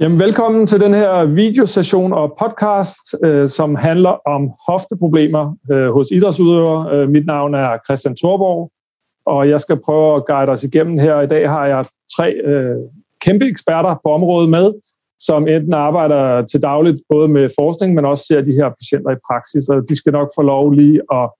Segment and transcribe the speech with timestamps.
[0.00, 6.06] Jamen, velkommen til den her videosession og podcast, øh, som handler om hofteproblemer øh, hos
[6.10, 6.92] idrætsudøvere.
[6.92, 8.70] Øh, mit navn er Christian Thorborg,
[9.26, 11.20] og jeg skal prøve at guide os igennem her.
[11.20, 11.84] I dag har jeg
[12.16, 12.76] tre øh,
[13.20, 14.72] kæmpe eksperter på området med,
[15.18, 19.22] som enten arbejder til dagligt både med forskning, men også ser de her patienter i
[19.28, 21.30] praksis, og de skal nok få lov lige at,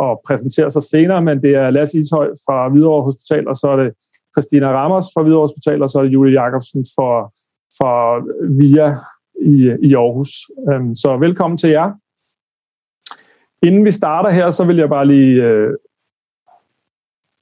[0.00, 3.76] at præsentere sig senere, men det er Lasse Ishøj fra Hvidovre Hospital, og så er
[3.76, 3.92] det
[4.34, 7.30] Christina Ramos fra Hvidovre Hospital, og så er det Julie Jacobsen fra
[7.78, 8.94] fra øh, VIA
[9.40, 10.50] i, i Aarhus.
[10.72, 11.92] Øhm, så velkommen til jer.
[13.62, 15.70] Inden vi starter her, så vil jeg bare lige øh,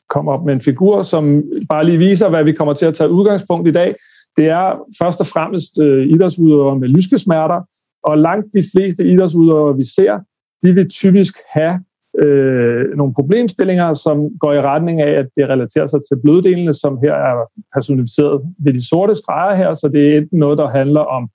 [0.09, 3.11] komme op med en figur, som bare lige viser, hvad vi kommer til at tage
[3.11, 3.95] udgangspunkt i dag.
[4.37, 7.61] Det er først og fremmest øh, idrætsudøvere med lyskesmerter,
[8.03, 10.20] og langt de fleste idrætsudøvere, vi ser,
[10.62, 11.84] de vil typisk have
[12.19, 16.98] øh, nogle problemstillinger, som går i retning af, at det relaterer sig til bløddelene, som
[17.05, 17.34] her er
[17.75, 21.28] personificeret ved de sorte streger her, så det er enten noget, der handler om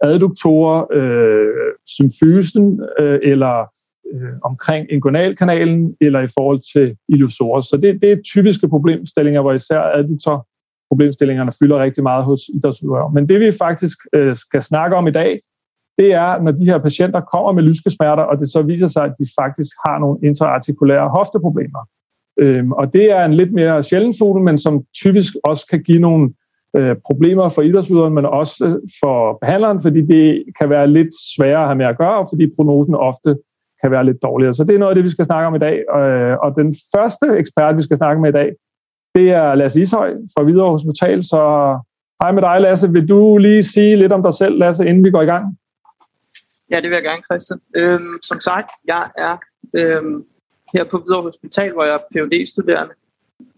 [0.00, 3.66] adduktorer, øh, symfysen øh, eller
[4.12, 7.60] øh, omkring inguinalkanalen, eller i forhold til illusorer.
[7.60, 10.46] Så det, det er typiske problemstillinger, hvor især adduktor
[10.90, 13.12] problemstillingerne fylder rigtig meget hos idrætsudøvere.
[13.14, 15.40] Men det vi faktisk øh, skal snakke om i dag,
[15.98, 19.14] det er, når de her patienter kommer med lyskesmerter, og det så viser sig, at
[19.18, 21.88] de faktisk har nogle intraartikulære hofteproblemer.
[22.38, 25.98] Øhm, og det er en lidt mere sjælden zone, men som typisk også kan give
[25.98, 26.30] nogle
[26.76, 31.62] øh, problemer for idrætsudøveren, men også øh, for behandleren, fordi det kan være lidt sværere
[31.62, 33.36] at have med at gøre, fordi prognosen ofte
[33.82, 34.54] kan være lidt dårligere.
[34.54, 35.76] Så det er noget af det, vi skal snakke om i dag.
[35.98, 38.52] Øh, og den første ekspert, vi skal snakke med i dag,
[39.14, 41.22] det er Lasse Ishøj fra Hvidovre Hospital.
[41.22, 41.40] Så
[42.22, 42.92] hej med dig, Lasse.
[42.92, 45.56] Vil du lige sige lidt om dig selv, Lasse, inden vi går i gang?
[46.72, 47.60] Ja, det vil jeg gerne, Christian.
[47.76, 49.36] Øhm, som sagt, jeg er
[49.74, 50.24] øhm,
[50.74, 52.94] her på Hvidovre Hospital, hvor jeg er phd studerende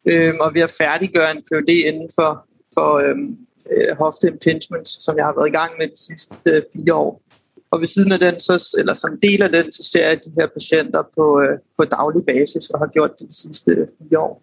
[0.07, 3.37] øhm, og vi har færdiggøre en PhD inden for, for øhm,
[3.73, 7.23] øh, hofte impingement, som jeg har været i gang med de sidste øh, fire år.
[7.71, 10.33] Og ved siden af den, så, eller som del af den, så ser jeg de
[10.39, 14.19] her patienter på, øh, på daglig basis og har gjort det de sidste øh, fire
[14.19, 14.43] år.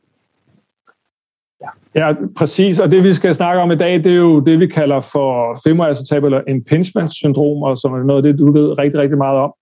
[1.96, 2.79] Ja, præcis.
[2.79, 5.59] Og det vi skal snakke om i dag, det er jo det, vi kalder for
[5.63, 9.53] femoral impingement syndrom, og som er noget af det, du ved rigtig, rigtig meget om,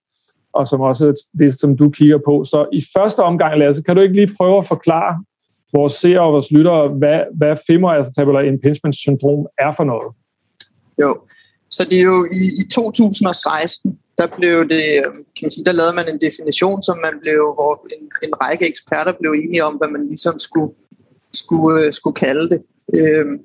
[0.53, 2.44] og som også er det, som du kigger på.
[2.44, 5.23] Så i første omgang, Lasse, kan du ikke lige prøve at forklare
[5.73, 10.13] vores seere og vores lyttere, hvad, hvad femoral impingement syndrom er for noget?
[11.01, 11.17] Jo,
[11.72, 14.85] så det er jo i, i 2016, der blev det,
[15.35, 18.67] kan man sige, der lavede man en definition, som man blev, hvor en, en række
[18.67, 20.73] eksperter blev enige om, hvad man ligesom skulle
[21.34, 22.63] skulle, øh, skulle kalde det.
[22.94, 23.41] Øhm,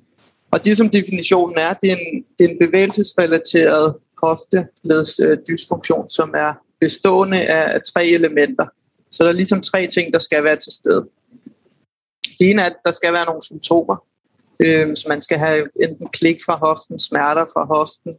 [0.51, 6.11] og det som definitionen er, det er en, det er en bevægelsesrelateret hofteleds øh, dysfunktion,
[6.11, 8.67] som er bestående af, af tre elementer.
[9.11, 11.09] Så der er ligesom tre ting, der skal være til stede.
[12.39, 13.97] Det ene er, at der skal være nogle symptomer.
[14.61, 18.15] Øh, så man skal have enten klik fra hoften, smerter fra hoften,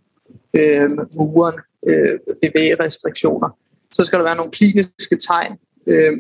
[0.54, 3.50] øh, muren, øh, bevægerestriktioner.
[3.94, 5.58] Så skal der være nogle kliniske tegn.
[5.88, 6.14] Øh,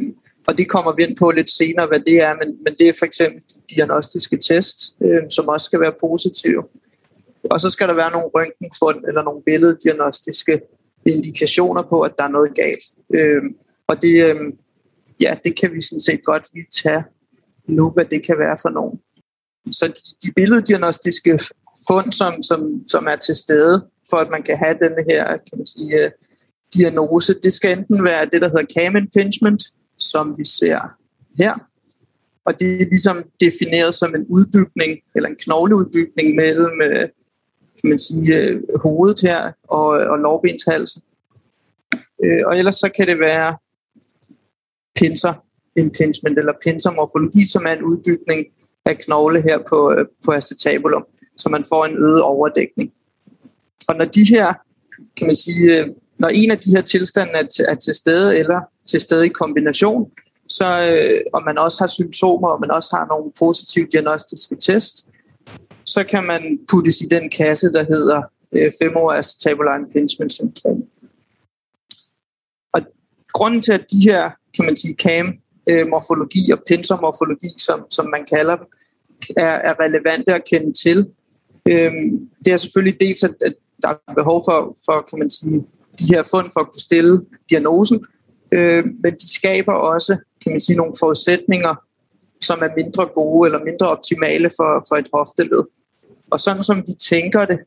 [0.47, 2.93] og det kommer vi ind på lidt senere, hvad det er, men, men det er
[2.99, 3.41] for eksempel
[3.75, 6.63] diagnostiske test, øh, som også skal være positive.
[7.51, 10.61] Og så skal der være nogle røntgenfund eller nogle billeddiagnostiske
[11.05, 12.83] indikationer på, at der er noget galt.
[13.13, 13.43] Øh,
[13.87, 14.35] og det, øh,
[15.19, 17.03] ja, det kan vi sådan set godt lige tage
[17.67, 18.99] nu, hvad det kan være for nogen.
[19.71, 21.39] Så de, de billeddiagnostiske
[21.87, 25.57] fund, som, som, som er til stede, for at man kan have denne her kan
[25.57, 26.11] man sige, øh,
[26.73, 29.63] diagnose, det skal enten være det, der hedder cam impingement,
[29.97, 30.79] som vi ser
[31.37, 31.53] her.
[32.45, 37.09] Og det er ligesom defineret som en udbygning, eller en knogleudbygning mellem øh,
[37.81, 41.01] kan man sige, øh, hovedet her og, øh, og lårbenshalsen.
[42.45, 43.57] Og ellers så kan det være
[44.95, 45.33] pinser
[45.77, 48.45] impingement eller pinsermorfologi, som er en udbygning
[48.85, 49.95] af knogle her på,
[50.25, 51.05] på acetabulum,
[51.37, 52.93] så man får en øget overdækning.
[53.87, 54.53] Og når de her,
[55.17, 58.61] kan man sige, når en af de her tilstande er til, er til stede, eller
[58.85, 60.11] til stede i kombination,
[60.47, 65.07] så øh, og man også har symptomer, og man også har nogle positive diagnostiske test,
[65.85, 68.21] så kan man puttes i den kasse, der hedder
[68.51, 70.83] øh, femoral impingement syndrom.
[72.73, 72.81] Og
[73.33, 78.25] grunden til, at de her, kan man sige, CAM-morfologi øh, og pinsermorfologi, som, som man
[78.35, 78.65] kalder dem,
[79.37, 80.97] er, er relevante at kende til.
[81.69, 85.65] øhm, det er selvfølgelig dels, at, at der er behov for, for kan man sige,
[85.99, 88.05] de her fund for at kunne stille diagnosen,
[88.55, 91.75] øh, men de skaber også kan man sige, nogle forudsætninger,
[92.41, 95.63] som er mindre gode eller mindre optimale for, for et hofteled.
[96.29, 97.59] Og sådan som vi tænker det,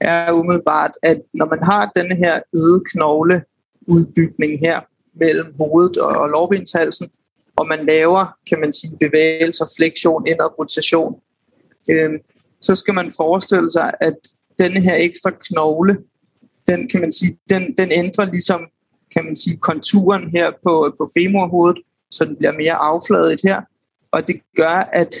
[0.00, 4.80] er umiddelbart, at når man har denne her øde knogleudbygning her
[5.14, 7.08] mellem hovedet og lårbenshalsen,
[7.56, 11.20] og man laver, kan man sige, bevægelser, flektion, indad rotation,
[11.90, 12.10] øh,
[12.60, 14.14] så skal man forestille sig, at
[14.58, 15.98] denne her ekstra knogle,
[16.66, 18.68] den kan man sige, den, den ændrer ligesom,
[19.14, 23.60] kan man sige, konturen her på, på femurhovedet, så den bliver mere affladet her.
[24.10, 25.14] Og det gør, at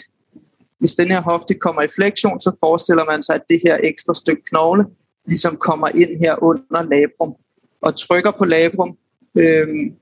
[0.78, 4.14] hvis den her hofte kommer i fleksion, så forestiller man sig, at det her ekstra
[4.14, 4.84] stykke knogle
[5.26, 7.34] ligesom kommer ind her under labrum
[7.82, 8.98] og trykker på labrum.
[9.34, 9.94] Øhm,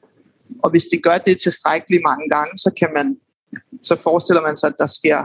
[0.62, 3.18] og hvis det gør det tilstrækkeligt mange gange, så kan man
[3.82, 5.18] så forestiller man sig, at der sker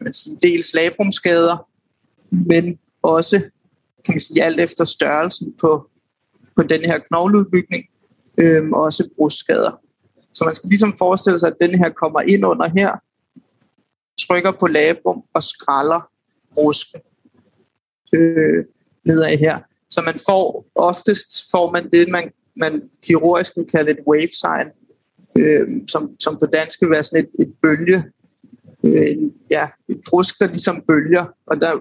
[0.00, 1.68] kan man sige, dels labrumskader,
[2.30, 3.38] men også
[4.04, 5.90] kan man sige, alt efter størrelsen på,
[6.56, 7.84] på den her knogleudbygning,
[8.38, 9.80] øhm, også brugsskader.
[10.32, 12.96] Så man skal ligesom forestille sig, at den her kommer ind under her,
[14.26, 16.10] trykker på labrum og skralder
[16.54, 17.00] brusken
[18.12, 18.64] øh,
[19.04, 19.58] nedad her.
[19.90, 24.70] Så man får, oftest får man det, man, man kirurgisk kan kalde et wave sign,
[25.36, 28.04] øh, som, som på dansk vil være sådan et, et bølge,
[28.84, 29.16] øh,
[29.50, 31.24] ja, et brusk, der ligesom bølger.
[31.46, 31.72] Og der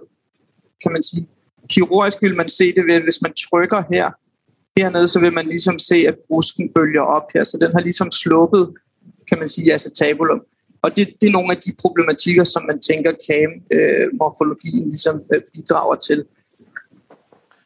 [0.84, 1.28] kan man sige,
[1.70, 4.12] kirurgisk vil man se det ved, at hvis man trykker her,
[4.78, 7.44] hernede, så vil man ligesom se, at brusken bølger op her.
[7.44, 8.74] Så den har ligesom sluppet,
[9.30, 10.42] kan man sige, acetabulum.
[10.82, 15.42] Og det, det er nogle af de problematikker, som man tænker KAM-morfologien øh, ligesom øh,
[15.54, 16.26] bidrager til.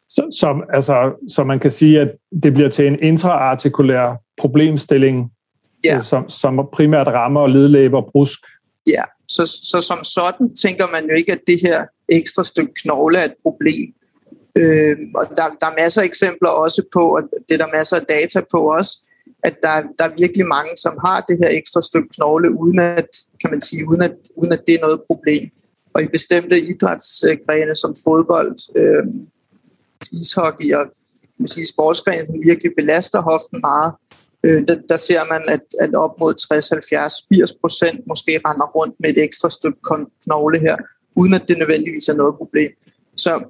[0.08, 2.08] Så, som, altså, så man kan sige, at
[2.42, 5.32] det bliver til en intraartikulær problemstilling,
[5.84, 5.96] ja.
[5.96, 8.38] øh, som, som primært rammer ledlæber og brusk.
[8.86, 13.18] Ja, så, så som sådan tænker man jo ikke, at det her ekstra stykke knogle
[13.18, 13.94] er et problem.
[14.56, 17.96] Øh, og der, der er masser af eksempler også på, og det er der masser
[17.96, 19.10] af data på også,
[19.42, 23.08] at der, der er virkelig mange, som har det her ekstra stykke knogle, uden at,
[23.40, 25.50] kan man sige, uden at, uden at det er noget problem.
[25.94, 29.04] Og i bestemte idrætsgrene som fodbold, øh,
[30.12, 30.86] ishockey og
[31.38, 33.92] man sige, sportsgrene, som virkelig belaster hoften meget,
[34.44, 38.66] øh, der, der ser man, at, at op mod 60, 70, 80 procent måske render
[38.66, 39.78] rundt med et ekstra stykke
[40.24, 40.76] knogle her,
[41.14, 42.70] uden at det nødvendigvis er noget problem.
[43.16, 43.44] Så,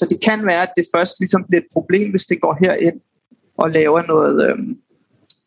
[0.00, 3.00] så det kan være, at det først ligesom bliver et problem, hvis det går herind
[3.58, 4.56] og laver noget, øh,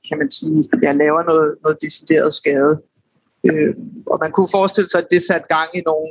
[0.07, 2.81] kan man sige, ja, laver noget, noget decideret skade.
[3.44, 3.75] Øh,
[4.07, 6.07] og man kunne forestille sig, at det satte gang i nogle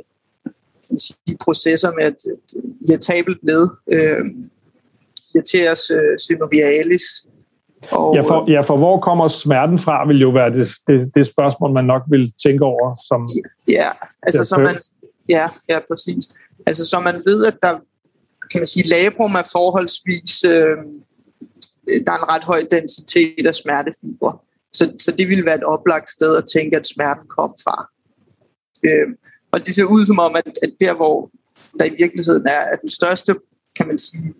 [0.83, 2.21] kan man sige, processer med et,
[2.55, 4.25] et irritabelt led, øh,
[5.35, 7.05] irriteres øh, synovialis.
[7.91, 11.25] Og, ja, for, ja, for hvor kommer smerten fra, vil jo være det, det, det
[11.25, 12.95] spørgsmål, man nok vil tænke over.
[13.07, 13.29] Som
[13.67, 13.89] ja,
[14.23, 14.75] altså så man,
[15.29, 16.23] ja, ja, præcis.
[16.65, 17.79] Altså så man ved, at der
[18.53, 20.77] kan man sige, labrum er forholdsvis øh,
[21.87, 24.37] der er en ret høj densitet af smertefibre.
[24.73, 27.89] Så, så det ville være et oplagt sted at tænke, at smerten kom fra.
[28.83, 29.07] Øh,
[29.51, 31.31] og det ser ud som om, at, at der hvor
[31.79, 33.35] der i virkeligheden er at den største,
[33.75, 34.33] kan man sige,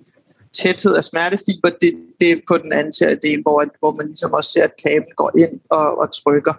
[0.54, 4.52] tæthed af smertefiber, det, det er på den anden del, hvor, hvor man ligesom også
[4.52, 6.54] ser, at kablen går ind og, og trykker.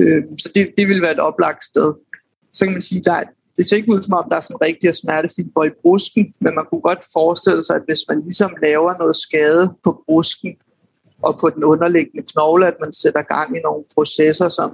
[0.00, 1.94] Øh, så det, det vil være et oplagt sted.
[2.52, 3.22] Så kan man sige, der,
[3.56, 6.66] det ser ikke ud som om, der er sådan rigtig smertefiber i brusken, men man
[6.70, 10.56] kunne godt forestille sig, at hvis man ligesom laver noget skade på brusken
[11.22, 14.70] og på den underliggende knogle, at man sætter gang i nogle processer, som,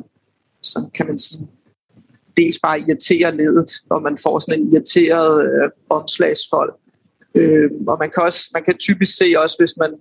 [0.62, 1.48] som kan man sige,
[2.36, 6.72] dels bare irriterer ledet, og man får sådan en irriteret øh, omslagsfold.
[7.34, 9.94] Øh, og man kan, også, man kan typisk se også, hvis man,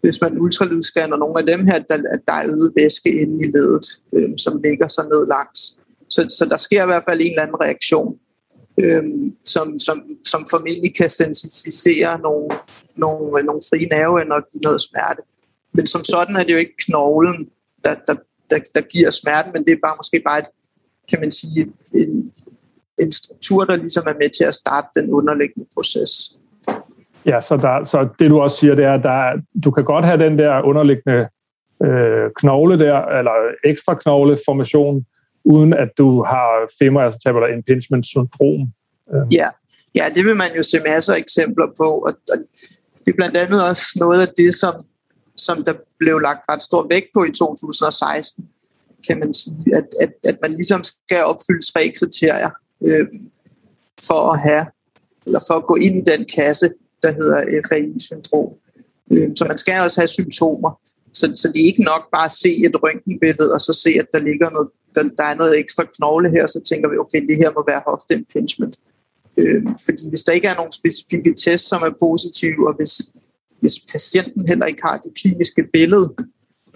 [0.00, 3.46] hvis man ultralydsscanner nogle af dem her, at der, at der er øget væske inde
[3.46, 3.86] i ledet,
[4.16, 5.78] øh, som ligger så ned langs.
[6.10, 8.18] Så, så der sker i hvert fald en eller anden reaktion,
[8.78, 9.02] øh,
[9.44, 12.48] som, som, som formentlig kan sensitisere nogle,
[12.96, 15.22] nogle, øh, nogle frie nerveender og give noget smerte.
[15.72, 17.50] Men som sådan er det jo ikke knoglen,
[17.84, 18.14] der, der,
[18.50, 20.46] der, der giver smerten, men det er bare måske bare et,
[21.10, 22.32] kan man sige, en,
[22.98, 26.36] en struktur, der ligesom er med til at starte den underliggende proces.
[27.26, 30.04] Ja, så, der, så det du også siger, det er, at der, du kan godt
[30.04, 31.28] have den der underliggende
[31.84, 33.32] øh, knogle der, eller
[33.64, 35.06] ekstra knogleformation,
[35.44, 38.72] uden at du har femmer altså impingement syndrom.
[39.14, 39.28] Øhm.
[39.30, 39.48] Ja.
[39.94, 42.38] ja, det vil man jo se masser af eksempler på, og, og
[43.04, 44.74] det er blandt andet også noget af det, som,
[45.36, 48.48] som der blev lagt ret stor vægt på i 2016,
[49.06, 52.50] kan man sige, at, at, at man ligesom skal opfylde tre kriterier
[52.82, 53.06] øh,
[54.02, 54.66] for at have,
[55.26, 56.70] eller for at gå ind i den kasse,
[57.02, 58.52] der hedder FAI-syndrom.
[59.10, 60.80] Øh, så man skal også have symptomer.
[61.12, 64.06] Så, så det er ikke nok bare at se et røntgenbillede og så se, at
[64.12, 67.36] der ligger noget der, der er noget ekstra knogle her, så tænker vi, okay, det
[67.36, 68.76] her må være hofteimpingement.
[69.36, 72.94] Øh, fordi hvis der ikke er nogen specifikke tests, som er positive, og hvis,
[73.60, 76.14] hvis patienten heller ikke har det kliniske billede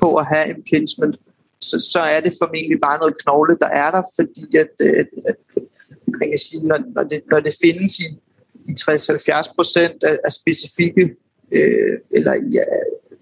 [0.00, 1.16] på at have impingement,
[1.60, 5.08] så, så er det formentlig bare noget knogle, der er der, fordi at, øh, at,
[5.26, 5.66] at
[6.20, 8.06] man kan sige, når, når, det, når det findes i,
[8.68, 11.16] i 60-70 procent af, af specifikke,
[11.52, 12.64] øh, eller ja,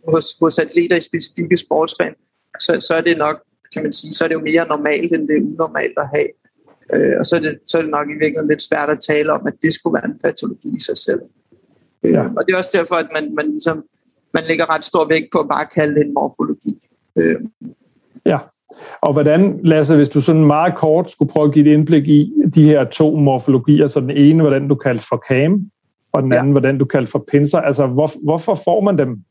[0.08, 2.14] hos, hos atleter i specifikke sportsgrene,
[2.60, 3.42] så, så er det nok
[3.72, 6.28] kan man sige, så er det jo mere normalt, end det er unormalt at have.
[6.94, 9.32] Øh, og så er, det, så er det nok i virkeligheden lidt svært at tale
[9.32, 11.20] om, at det skulle være en patologi i sig selv.
[12.02, 12.22] Øh, ja.
[12.36, 13.84] Og det er også derfor, at man, man, ligesom,
[14.34, 16.78] man lægger ret stor vægt på at bare kalde det en morfologi.
[17.16, 17.40] Øh.
[18.26, 18.38] Ja,
[19.00, 22.32] og hvordan, Lasse, hvis du sådan meget kort skulle prøve at give et indblik i
[22.54, 25.70] de her to morfologier, så den ene, hvordan du kaldte for CAM,
[26.12, 26.52] og den anden, ja.
[26.52, 29.24] hvordan du kaldte for pinser, altså hvor, hvorfor får man dem?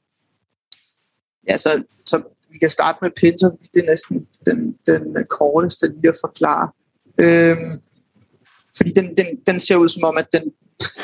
[1.49, 2.21] Ja, så, så
[2.51, 6.69] vi kan starte med pinser, det er næsten den, den øh, korteste lige at forklare.
[7.17, 7.71] Øhm,
[8.77, 10.43] fordi den, den, den ser ud som om, at den,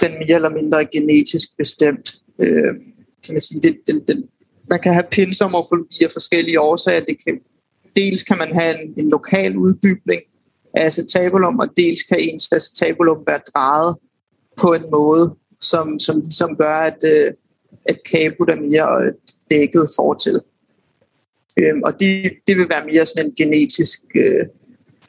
[0.01, 2.15] den mere eller mindre er genetisk bestemt.
[2.39, 4.29] Øhm, kan man sige, det, den, den,
[4.69, 6.99] man kan have pinsermorfologi af forskellige årsager.
[6.99, 7.39] Det kan,
[7.95, 10.21] dels kan man have en, en lokal udbygning
[10.73, 13.95] af acetabulum, og dels kan ens acetabulum være drejet
[14.61, 17.33] på en måde, som, som som gør, at, øh,
[17.85, 19.13] at kabut er mere øh,
[19.51, 20.39] dækket fortil.
[21.57, 24.01] Øhm, og det, det vil være mere sådan en genetisk...
[24.15, 24.45] Øh,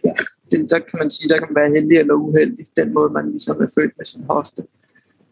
[0.04, 0.12] ja,
[0.50, 3.30] det, der kan man sige, der kan man være heldig eller uheldig, den måde, man
[3.30, 4.62] ligesom er født med sin hoste.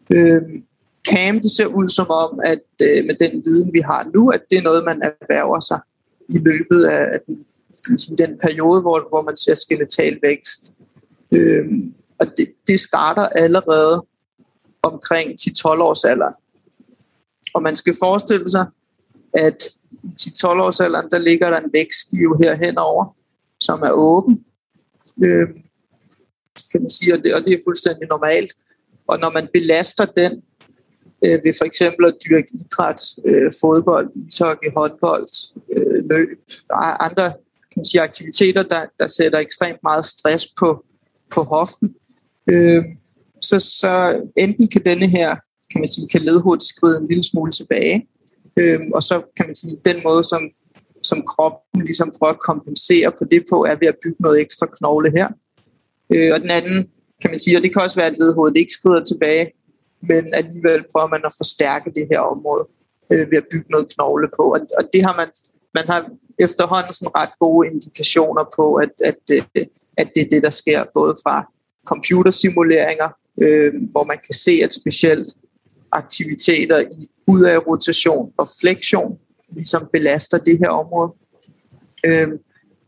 [0.09, 0.63] Øhm,
[1.07, 4.41] CAM, det ser ud som om, at øh, med den viden, vi har nu, at
[4.49, 5.79] det er noget, man erhverver sig
[6.29, 7.45] i løbet af den,
[7.87, 10.73] ligesom den periode, hvor, hvor man ser skeletal vækst.
[11.31, 14.05] Øhm, og det, det starter allerede
[14.81, 16.29] omkring 10-12 års alder.
[17.53, 18.65] Og man skal forestille sig,
[19.33, 19.63] at
[20.21, 23.15] 10-12 års alderen, der ligger der en vækstskive her henover,
[23.59, 24.45] som er åben.
[25.23, 25.47] Øh,
[26.71, 28.51] kan man sige, og det, og det er fuldstændig normalt.
[29.07, 30.41] Og når man belaster den
[31.25, 35.27] øh, ved for eksempel at dyrke idræt, øh, fodbold, ishockey, håndbold,
[35.75, 36.39] øh, løb
[36.69, 37.23] og andre
[37.71, 40.85] kan man sige, aktiviteter, der, der sætter ekstremt meget stress på,
[41.35, 41.95] på hoften,
[42.51, 42.83] øh,
[43.41, 45.35] så, så enten kan denne her
[45.71, 48.07] kan man sige, kan ledhovedet skride en lille smule tilbage,
[48.57, 50.41] øh, og så kan man sige, den måde, som,
[51.03, 54.67] som kroppen ligesom prøver at kompensere på det på, er ved at bygge noget ekstra
[54.77, 55.27] knogle her.
[56.09, 56.89] Øh, og den anden,
[57.21, 59.51] kan man sige, og det kan også være, at ledhovedet ikke skrider tilbage,
[60.01, 62.67] men alligevel prøver man at forstærke det her område
[63.11, 64.43] øh, ved at bygge noget knogle på.
[64.53, 65.27] Og, og det har man,
[65.73, 66.09] man har
[66.39, 69.65] efterhånden sådan ret gode indikationer på, at, at, øh,
[69.97, 71.51] at det er det, der sker både fra
[71.85, 73.09] computersimuleringer,
[73.41, 75.27] øh, hvor man kan se, at specielt
[75.91, 81.13] aktiviteter i ud af rotation og flektion, ligesom belaster det her område.
[82.05, 82.39] Øhm,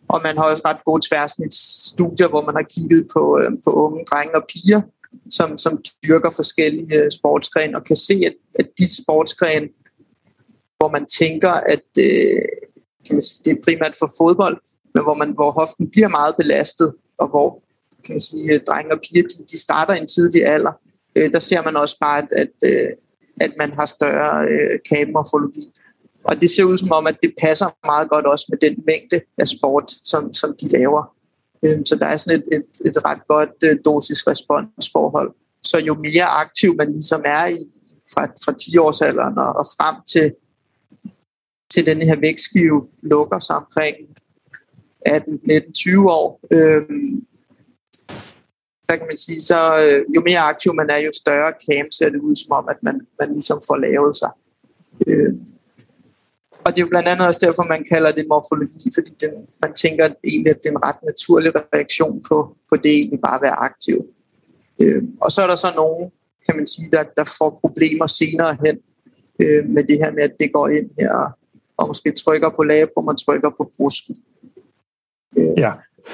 [0.07, 4.05] og man har også ret gode tværsnitsstudier, hvor man har kigget på, øh, på unge
[4.05, 4.81] drenge og piger,
[5.29, 9.67] som, som dyrker forskellige øh, sportsgrene, og kan se, at, at de sportsgrene,
[10.77, 12.41] hvor man tænker, at øh,
[13.05, 14.57] kan man sige, det er primært for fodbold,
[14.93, 17.63] men hvor, man, hvor hoften bliver meget belastet, og hvor
[18.05, 20.71] kan man sige, drenge og piger de, de starter i en tidlig alder,
[21.15, 22.89] øh, der ser man også bare, at, at, øh,
[23.41, 25.61] at man har større øh, kabemorfologi.
[26.23, 29.21] Og det ser ud som om, at det passer meget godt også med den mængde
[29.37, 31.15] af sport, som, som de laver.
[31.63, 35.35] Øh, så der er sådan et, et, et ret godt øh, dosis-responsforhold.
[35.63, 37.67] Så jo mere aktiv man ligesom er i
[38.13, 40.33] fra, fra 10-årsalderen og, og frem til,
[41.73, 43.95] til den her vækstskive lukker sig omkring
[45.09, 46.81] 18-19-20 år, øh,
[48.89, 52.09] der kan man sige, så øh, jo mere aktiv man er, jo større cam ser
[52.09, 54.31] det ud som om, at man, man ligesom får lavet sig.
[55.07, 55.33] Øh,
[56.63, 59.31] og det er jo blandt andet også derfor, man kalder det morfologi, fordi den,
[59.61, 63.35] man tænker egentlig, at det er en ret naturlig reaktion på, på det egentlig bare
[63.35, 63.97] at være aktiv.
[64.81, 66.11] Øh, og så er der så nogen,
[66.45, 68.77] kan man sige, der, der får problemer senere hen
[69.39, 71.29] øh, med det her med, at det går ind her og,
[71.77, 74.15] og måske trykker på labrum og trykker på brusken.
[75.37, 75.71] Øh, ja,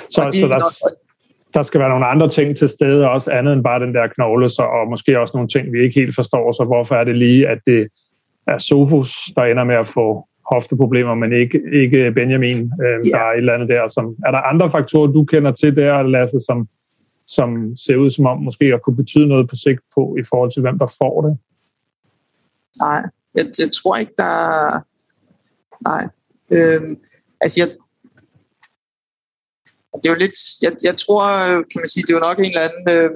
[0.09, 1.04] så, de, så der,
[1.55, 4.49] der skal være nogle andre ting til stede, også andet end bare den der knogle,
[4.49, 7.47] så, og måske også nogle ting, vi ikke helt forstår, så hvorfor er det lige,
[7.47, 7.87] at det
[8.47, 13.05] er Sofus, der ender med at få hofteproblemer, men ikke, ikke Benjamin, øh, yeah.
[13.05, 13.87] der er et eller andet der.
[13.87, 16.67] Som, er der andre faktorer, du kender til der, Lasse, som,
[17.27, 20.51] som ser ud som om måske at kunne betyde noget på sigt på, i forhold
[20.51, 21.37] til hvem der får det?
[22.81, 23.01] Nej,
[23.35, 24.79] jeg, jeg tror ikke, der er...
[25.89, 26.07] Nej.
[26.51, 26.97] Øhm,
[27.41, 27.69] altså, jeg,
[30.03, 31.27] det er jo lidt, jeg, jeg tror,
[31.71, 33.09] kan man sige, det er jo nok en eller anden øh,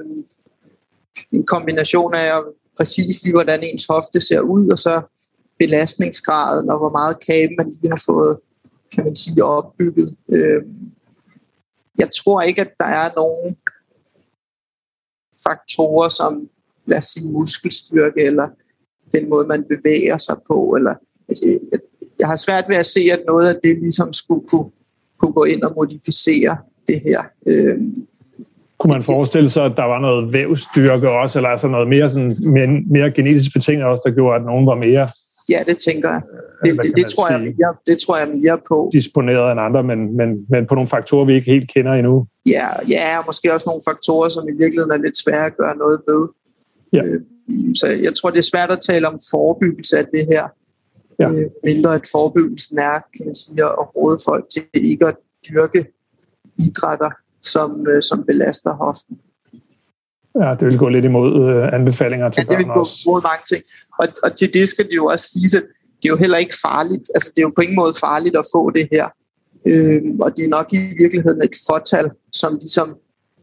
[1.32, 2.42] en kombination af
[2.76, 5.02] præcis lige, hvordan ens hofte ser ud, og så
[5.58, 8.38] belastningsgraden, og hvor meget kage man lige har fået,
[8.92, 10.16] kan man sige, opbygget.
[10.28, 10.62] Øh,
[11.98, 13.56] jeg tror ikke, at der er nogen
[15.48, 16.48] faktorer som,
[16.86, 18.48] lad os sige, muskelstyrke, eller
[19.12, 20.94] den måde, man bevæger sig på, eller
[21.28, 21.80] altså, jeg,
[22.18, 24.70] jeg har svært ved at se, at noget af det ligesom skulle kunne,
[25.20, 27.20] kunne gå ind og modificere det her.
[27.46, 27.78] Øh,
[28.78, 32.36] kunne man forestille sig, at der var noget vævstyrke også, eller altså noget mere, sådan,
[32.46, 35.08] mere, mere genetisk betinget også, der gjorde, at nogen var mere
[35.50, 36.22] Ja, det tænker jeg.
[36.64, 38.90] Det, det, det, tror jeg mere, det tror jeg mere på.
[38.92, 42.26] Disponeret end andre, men, men, men på nogle faktorer, vi ikke helt kender endnu.
[42.46, 45.76] Ja, ja, og måske også nogle faktorer, som i virkeligheden er lidt svære at gøre
[45.76, 46.28] noget ved.
[46.92, 47.02] Ja.
[47.04, 47.20] Øh,
[47.74, 50.44] så jeg tror, det er svært at tale om forebyggelse af det her.
[51.20, 51.30] Ja.
[51.30, 55.16] Øh, mindre at forebyggelsen er, kan man sige, at råde folk til ikke at
[55.48, 55.86] dyrke
[56.56, 57.10] idrætter,
[57.42, 59.18] som, øh, som belaster hoften.
[60.40, 63.44] Ja, det vil gå lidt imod øh, anbefalinger til ja, det vil gå imod mange
[63.52, 63.62] ting.
[64.00, 65.64] Og, og til det skal det jo også sige, at
[66.02, 67.10] det er jo heller ikke farligt.
[67.14, 69.06] Altså, det er jo på ingen måde farligt at få det her.
[69.66, 72.88] Øh, og det er nok i virkeligheden et fortal, som ligesom,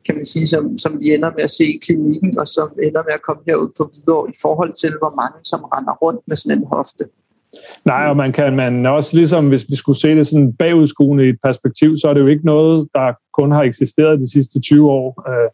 [0.05, 3.03] kan man sige, som, som vi ender med at se i klinikken, og som ender
[3.07, 6.35] med at komme herud på videre i forhold til, hvor mange som render rundt med
[6.35, 7.03] sådan en hofte.
[7.85, 11.29] Nej, og man kan man også ligesom, hvis vi skulle se det sådan bagudskuende i
[11.29, 14.91] et perspektiv, så er det jo ikke noget, der kun har eksisteret de sidste 20
[14.91, 15.29] år.
[15.29, 15.49] Øh,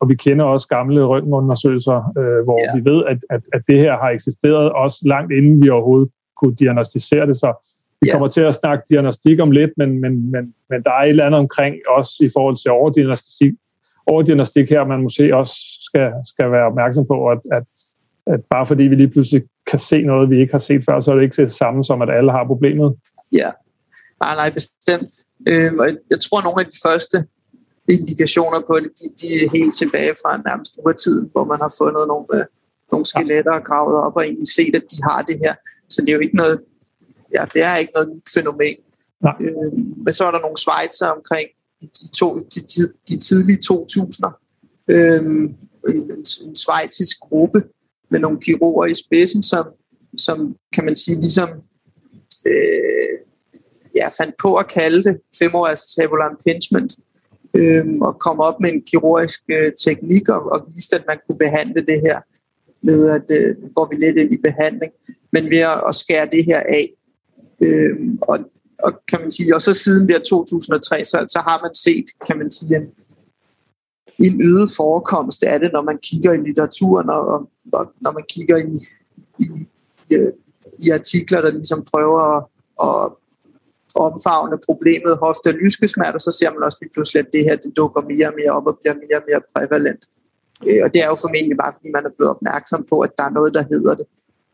[0.00, 2.80] og vi kender også gamle røntgenundersøgelser, øh, hvor ja.
[2.80, 6.08] vi ved, at, at, at det her har eksisteret også langt inden vi overhovedet
[6.40, 7.36] kunne diagnostisere det.
[7.36, 7.52] Så
[8.00, 8.12] vi ja.
[8.12, 11.26] kommer til at snakke diagnostik om lidt, men, men, men, men der er et eller
[11.26, 13.52] andet omkring også i forhold til overdiagnostik,
[14.06, 17.64] overdiagnostik her, man måske også skal, skal være opmærksom på, at, at,
[18.28, 21.10] at bare fordi vi lige pludselig kan se noget, vi ikke har set før, så
[21.10, 22.96] er det ikke det samme som, at alle har problemet.
[23.32, 23.50] Ja,
[24.22, 25.10] nej, nej, bestemt.
[25.48, 25.72] Øh,
[26.10, 27.18] jeg tror, at nogle af de første
[27.88, 32.04] indikationer på det, de, de er helt tilbage fra nærmest urtiden, hvor man har fundet
[32.12, 32.46] nogle, øh,
[32.92, 35.54] nogle skeletter og gravet op og egentlig set, at de har det her.
[35.88, 36.60] Så det er jo ikke noget,
[37.34, 38.76] ja, det er ikke noget nyt fænomen.
[39.20, 39.36] Nej.
[39.40, 39.72] Øh,
[40.04, 41.48] men så er der nogle svejser omkring
[41.80, 44.32] de, to, de, de, de tidlige 2000'er.
[44.88, 45.22] Øh,
[45.88, 46.10] en,
[46.46, 47.62] en svejtisk gruppe
[48.10, 49.66] med nogle kirurger i spidsen, som,
[50.16, 51.48] som kan man sige ligesom
[52.46, 53.18] øh,
[53.96, 56.96] ja, fandt på at kalde det femårs tabular impingement,
[57.54, 61.38] øh, og kom op med en kirurgisk øh, teknik og, og viste, at man kunne
[61.38, 62.20] behandle det her
[62.82, 64.92] med, at øh, går vi lidt ind i behandling,
[65.32, 66.90] men ved at, at skære det her af.
[67.60, 68.38] Øh, og,
[68.78, 72.38] og kan man sige, og så siden der 2003, så, så har man set, kan
[72.38, 72.82] man sige, en,
[74.18, 78.56] en øget forekomst af det, når man kigger i litteraturen, og, og når man kigger
[78.56, 78.74] i,
[79.44, 79.46] i,
[80.84, 82.44] i, artikler, der ligesom prøver at,
[82.88, 83.12] at
[83.94, 87.76] omfavne problemet hofte- og lyskesmerter, så ser man også lige pludselig, at det her det
[87.76, 90.04] dukker mere og mere op og bliver mere og mere prævalent.
[90.66, 93.24] Øh, og det er jo formentlig bare, fordi man er blevet opmærksom på, at der
[93.24, 94.06] er noget, der hedder det.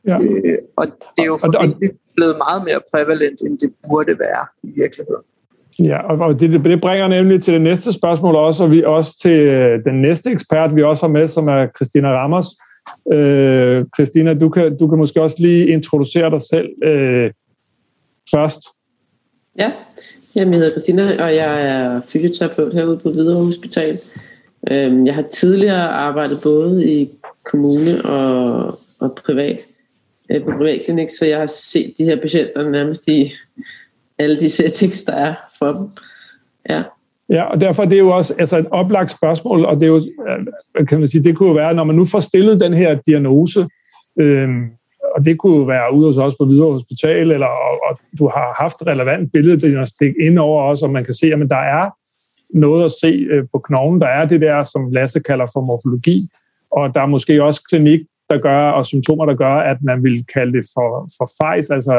[0.07, 0.19] Ja.
[0.23, 0.87] Øh, og
[1.17, 5.25] det er jo formentlig blevet meget mere prævalent, end det burde være i virkeligheden.
[5.79, 9.41] Ja, og det, det bringer nemlig til det næste spørgsmål også, og vi også til
[9.41, 12.47] øh, den næste ekspert, vi også har med, som er Christina Ramos.
[13.13, 17.31] Øh, Christina, du kan, du kan måske også lige introducere dig selv øh,
[18.35, 18.61] først.
[19.59, 19.71] Ja,
[20.37, 23.99] jeg hedder Christina, og jeg er fysioterapeut herude på Hvidovre Hospital.
[24.71, 27.11] Øh, jeg har tidligere arbejdet både i
[27.45, 29.61] kommune og, og privat
[30.31, 33.33] øh, på privatklinik, så jeg har set de her patienter nærmest i
[34.19, 35.89] alle de settings, der er for dem.
[36.71, 36.83] Ja.
[37.29, 39.87] Ja, og derfor det er det jo også altså et oplagt spørgsmål, og det er
[39.87, 42.75] jo, øh, kan man sige, det kunne jo være, når man nu får stillet den
[42.75, 43.69] her diagnose,
[44.21, 44.71] øhm,
[45.17, 48.29] og det kunne jo være ude hos os på Hvidovre Hospital, eller og, og du
[48.29, 51.91] har haft relevant billeddiagnostik indover også, og man kan se, at der er
[52.55, 54.01] noget at se øh, på knoglen.
[54.01, 56.29] Der er det der, som Lasse kalder for morfologi,
[56.71, 60.27] og der er måske også klinik, der gør, og symptomer, der gør, at man vil
[60.35, 61.95] kalde det for, for fejl, altså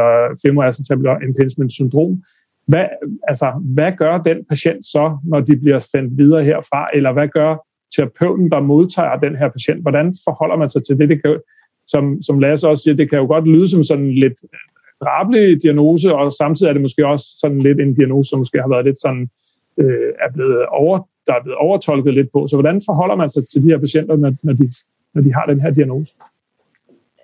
[0.45, 2.23] femoral impingement syndrom.
[2.67, 2.85] Hvad,
[3.27, 7.67] altså, hvad gør den patient så, når de bliver sendt videre herfra, eller hvad gør
[7.95, 9.81] terapeuten, der modtager den her patient?
[9.81, 11.09] Hvordan forholder man sig til det?
[11.09, 11.39] Det kan,
[11.88, 14.38] som, som Lasse også siger, det kan jo godt lyde som sådan lidt
[15.01, 18.69] drabelig diagnose, og samtidig er det måske også sådan lidt en diagnose, som måske har
[18.69, 19.29] været lidt sådan,
[19.81, 22.47] øh, er blevet over, der er blevet overtolket lidt på.
[22.47, 24.69] Så hvordan forholder man sig til de her patienter, når, når, de,
[25.15, 26.13] når de har den her diagnose?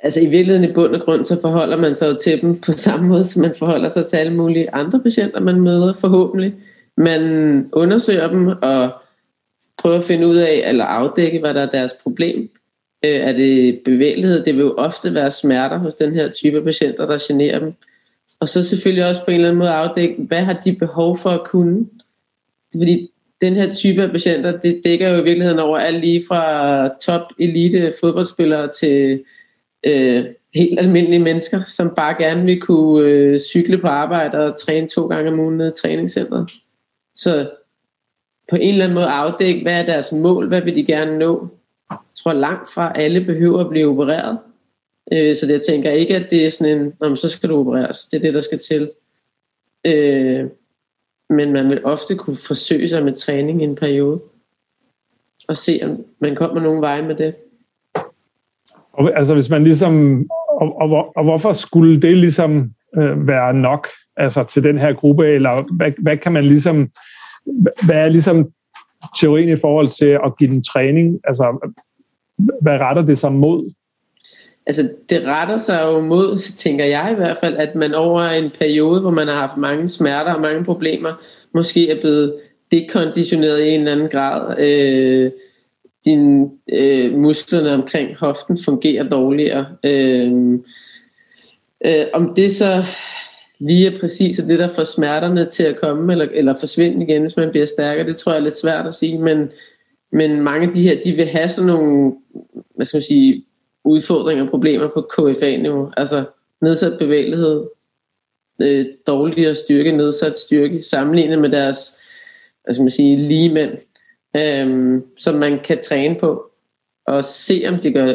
[0.03, 2.71] Altså i virkeligheden i bund og grund, så forholder man sig jo til dem på
[2.71, 6.55] samme måde, som man forholder sig til alle mulige andre patienter, man møder forhåbentlig.
[6.97, 8.91] Man undersøger dem og
[9.77, 12.49] prøver at finde ud af, eller afdække, hvad der er deres problem.
[13.03, 14.45] Øh, er det bevægelighed?
[14.45, 17.73] Det vil jo ofte være smerter hos den her type patienter, der generer dem.
[18.39, 21.29] Og så selvfølgelig også på en eller anden måde afdække, hvad har de behov for
[21.29, 21.87] at kunne?
[22.71, 26.87] Fordi den her type af patienter, det dækker jo i virkeligheden over alt lige fra
[26.87, 29.23] top elite fodboldspillere til
[29.83, 34.87] øh, helt almindelige mennesker, som bare gerne vil kunne øh, cykle på arbejde og træne
[34.87, 36.51] to gange om ugen i træningscenteret.
[37.15, 37.49] Så
[38.49, 41.47] på en eller anden måde afdække, hvad er deres mål, hvad vil de gerne nå?
[41.89, 44.37] Jeg tror langt fra alle behøver at blive opereret.
[45.13, 48.05] Øh, så det, jeg tænker ikke, at det er sådan en, så skal du opereres.
[48.05, 48.91] Det er det, der skal til.
[49.85, 50.45] Øh,
[51.31, 54.21] men man vil ofte kunne forsøge sig med træning i en periode.
[55.47, 57.35] Og se, om man kommer nogen vej med det.
[58.93, 63.87] Og, altså hvis man ligesom, og, og, og hvorfor skulle det ligesom øh, være nok
[64.17, 66.89] altså til den her gruppe, eller hvad, hvad kan man ligesom,
[67.85, 68.51] hvad er ligesom
[69.19, 71.19] teorien i forhold til at give den træning?
[71.23, 71.73] Altså,
[72.61, 73.73] hvad retter det sig mod?
[74.65, 78.49] Altså, det retter sig jo mod, tænker jeg i hvert fald, at man over en
[78.59, 81.13] periode, hvor man har haft mange smerter og mange problemer,
[81.53, 82.35] måske er blevet
[82.71, 84.59] dekonditioneret i en eller anden grad.
[84.59, 85.31] Øh,
[86.05, 89.65] din øh, musklerne omkring hoften fungerer dårligere.
[89.83, 90.53] Øh,
[91.85, 92.83] øh, om det så
[93.59, 97.37] lige er præcis det, der får smerterne til at komme, eller, eller forsvinde igen, hvis
[97.37, 99.49] man bliver stærkere, det tror jeg er lidt svært at sige, men,
[100.11, 102.13] men mange af de her, de vil have sådan nogle,
[102.75, 103.43] hvad skal man sige,
[103.85, 106.23] udfordringer og problemer på KFA-niveau, altså
[106.61, 107.65] nedsat bevægelighed,
[108.61, 111.97] øh, dårligere styrke, nedsat styrke, sammenlignet med deres,
[112.71, 113.71] skal man sige, lige mænd,
[114.35, 116.51] øh, som man kan træne på,
[117.07, 118.13] og se om det gør,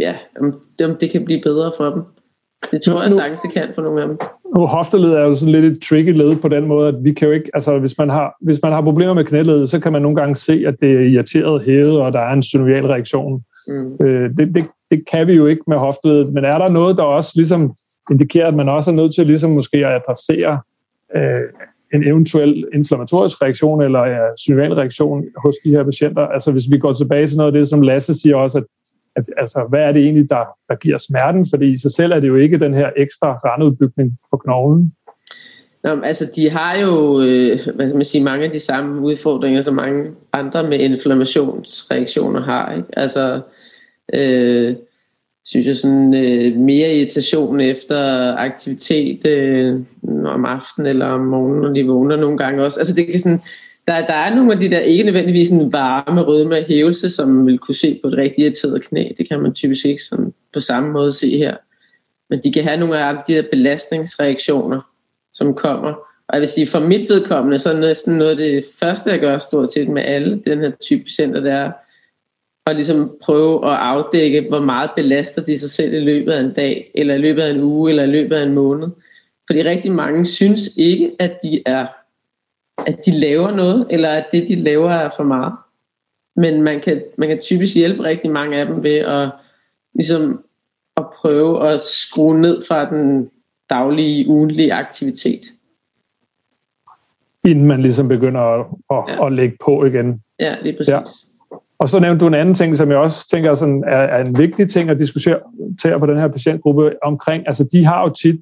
[0.00, 2.02] ja, om, om det kan blive bedre for dem.
[2.70, 4.18] Det tror jeg sagtens, det kan for nogle af dem.
[4.56, 7.28] Nu hofteled er jo sådan lidt et tricky led på den måde, at vi kan
[7.28, 10.02] jo ikke, altså hvis man har, hvis man har problemer med knæledet, så kan man
[10.02, 13.44] nogle gange se, at det er irriteret hævet, og der er en synovial reaktion.
[13.68, 14.06] Mm.
[14.06, 16.32] Øh, det, det, det kan vi jo ikke med hofteleddet.
[16.32, 17.74] men er der noget, der også ligesom
[18.10, 20.60] indikerer, at man også er nødt til ligesom måske at adressere
[21.16, 21.40] øh,
[21.94, 26.26] en eventuel inflammatorisk reaktion eller ja, synovial reaktion hos de her patienter?
[26.26, 28.64] Altså hvis vi går tilbage til noget af det, som Lasse siger også, at
[29.16, 31.46] at, altså, hvad er det egentlig, der, der giver smerten?
[31.50, 34.92] Fordi i sig selv er det jo ikke den her ekstra randudbygning på knoglen.
[35.84, 39.62] Nå, altså, de har jo øh, hvad kan man sige, mange af de samme udfordringer,
[39.62, 42.72] som mange andre med inflammationsreaktioner har.
[42.72, 42.88] Ikke?
[42.96, 43.40] Altså,
[44.12, 44.76] øh,
[45.44, 49.80] synes jeg sådan øh, mere irritation efter aktivitet øh,
[50.24, 52.80] om aftenen eller om morgenen, når de vågner nogle gange også.
[52.80, 53.40] Altså det kan sådan,
[53.88, 57.46] der, der er nogle af de der, ikke nødvendigvis en varme rødme hævelse, som man
[57.46, 59.08] vil kunne se på et rigtig irriteret knæ.
[59.18, 61.56] Det kan man typisk ikke sådan på samme måde se her.
[62.30, 64.80] Men de kan have nogle af de der belastningsreaktioner,
[65.34, 65.92] som kommer.
[66.28, 69.20] Og jeg vil sige, for mit vedkommende, så er næsten noget af det første, jeg
[69.20, 71.72] gør stort set med alle den her type patienter, det er
[72.66, 76.52] at ligesom prøve at afdække, hvor meget belaster de sig selv i løbet af en
[76.52, 78.88] dag, eller i løbet af en uge, eller i løbet af en måned.
[79.50, 81.86] Fordi rigtig mange synes ikke, at de er
[82.78, 85.52] at de laver noget, eller at det, de laver, er for meget.
[86.36, 89.30] Men man kan, man kan typisk hjælpe rigtig mange af dem ved at,
[89.94, 90.44] ligesom,
[90.96, 93.30] at prøve at skrue ned fra den
[93.70, 95.40] daglige, ugentlige aktivitet.
[97.44, 99.26] Inden man ligesom begynder at, at, ja.
[99.26, 100.22] at lægge på igen.
[100.40, 100.92] Ja, lige præcis.
[100.92, 101.00] Ja.
[101.78, 104.38] Og så nævnte du en anden ting, som jeg også tænker sådan, er, er en
[104.38, 105.40] vigtig ting at diskutere
[105.98, 107.46] på den her patientgruppe omkring.
[107.46, 108.40] Altså, de har jo tit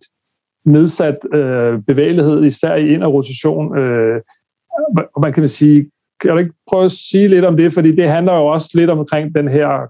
[0.64, 3.78] nedsat øh, bevægelighed, især i ind- og rotation.
[3.78, 4.20] Øh,
[5.14, 5.90] og man kan sige,
[6.20, 8.90] kan du ikke prøve at sige lidt om det, fordi det handler jo også lidt
[8.90, 9.88] omkring den her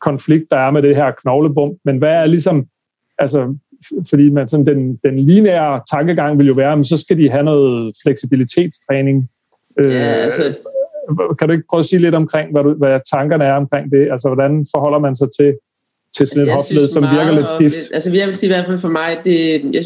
[0.00, 2.66] konflikt, der er med det her knoglebump, men hvad er ligesom,
[3.18, 3.56] altså,
[4.10, 7.42] fordi man sådan den, den lineære tankegang vil jo være, men så skal de have
[7.42, 9.28] noget fleksibilitetstræning.
[9.78, 10.68] Øh, ja, altså...
[11.38, 14.08] Kan du ikke prøve at sige lidt omkring, hvad, du, hvad tankerne er omkring det?
[14.12, 15.54] Altså, hvordan forholder man sig til,
[16.16, 17.94] til sådan altså, en hofled, som virker lidt stift?
[17.94, 19.84] Altså, jeg vil sige i hvert fald for mig, det, jeg,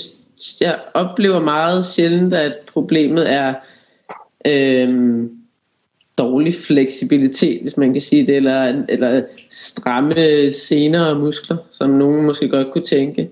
[0.61, 3.55] jeg oplever meget sjældent, at problemet er
[4.47, 5.31] øhm,
[6.19, 12.27] dårlig fleksibilitet, hvis man kan sige det, eller, eller stramme sener og muskler, som nogen
[12.27, 13.31] måske godt kunne tænke.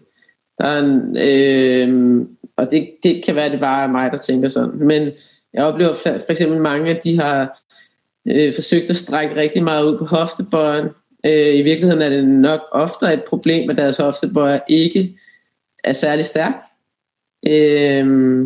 [0.59, 4.49] Der er en, øhm, og det, det kan være, det bare er mig, der tænker
[4.49, 4.79] sådan.
[4.79, 5.11] Men
[5.55, 7.61] jeg oplever for eksempel mange, at de har
[8.29, 10.89] øh, forsøgt at strække rigtig meget ud på hoftebøjen.
[11.27, 15.19] Øh, I virkeligheden er det nok ofte et problem, at deres hoftebøjer ikke
[15.85, 16.55] er særlig stærk.
[17.49, 18.45] Øh,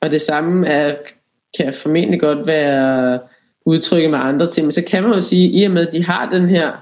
[0.00, 0.96] og det samme er,
[1.58, 3.20] kan formentlig godt være
[3.66, 6.04] udtrykket med andre ting, men så kan man jo sige, i og med at de
[6.04, 6.72] har den her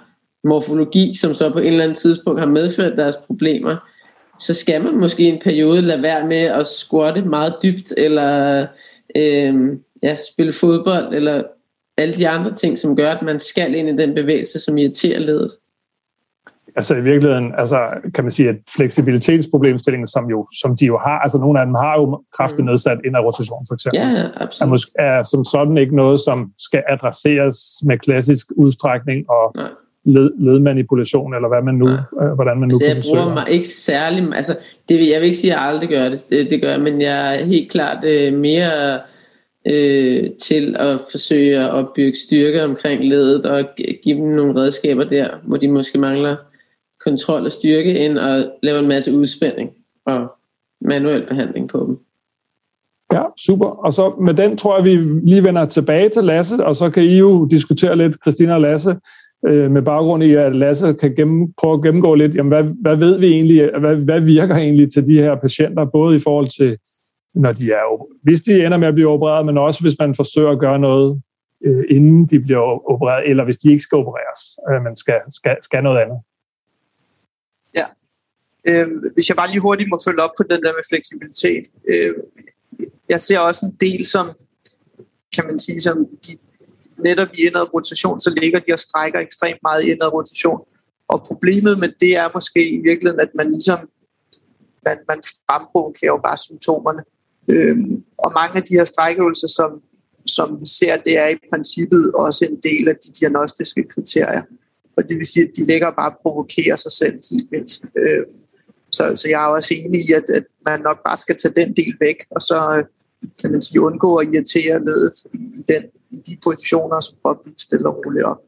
[0.44, 3.76] morfologi, som så på et eller andet tidspunkt har medført deres problemer,
[4.40, 8.66] så skal man måske i en periode lade være med at squatte meget dybt, eller
[9.16, 9.54] øh,
[10.02, 11.42] ja, spille fodbold, eller
[12.02, 15.18] alle de andre ting, som gør, at man skal ind i den bevægelse, som irriterer
[15.18, 15.50] ledet.
[16.76, 21.18] Altså i virkeligheden, altså kan man sige, at fleksibilitetsproblemstillingen, som, jo, som de jo har,
[21.18, 22.66] altså nogle af dem har jo kraftigt mm.
[22.66, 24.66] nedsat ind af rotation for eksempel, ja, absolut.
[24.66, 29.68] er, måske, er som sådan ikke noget, som skal adresseres med klassisk udstrækning og Nej.
[30.04, 33.68] led, ledmanipulation, eller hvad man nu, øh, hvordan man nu altså, jeg bruger mig ikke
[33.68, 34.56] særlig, altså
[34.88, 37.00] det, jeg vil ikke sige, at jeg aldrig gør det, det, det gør jeg, men
[37.00, 39.00] jeg er helt klart øh, mere
[39.66, 43.64] øh, til at forsøge at opbygge styrke omkring ledet og
[44.04, 46.36] give dem nogle redskaber der, hvor de måske mangler
[47.04, 49.70] kontrol og styrke, end at lave en masse udspænding
[50.06, 50.32] og
[50.80, 51.98] manuel behandling på dem.
[53.12, 53.66] Ja, super.
[53.66, 54.96] Og så med den tror jeg, vi
[55.30, 58.96] lige vender tilbage til Lasse, og så kan I jo diskutere lidt, Christina og Lasse,
[59.46, 62.96] øh, med baggrund i, at Lasse kan gennem, prøve at gennemgå lidt, jamen, hvad, hvad
[62.96, 66.78] ved vi egentlig, hvad, hvad virker egentlig til de her patienter, både i forhold til,
[67.34, 70.50] når de er, hvis de ender med at blive opereret, men også hvis man forsøger
[70.50, 71.22] at gøre noget,
[71.64, 74.40] øh, inden de bliver opereret, eller hvis de ikke skal opereres,
[74.70, 76.18] øh, men skal, skal, skal noget andet.
[77.74, 77.86] Ja.
[78.68, 81.64] Øh, hvis jeg bare lige hurtigt må følge op på den der med fleksibilitet.
[81.88, 82.14] Øh,
[83.08, 84.26] jeg ser også en del som,
[85.34, 86.32] kan man sige, som de,
[86.96, 90.60] netop i indad rotation, så ligger de og strækker ekstremt meget i indad rotation.
[91.08, 93.78] Og problemet med det er måske i virkeligheden, at man ligesom
[94.84, 97.02] man, man fremprovokerer jo bare symptomerne.
[97.48, 99.82] Øhm, og mange af de her strækøvelser, som,
[100.26, 104.42] som vi ser, det er i princippet også en del af de diagnostiske kriterier.
[104.96, 107.80] Og det vil sige, at de ligger bare provokerer sig selv helt vildt.
[107.96, 108.24] Øhm,
[108.90, 111.76] så, så jeg er også enig i, at, at man nok bare skal tage den
[111.76, 112.84] del væk, og så
[113.40, 117.60] kan man sige, undgå at irritere ledet i, den, i de positioner, som prøver at
[117.60, 118.42] stille og roligt op.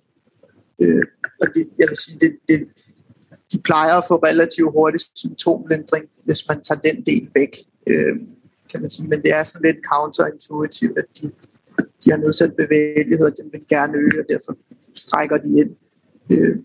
[0.79, 1.03] Øh,
[1.41, 2.69] og det, jeg vil sige, det, det,
[3.53, 8.19] de plejer at få relativt hurtig symptomlindring, hvis man tager den del væk, øh,
[8.75, 9.09] kan man sige.
[9.09, 11.33] Men det er sådan lidt counterintuitivt, at de,
[12.05, 14.57] de har nedsat bevægelighed, og den vil gerne øge, og derfor
[14.95, 15.77] strækker de ind.
[16.31, 16.57] Øh,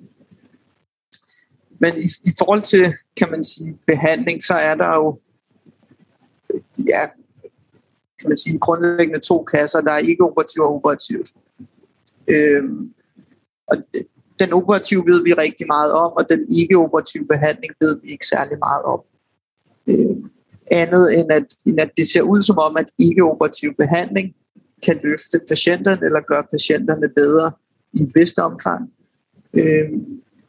[1.79, 5.19] men i, i forhold til, kan man sige, behandling, så er der jo
[6.77, 7.07] ja,
[8.19, 11.33] kan man sige, grundlæggende to kasser, der er ikke operativ og operativt.
[12.27, 12.63] Øh,
[13.67, 14.07] og det,
[14.39, 18.57] den operative ved vi rigtig meget om, og den ikke-operative behandling ved vi ikke særlig
[18.59, 19.01] meget om.
[19.87, 20.29] Øh
[20.71, 24.35] andet end at, end at det ser ud som om, at ikke-operativ behandling
[24.83, 27.51] kan løfte patienterne eller gøre patienterne bedre
[27.93, 28.91] i et vist omfang.
[29.53, 29.89] Øh,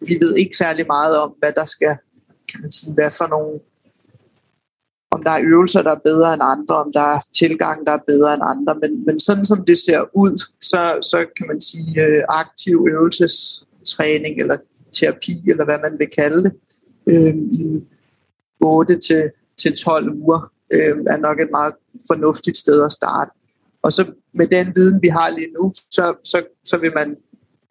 [0.08, 1.96] vi ved ikke særlig meget om, hvad der skal,
[2.48, 3.60] kan man sige, hvad for nogle,
[5.10, 8.02] om der er øvelser, der er bedre end andre, om der er tilgang, der er
[8.06, 12.02] bedre end andre, men, men sådan som det ser ud, så, så kan man sige
[12.02, 14.56] øh, aktiv øvelsestræning eller
[14.92, 16.52] terapi, eller hvad man vil kalde det,
[17.06, 17.34] øh,
[18.60, 19.30] 8 til,
[19.62, 21.74] til 12 uger, øh, er nok et meget
[22.06, 23.30] fornuftigt sted at starte.
[23.82, 27.16] Og så med den viden, vi har lige nu, så, så, så vil man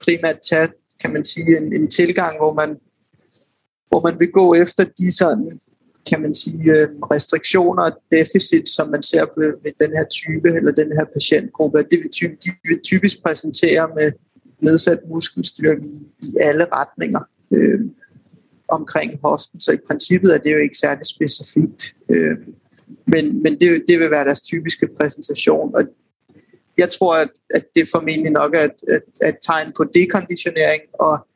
[0.05, 2.69] primært tage kan man sige, en, en tilgang, hvor man,
[3.89, 5.51] hvor man vil gå efter de sådan,
[6.09, 10.47] kan man sige, øh, restriktioner og deficit, som man ser på med den her type
[10.55, 11.77] eller den her patientgruppe.
[11.91, 14.11] Det vil typ, de vil typisk præsentere med
[14.59, 17.19] nedsat muskelstyrke i, i alle retninger
[17.51, 17.79] øh,
[18.71, 19.59] omkring hoften.
[19.59, 21.95] Så i princippet er det jo ikke særlig specifikt.
[22.09, 22.37] Øh,
[23.05, 25.75] men men det, det vil være deres typiske præsentation.
[25.75, 25.81] Og
[26.77, 31.27] jeg tror, at, at det formentlig nok er et, et, et tegn på dekonditionering og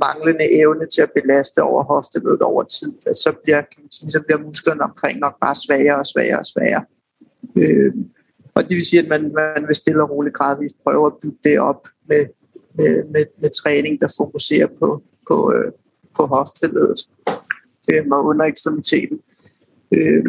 [0.00, 2.92] manglende evne til at belaste over hofteleddet over tid.
[3.00, 6.46] Så, bliver, kan man sige, så bliver musklerne omkring nok bare svagere og svagere og
[6.46, 6.84] svagere.
[7.56, 7.92] Øh,
[8.54, 11.38] og det vil sige, at man, man vil stille og roligt gradvist prøve at bygge
[11.44, 12.26] det op med,
[12.74, 15.72] med, med, med træning, der fokuserer på, på, øh,
[16.16, 17.08] på hofteledet
[17.90, 19.20] øh, og under ekstremiteten.
[19.94, 20.24] Øh,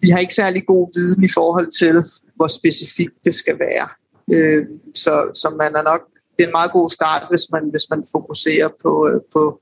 [0.00, 1.96] vi har ikke særlig god viden i forhold til,
[2.36, 3.88] hvor specifikt det skal være.
[4.32, 6.00] Øh, så, så man er nok,
[6.38, 9.60] det er en meget god start, hvis man, hvis man fokuserer på, øh, på,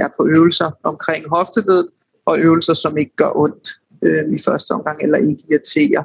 [0.00, 1.88] ja, på øvelser omkring hofteled,
[2.28, 3.68] og øvelser, som ikke gør ondt
[4.02, 6.04] øh, i første omgang, eller ikke irriterer.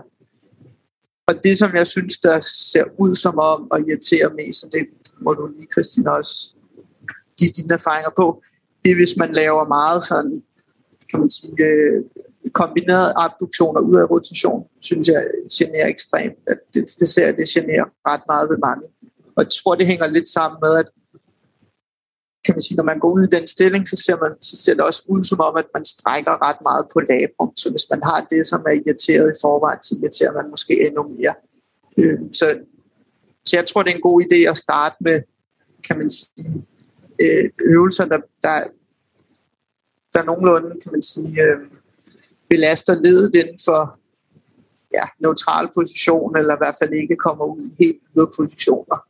[1.27, 4.88] Og det, som jeg synes, der ser ud som om at irritere mest, og det
[5.21, 6.55] må du lige, Christine, også
[7.38, 8.41] give dine erfaringer på,
[8.84, 10.43] det er, hvis man laver meget sådan,
[11.10, 12.04] kan man sige, øh,
[12.52, 16.38] kombineret abduktion og ud af rotation, synes jeg generer ekstremt.
[16.48, 18.88] At det, det ser jeg, det generer ret meget ved mange.
[19.36, 20.89] Og jeg tror, det hænger lidt sammen med, at
[22.46, 24.74] kan man sige, når man går ud i den stilling, så ser, man, så ser
[24.74, 27.56] det også ud som om, at man strækker ret meget på labrum.
[27.56, 31.04] Så hvis man har det, som er irriteret i forvejen, så irriterer man måske endnu
[31.17, 31.36] mere.
[31.98, 32.60] Øh, så,
[33.46, 35.22] så jeg tror, det er en god idé at starte med,
[35.84, 36.65] kan man sige,
[37.19, 38.63] øh, øvelser, der, der,
[40.13, 41.58] der nogenlunde, kan man sige, øh,
[42.49, 43.99] belaster ledet inden for
[44.93, 49.06] ja, neutral position, eller i hvert fald ikke kommer ud i helt yder positioner.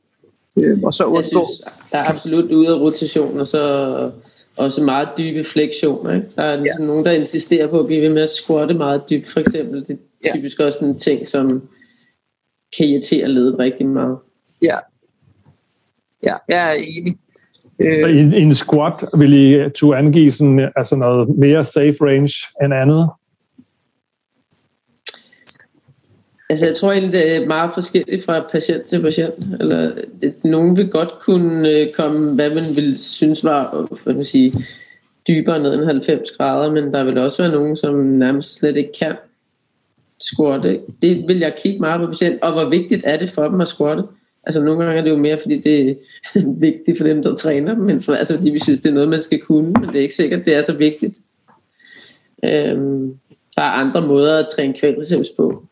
[0.58, 1.24] Øh, og så undgå...
[1.24, 1.62] synes,
[1.92, 4.12] der er absolut ude af rotation, og så
[4.58, 6.13] også meget dybe fleksioner.
[6.13, 6.28] Ikke?
[6.36, 6.86] Der er ja.
[6.86, 9.88] nogen, der insisterer på at blive ved med at squatte meget dybt, for eksempel.
[9.88, 10.66] Det er typisk ja.
[10.66, 11.70] også en ting, som
[12.78, 14.18] kan irritere ledet rigtig meget.
[14.62, 14.78] Ja,
[16.24, 17.18] ja jeg er enig.
[17.80, 22.34] Så i, i en squat vil I to angive sådan, altså noget mere safe range
[22.64, 23.10] end andet?
[26.50, 29.34] Altså jeg tror egentlig, det er meget forskelligt fra patient til patient.
[29.60, 34.26] Eller, det, nogen vil godt kunne øh, komme, hvad man vil synes var hvad man
[34.26, 34.54] sige,
[35.28, 38.94] dybere ned end 90 grader, men der vil også være nogen, som nærmest slet ikke
[39.00, 39.16] kan
[40.20, 40.80] squatte.
[41.02, 42.42] Det vil jeg kigge meget på patient.
[42.42, 44.04] Og hvor vigtigt er det for dem at squatte?
[44.43, 45.95] Altså nogle gange er det jo mere, fordi det er
[46.67, 49.10] vigtigt for dem, der træner dem, men for, altså, fordi vi synes, det er noget,
[49.10, 51.17] man skal kunne, men det er ikke sikkert, det er så vigtigt.
[52.43, 53.17] Øhm,
[53.58, 55.63] der er andre måder at træne kvælresems på.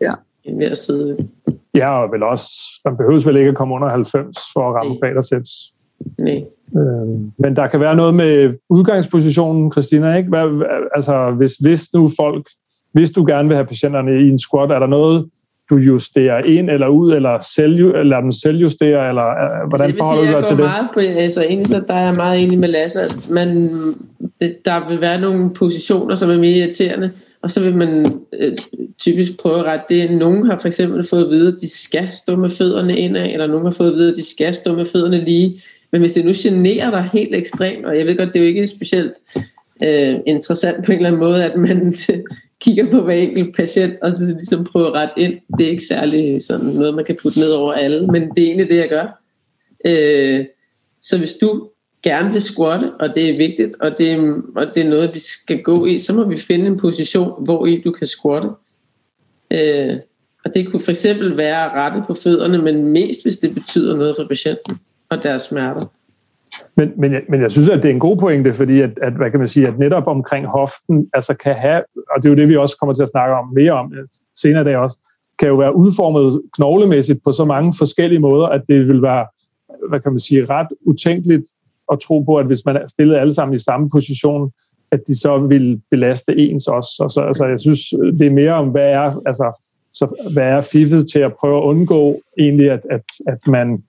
[0.00, 0.12] Ja.
[0.44, 1.28] End ved at sidde.
[1.74, 2.50] Ja, og vel også,
[2.84, 5.72] man behøves vel ikke at komme under 90 for at ramme quadriceps.
[6.18, 6.44] Nej.
[6.76, 10.28] Øhm, men der kan være noget med udgangspositionen, Christina, ikke?
[10.28, 12.46] Hvad, altså, hvis, hvis nu folk,
[12.92, 15.30] hvis du gerne vil have patienterne i en squat, er der noget,
[15.70, 19.98] du justerer ind eller ud, eller selv, eller dem selv justere, eller uh, hvordan altså,
[19.98, 20.64] forholder du dig til det?
[20.64, 23.70] Meget på, altså, egentlig så der er jeg meget enig med Lasse, at man,
[24.40, 27.10] der vil være nogle positioner, som er mere irriterende,
[27.42, 28.52] og så vil man øh,
[28.98, 30.18] typisk prøve at rette det.
[30.18, 33.46] Nogen har for eksempel fået at vide, at de skal stå med fødderne indad, eller
[33.46, 35.62] nogen har fået at vide, at de skal stå med fødderne lige.
[35.92, 38.48] Men hvis det nu generer dig helt ekstremt, og jeg ved godt, det er jo
[38.48, 39.12] ikke specielt
[39.82, 41.94] øh, interessant på en eller anden måde, at man
[42.66, 45.34] kigger på hver enkelt patient, og så ligesom prøver at rette ind.
[45.58, 48.46] Det er ikke særlig sådan noget, man kan putte ned over alle, men det er
[48.46, 49.22] egentlig det, jeg gør.
[49.84, 50.44] Øh,
[51.00, 51.68] så hvis du
[52.02, 55.62] gerne vil squatte, og det er vigtigt, og det, og det er noget, vi skal
[55.62, 58.48] gå i, så må vi finde en position, hvor i du kan squatte.
[59.50, 59.96] Øh,
[60.44, 64.16] og det kunne for eksempel være rette på fødderne, men mest hvis det betyder noget
[64.18, 65.86] for patienten og deres smerter.
[66.76, 69.12] Men, men, jeg, men jeg synes, at det er en god pointe, fordi at, at,
[69.12, 72.36] hvad kan man sige, at netop omkring hoften, altså kan have, og det er jo
[72.36, 74.98] det, vi også kommer til at snakke om mere om øh, senere i dag også,
[75.38, 79.26] kan jo være udformet knoglemæssigt på så mange forskellige måder, at det vil være,
[79.88, 81.46] hvad kan man sige, ret utænkeligt
[81.92, 84.52] at tro på, at hvis man er stillet alle sammen i samme position,
[84.90, 86.88] at de så vil belaste ens også.
[86.88, 87.80] Så, så altså, jeg synes,
[88.18, 89.62] det er mere om, hvad er, altså,
[89.92, 93.82] så, hvad er fiffet til at prøve at undgå egentlig, at, at, at man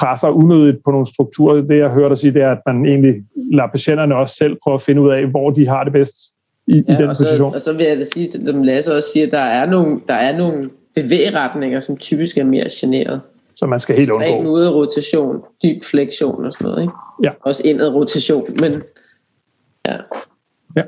[0.00, 1.60] presser unødigt på nogle strukturer.
[1.60, 3.14] Det, jeg hørte dig sige, det er, at man egentlig
[3.52, 6.14] lader patienterne også selv prøve at finde ud af, hvor de har det bedst
[6.66, 7.50] i, ja, i den og position.
[7.50, 10.14] Så, og så vil jeg da sige, som Lasse også siger, der er nogle, der
[10.14, 13.20] er nogle bevægeretninger, som typisk er mere generet.
[13.54, 14.50] Så man skal helt undgå.
[14.50, 16.82] ud af rotation, dyb flektion og sådan noget.
[16.82, 16.92] Ikke?
[17.24, 17.30] Ja.
[17.40, 18.82] Også indad rotation, men
[19.86, 19.96] ja.
[20.76, 20.82] ja.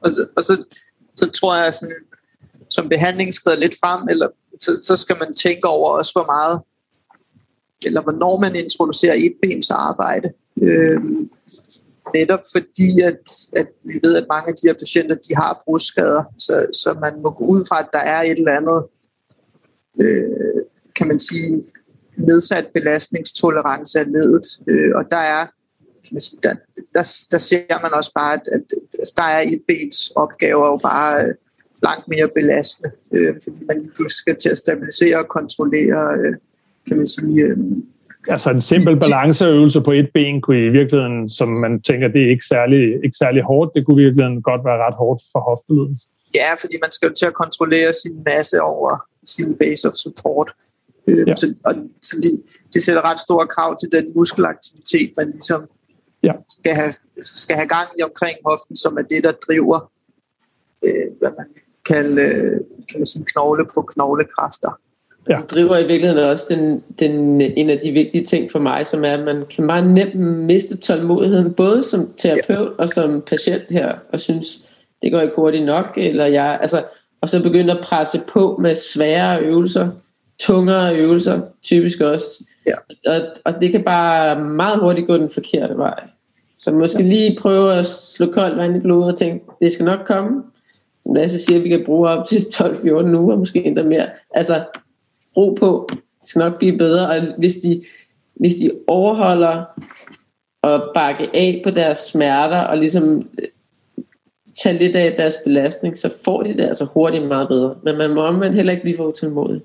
[0.00, 0.64] Og, så, og så,
[1.16, 1.94] så tror jeg, sådan,
[2.70, 4.28] som behandling skrider lidt frem, eller
[4.60, 6.60] så, så skal man tænke over også, hvor meget
[7.86, 10.32] eller hvornår man introducerer etbens arbejde.
[10.62, 11.00] Øh,
[12.14, 13.20] netop fordi, at,
[13.56, 17.22] at vi ved, at mange af de her patienter, de har brudskader, så, så man
[17.22, 18.86] må gå ud fra, at der er et eller andet,
[20.00, 20.62] øh,
[20.96, 21.64] kan man sige,
[22.16, 24.46] nedsat belastningstolerance af ledet.
[24.66, 25.46] Øh, og der er,
[26.04, 26.54] kan man sige, der,
[26.94, 28.42] der, der ser man også bare, at,
[29.02, 31.34] at der er et bens opgaver jo bare øh,
[31.82, 36.34] langt mere belastende, øh, fordi man pludselig skal til at stabilisere og kontrollere øh,
[36.86, 37.42] kan man sige...
[37.42, 37.56] Øh,
[38.28, 42.30] altså en simpel balanceøvelse på et ben kunne i virkeligheden, som man tænker, det er
[42.30, 46.00] ikke særlig, ikke særlig hårdt, det kunne i virkeligheden godt være ret hårdt for hoftelyden.
[46.34, 50.50] Ja, fordi man skal jo til at kontrollere sin masse over sin base of support.
[51.06, 51.36] Øh, ja.
[51.36, 52.42] så, og, så det,
[52.74, 55.60] det sætter ret store krav til den muskelaktivitet, man ligesom
[56.22, 56.32] ja.
[56.48, 56.92] skal, have,
[57.22, 59.92] skal have gang i omkring hoften, som er det, der driver,
[60.82, 61.46] øh, hvad man
[61.86, 64.80] kalder kan man sige, knogle på knoglekræfter
[65.28, 65.40] ja.
[65.50, 69.12] driver i virkeligheden også den, den, en af de vigtige ting for mig, som er,
[69.12, 72.82] at man kan meget nemt miste tålmodigheden, både som terapeut ja.
[72.82, 74.60] og som patient her, og synes,
[75.02, 76.82] det går ikke hurtigt nok, eller jeg, altså,
[77.20, 79.88] og så begynde at presse på med svære øvelser,
[80.38, 82.44] tungere øvelser, typisk også.
[82.66, 82.74] Ja.
[83.10, 86.00] Og, og det kan bare meget hurtigt gå den forkerte vej.
[86.58, 87.08] Så måske ja.
[87.08, 90.42] lige prøve at slå koldt vand i blodet og tænke, det skal nok komme.
[91.02, 94.06] Som Lasse siger, vi kan bruge op til 12-14 uger, måske endda mere.
[94.34, 94.54] Altså,
[95.36, 95.88] ro på.
[95.90, 97.08] Det skal nok blive bedre.
[97.08, 97.84] Og hvis de,
[98.34, 99.64] hvis de overholder
[100.62, 103.48] og bakke af på deres smerter og ligesom øh,
[104.62, 107.74] tage lidt af deres belastning, så får de det altså hurtigt meget bedre.
[107.82, 109.62] Men man må omvendt heller ikke blive for utålmodig.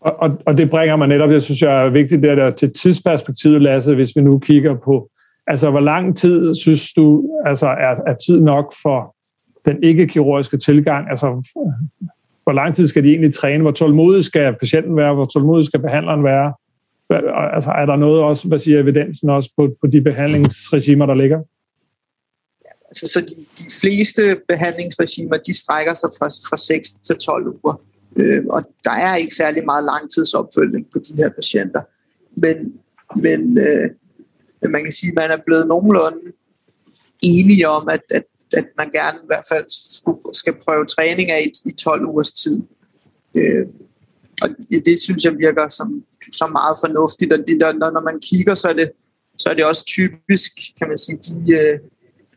[0.00, 2.72] Og, og, og det bringer mig netop, jeg synes, jeg er vigtigt det der til
[2.72, 5.08] tidsperspektivet, Lasse, hvis vi nu kigger på,
[5.46, 9.16] altså hvor lang tid synes du, altså er, er tid nok for
[9.64, 11.10] den ikke-kirurgiske tilgang?
[11.10, 11.42] Altså
[12.42, 13.62] hvor lang tid skal de egentlig træne?
[13.62, 15.14] Hvor tålmodig skal patienten være?
[15.14, 16.54] Hvor tålmodig skal behandleren være?
[17.54, 21.42] Altså, er der noget også, hvad siger evidensen også på, på de behandlingsregimer, der ligger?
[22.88, 27.80] Altså, så de, de fleste behandlingsregimer, de strækker sig fra, fra 6 til 12 uger.
[28.16, 31.82] Øh, og der er ikke særlig meget langtidsopfølgning på de her patienter.
[32.36, 32.56] Men,
[33.16, 33.90] men øh,
[34.70, 36.32] man kan sige, at man er blevet nogenlunde
[37.22, 39.66] enige om, at, at at man gerne i hvert fald
[40.32, 42.62] skal prøve træning af i, i 12 ugers tid.
[43.34, 43.66] Øh,
[44.42, 48.00] og det, det synes jeg virker som, som meget fornuftigt, og det der, når, når
[48.00, 48.90] man kigger, så er, det,
[49.38, 51.78] så er det også typisk, kan man sige, de, øh,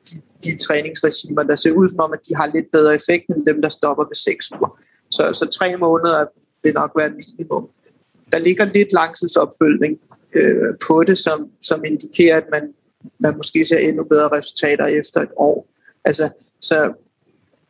[0.08, 3.46] de, de træningsregimer, der ser ud som om, at de har lidt bedre effekt end
[3.46, 4.80] dem, der stopper ved 6 uger.
[5.12, 6.26] Så, så tre måneder
[6.64, 7.70] vil nok være minimum.
[8.32, 10.00] der ligger lidt langtidsopfølgning
[10.34, 12.74] øh, på det, som, som indikerer, at man,
[13.20, 15.68] man måske ser endnu bedre resultater efter et år.
[16.06, 16.24] Altså,
[16.62, 16.94] så,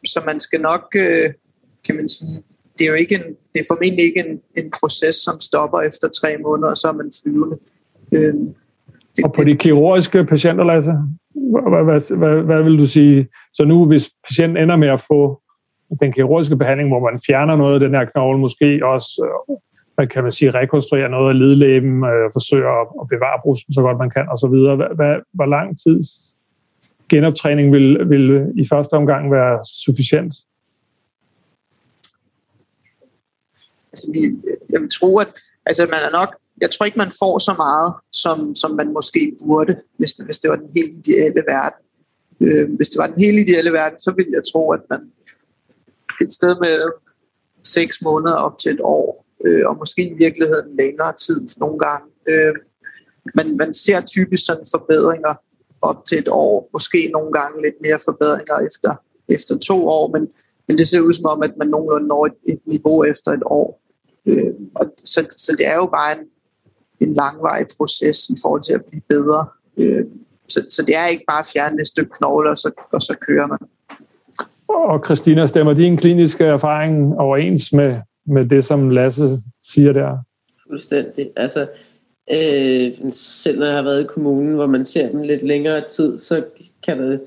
[0.06, 1.34] så man skal nok, øh,
[1.86, 2.44] kan man sige,
[2.80, 6.08] det er jo ikke en, det er formentlig ikke en, en proces, som stopper efter
[6.22, 7.58] tre måneder, og så er man flyvende.
[8.12, 8.34] Øh,
[9.16, 10.94] det, og på de kirurgiske patienter, Lasse,
[11.72, 13.28] hvad, hvad, hvad, hvad vil du sige?
[13.54, 15.42] Så nu, hvis patienten ender med at få
[16.02, 19.10] den kirurgiske behandling, hvor man fjerner noget af den her knogle, måske også
[19.50, 19.58] øh,
[19.96, 23.82] hvad kan man sige, rekonstruere noget af ledlæben, øh, forsøger at, at bevare brusten så
[23.82, 24.76] godt man kan, og så videre.
[24.76, 26.00] Hvad, hvad, hvor lang tid
[27.10, 30.34] genoptræning vil, vil i første omgang være sufficient?
[33.92, 34.22] Altså, vi,
[34.70, 37.94] jeg vil tro, at altså, man er nok, jeg tror ikke, man får så meget,
[38.12, 41.82] som, som man måske burde, hvis det, hvis det var den helt ideelle verden.
[42.40, 45.00] Øh, hvis det var den helt ideelle verden, så ville jeg tro, at man
[46.22, 46.80] et sted med
[47.64, 52.08] seks måneder op til et år, øh, og måske i virkeligheden længere tid nogle gange.
[52.28, 52.54] Øh,
[53.36, 55.34] man, man ser typisk sådan forbedringer
[55.86, 58.96] op til et år, måske nogle gange lidt mere forbedringer efter,
[59.28, 60.32] efter to år, men,
[60.68, 63.44] men det ser ud som om, at man nogenlunde når et, et niveau efter et
[63.46, 63.82] år.
[64.26, 66.28] Øh, og så, så det er jo bare en,
[67.00, 69.46] en langvarig proces i forhold til at blive bedre.
[69.78, 70.06] Øh,
[70.48, 73.16] så, så det er ikke bare at fjerne et stykke knogle, og så, og så
[73.28, 73.60] kører man.
[74.68, 80.18] Og Christina, stemmer din kliniske erfaring overens med, med det, som Lasse siger der?
[80.68, 81.32] Fuldstændig.
[81.36, 81.68] Altså,
[82.32, 86.20] øh, selv når jeg har været i kommunen, hvor man ser dem lidt længere tid,
[86.20, 86.44] så
[86.86, 87.22] kan det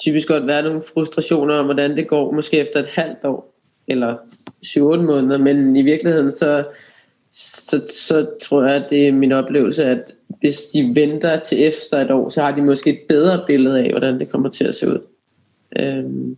[0.00, 3.54] typisk godt være nogle frustrationer om, hvordan det går, måske efter et halvt år,
[3.88, 4.16] eller
[4.64, 6.64] 7-8 måneder, men i virkeligheden så,
[7.30, 11.98] så, så tror jeg, at det er min oplevelse, at hvis de venter til efter
[12.00, 14.74] et år, så har de måske et bedre billede af, hvordan det kommer til at
[14.74, 14.98] se ud.
[15.78, 16.36] Øhm,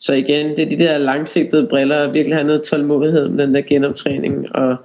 [0.00, 3.54] så igen, det er de der langsigtede briller, og virkelig have noget tålmodighed med den
[3.54, 4.76] der genoptræning, og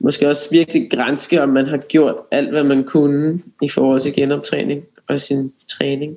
[0.00, 4.14] måske også virkelig grænske, om man har gjort alt, hvad man kunne i forhold til
[4.14, 6.16] genoptræning og sin træning,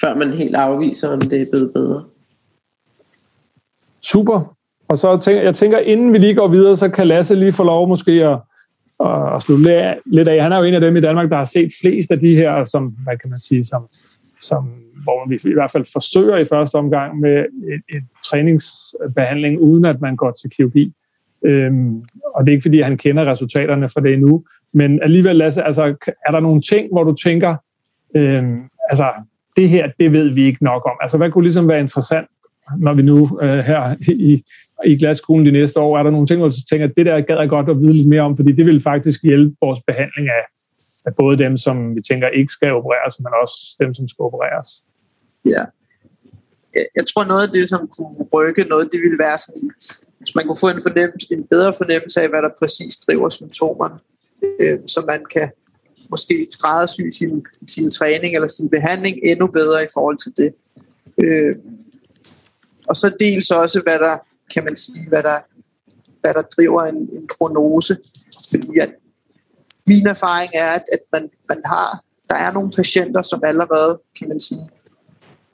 [0.00, 2.04] før man helt afviser, om det er blevet bedre.
[4.00, 4.56] Super.
[4.88, 7.64] Og så tænker jeg tænker, inden vi lige går videre, så kan Lasse lige få
[7.64, 8.38] lov måske at,
[9.34, 10.42] at, slutte lidt af.
[10.42, 12.64] Han er jo en af dem i Danmark, der har set flest af de her,
[12.64, 13.88] som, hvad kan man sige, som,
[14.40, 19.84] som hvor vi i hvert fald forsøger i første omgang med en, en træningsbehandling, uden
[19.84, 20.92] at man går til kirurgi.
[21.44, 22.02] Øhm,
[22.34, 25.82] og det er ikke, fordi han kender resultaterne for det endnu, men alligevel, Lasse, altså,
[26.26, 27.56] er der nogle ting, hvor du tænker,
[28.16, 29.12] øhm, altså,
[29.56, 30.96] det her, det ved vi ikke nok om.
[31.00, 32.28] Altså, hvad kunne ligesom være interessant,
[32.78, 34.44] når vi nu øh, her i,
[34.84, 37.20] i glaskuglen de næste år, er der nogle ting, hvor du tænker, at det der
[37.20, 40.28] gad jeg godt at vide lidt mere om, fordi det vil faktisk hjælpe vores behandling
[40.28, 40.44] af,
[41.06, 44.68] af både dem, som vi tænker ikke skal opereres, men også dem, som skal opereres.
[45.44, 45.64] Ja.
[46.96, 49.70] Jeg tror noget af det, som kunne rykke noget, det ville være sådan,
[50.22, 53.98] hvis man kunne få en, fornemmelse, en bedre fornemmelse af, hvad der præcis driver symptomerne,
[54.60, 55.50] øh, så man kan
[56.10, 60.54] måske skræddersy sin, sin træning eller sin behandling endnu bedre i forhold til det.
[61.18, 61.56] Øh,
[62.88, 64.18] og så dels også, hvad der,
[64.54, 65.38] kan man sige, hvad der,
[66.20, 67.96] hvad der driver en, en prognose.
[68.50, 68.90] Fordi at
[69.86, 74.28] min erfaring er, at, at man, man har, der er nogle patienter, som allerede, kan
[74.28, 74.68] man sige,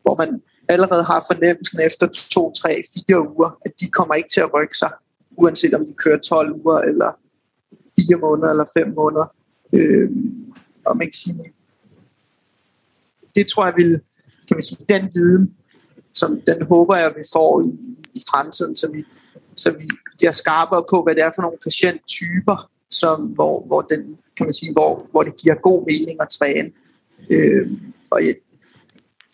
[0.03, 4.41] hvor man allerede har fornemmelsen efter to, tre, fire uger, at de kommer ikke til
[4.41, 4.91] at rykke sig,
[5.37, 7.19] uanset om de kører 12 uger, eller
[8.01, 9.35] fire måneder, eller fem måneder.
[9.73, 10.11] Øh,
[10.85, 11.53] og man kan sige,
[13.35, 13.91] det tror jeg vil,
[14.49, 15.55] kan man sige, den viden,
[16.15, 17.71] som den håber jeg, vi får i,
[18.15, 19.05] i fremtiden, så vi,
[19.57, 19.89] så vi
[20.19, 24.53] bliver skarpere på, hvad det er for nogle patienttyper, som, hvor, hvor, den, kan man
[24.53, 26.71] sige, hvor, hvor det giver god mening at træne.
[27.31, 27.71] Øh,
[28.11, 28.35] og jeg,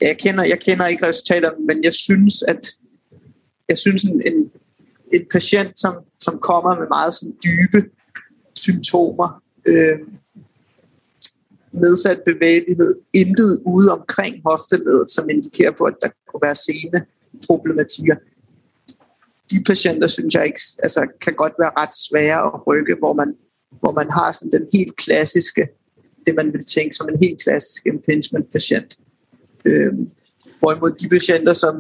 [0.09, 2.71] jeg, kender, jeg kender ikke resultaterne, men jeg synes, at
[3.69, 4.51] jeg synes en, en,
[5.13, 7.91] en patient, som, som kommer med meget sådan dybe
[8.57, 9.99] symptomer, øh,
[11.73, 17.07] nedsat bevægelighed, intet ude omkring hofteledet, som indikerer på, at der kunne være sene
[17.47, 18.17] problematikker.
[19.51, 23.37] De patienter, synes jeg ikke, altså, kan godt være ret svære at rykke, hvor man,
[23.81, 25.69] hvor man har sådan den helt klassiske,
[26.27, 28.99] det man vil tænke som en helt klassisk impingement patient.
[29.65, 29.93] Øh,
[30.59, 31.75] hvorimod de patienter, som,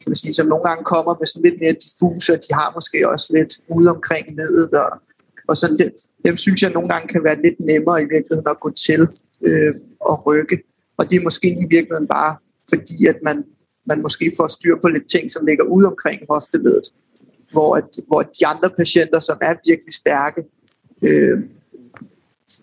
[0.00, 3.08] kan man sige, som nogle gange kommer med sådan lidt mere diffuse, de har måske
[3.08, 4.90] også lidt ude omkring ledet, og,
[5.48, 5.92] og sådan det,
[6.24, 9.08] dem synes jeg nogle gange kan være lidt nemmere i virkeligheden at gå til
[9.42, 10.62] øh, og rykke.
[10.96, 12.36] Og det er måske i virkeligheden bare
[12.68, 13.44] fordi, at man,
[13.86, 16.86] man måske får styr på lidt ting, som ligger ude omkring hofteledet.
[17.52, 20.44] Hvor, at, hvor de andre patienter, som er virkelig stærke,
[21.02, 21.38] øh,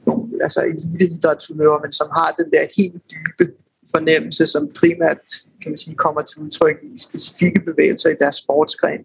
[0.06, 3.54] nogle, altså eliteidrætsudøvere, men som har den der helt dybe
[3.96, 5.22] fornemmelse, som primært
[5.62, 9.04] kan man sige, kommer til udtryk i specifikke bevægelser i deres sportsgren,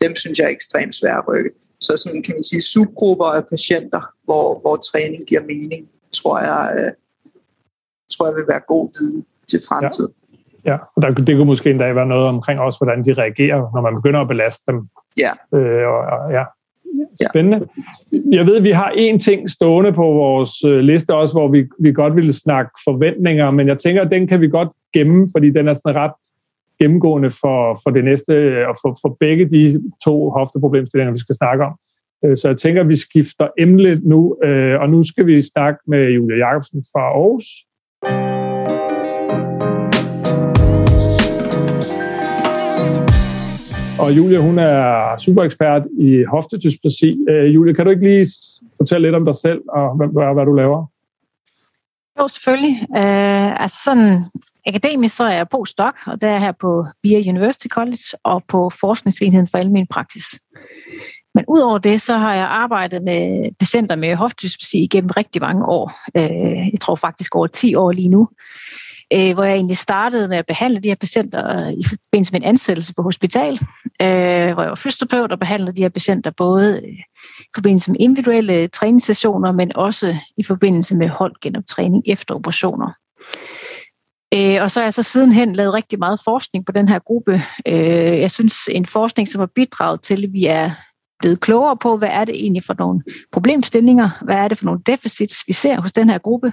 [0.00, 1.50] dem synes jeg er ekstremt svære at rykke.
[1.80, 6.74] så sådan kan man sige subgrupper af patienter, hvor, hvor træning giver mening, tror jeg,
[6.78, 6.92] øh,
[8.12, 10.12] tror jeg vil være god viden til fremtiden.
[10.14, 10.20] Ja.
[10.64, 13.80] Ja, og der, det kunne måske endda være noget omkring også, hvordan de reagerer, når
[13.80, 14.88] man begynder at belaste dem.
[15.16, 15.32] Ja.
[15.54, 16.44] Øh, og, og, ja.
[17.30, 17.68] Spændende.
[18.12, 21.66] Jeg ved, at vi har en ting stående på vores øh, liste også, hvor vi,
[21.80, 25.50] vi godt ville snakke forventninger, men jeg tænker, at den kan vi godt gemme, fordi
[25.50, 26.12] den er sådan ret
[26.80, 31.36] gennemgående for, for det næste, øh, og for, for begge de to hofteproblemstillinger, vi skal
[31.36, 31.74] snakke om.
[32.24, 34.36] Øh, så jeg tænker, at vi skifter emne nu,
[34.80, 38.39] og nu skal vi snakke med Julia Jacobsen fra Aarhus.
[44.02, 47.16] Og Julia, hun er super ekspert i hoftedysplasi.
[47.30, 48.26] Øh, Julia, kan du ikke lige
[48.76, 50.86] fortælle lidt om dig selv og hvad, hvad du laver?
[52.18, 52.76] Jo, selvfølgelig.
[52.96, 54.20] Øh, altså sådan
[54.66, 58.70] akademisk så er jeg postdoc, og der er her på VIA University College og på
[58.80, 60.26] Forskningsenheden for Almen Praksis.
[61.34, 65.92] Men udover det, så har jeg arbejdet med patienter med hoftedysplasi igennem rigtig mange år.
[66.16, 68.28] Øh, jeg tror faktisk over 10 år lige nu
[69.12, 72.40] øh, hvor jeg egentlig startede med at behandle de her patienter øh, i forbindelse med
[72.40, 73.52] en ansættelse på hospital,
[74.02, 76.98] øh, hvor jeg var fysioterapeut og behandlede de her patienter både øh,
[77.40, 82.92] i forbindelse med individuelle øh, træningssessioner, men også i forbindelse med holdgenoptræning efter operationer.
[84.34, 87.42] Øh, og så har jeg så sidenhen lavet rigtig meget forskning på den her gruppe.
[87.68, 90.70] Øh, jeg synes en forskning, som har bidraget til, at vi er
[91.20, 93.02] blevet klogere på, hvad er det egentlig for nogle
[93.32, 96.52] problemstillinger, hvad er det for nogle deficits, vi ser hos den her gruppe.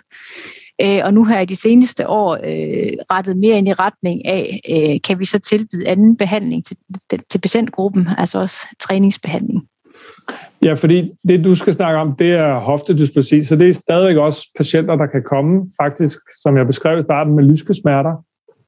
[0.81, 4.61] Øh, og nu har jeg de seneste år øh, rettet mere ind i retning af,
[4.69, 6.77] øh, kan vi så tilbyde anden behandling til,
[7.29, 9.67] til patientgruppen, altså også træningsbehandling.
[10.61, 14.51] Ja, fordi det du skal snakke om, det er hoftedysplasi, så det er stadigvæk også
[14.57, 18.23] patienter, der kan komme faktisk, som jeg beskrev i starten, med lyskesmerter.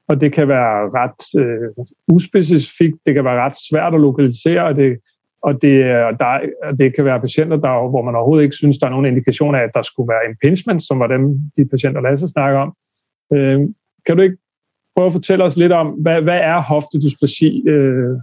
[0.08, 4.76] Og det kan være ret øh, uspecifikt, det kan være ret svært at lokalisere, og
[4.76, 4.98] det
[5.42, 5.74] og det,
[6.20, 6.40] der,
[6.78, 9.62] det kan være patienter, der, hvor man overhovedet ikke synes, der er nogen indikation af,
[9.62, 11.22] at der skulle være impingement, som var dem,
[11.56, 12.74] de patienter, Lasse snakker om.
[13.32, 13.60] Øh,
[14.06, 14.36] kan du ikke
[14.96, 17.68] prøve at fortælle os lidt om, hvad, hvad er hoftedysplasi?
[17.68, 18.16] Øh?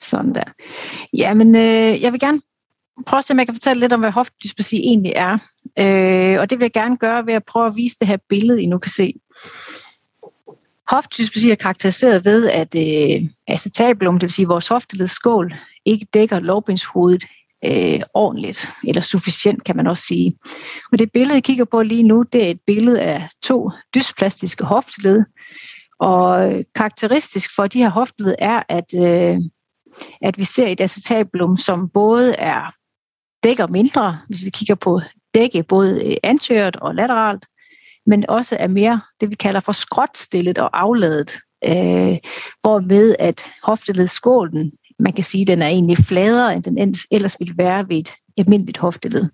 [0.00, 0.44] Sådan der.
[1.12, 2.40] Jamen, øh, jeg vil gerne
[3.06, 5.38] prøve at se, om jeg kan fortælle lidt om, hvad hoftedysplasi egentlig er.
[5.78, 8.62] Øh, og det vil jeg gerne gøre ved at prøve at vise det her billede,
[8.62, 9.14] I nu kan se.
[10.90, 15.54] Hoftedysplasi er karakteriseret ved, at øh, acetabulum, det vil sige vores hofteledsskål,
[15.84, 17.24] ikke dækker lårbenshovedet
[17.64, 20.38] øh, ordentligt, eller sufficient kan man også sige.
[20.92, 24.64] Og det billede, jeg kigger på lige nu, det er et billede af to dysplastiske
[24.64, 25.22] hofteled.
[25.98, 29.38] Og øh, karakteristisk for de her hofteled er, at, øh,
[30.22, 32.72] at vi ser et acetabulum, som både er
[33.42, 35.00] dækker mindre, hvis vi kigger på
[35.34, 37.46] dække både øh, anteriort og lateralt,
[38.06, 41.32] men også er mere det, vi kalder for skråtstillet og afladet.
[41.64, 42.18] Øh,
[42.60, 47.88] hvorved at hofteledskålen, man kan sige, den er egentlig fladere, end den ellers ville være
[47.88, 49.28] ved et almindeligt hofteled.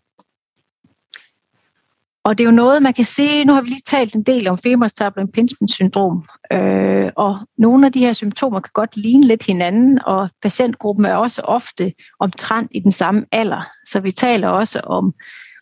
[2.24, 4.48] Og det er jo noget, man kan se, nu har vi lige talt en del
[4.48, 9.42] om femorstabler impingement syndrom, øh, og nogle af de her symptomer kan godt ligne lidt
[9.42, 14.80] hinanden, og patientgruppen er også ofte omtrent i den samme alder, så vi taler også
[14.80, 15.14] om,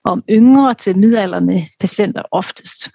[0.04, 2.90] om yngre til midalderne patienter oftest.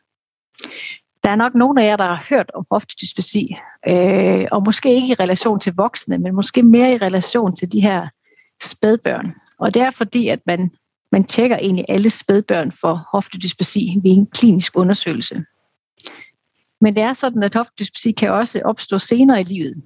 [1.23, 3.55] Der er nok nogle af jer, der har hørt om hoftedysplasi,
[3.87, 7.81] øh, og måske ikke i relation til voksne, men måske mere i relation til de
[7.81, 8.07] her
[8.63, 9.33] spædbørn.
[9.59, 10.71] Og det er fordi, at man,
[11.11, 15.45] man tjekker egentlig alle spædbørn for hoftedysplasi ved en klinisk undersøgelse.
[16.81, 19.83] Men det er sådan, at hoftedysplasi kan også opstå senere i livet.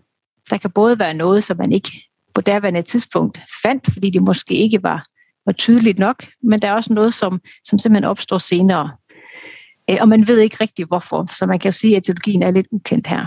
[0.50, 1.92] Der kan både være noget, som man ikke
[2.34, 5.06] på derværende tidspunkt fandt, fordi det måske ikke var,
[5.46, 8.92] var tydeligt nok, men der er også noget, som, som simpelthen opstår senere.
[9.90, 12.52] Øh, og man ved ikke rigtig hvorfor, så man kan jo sige, at etiologien er
[12.52, 13.26] lidt ukendt her.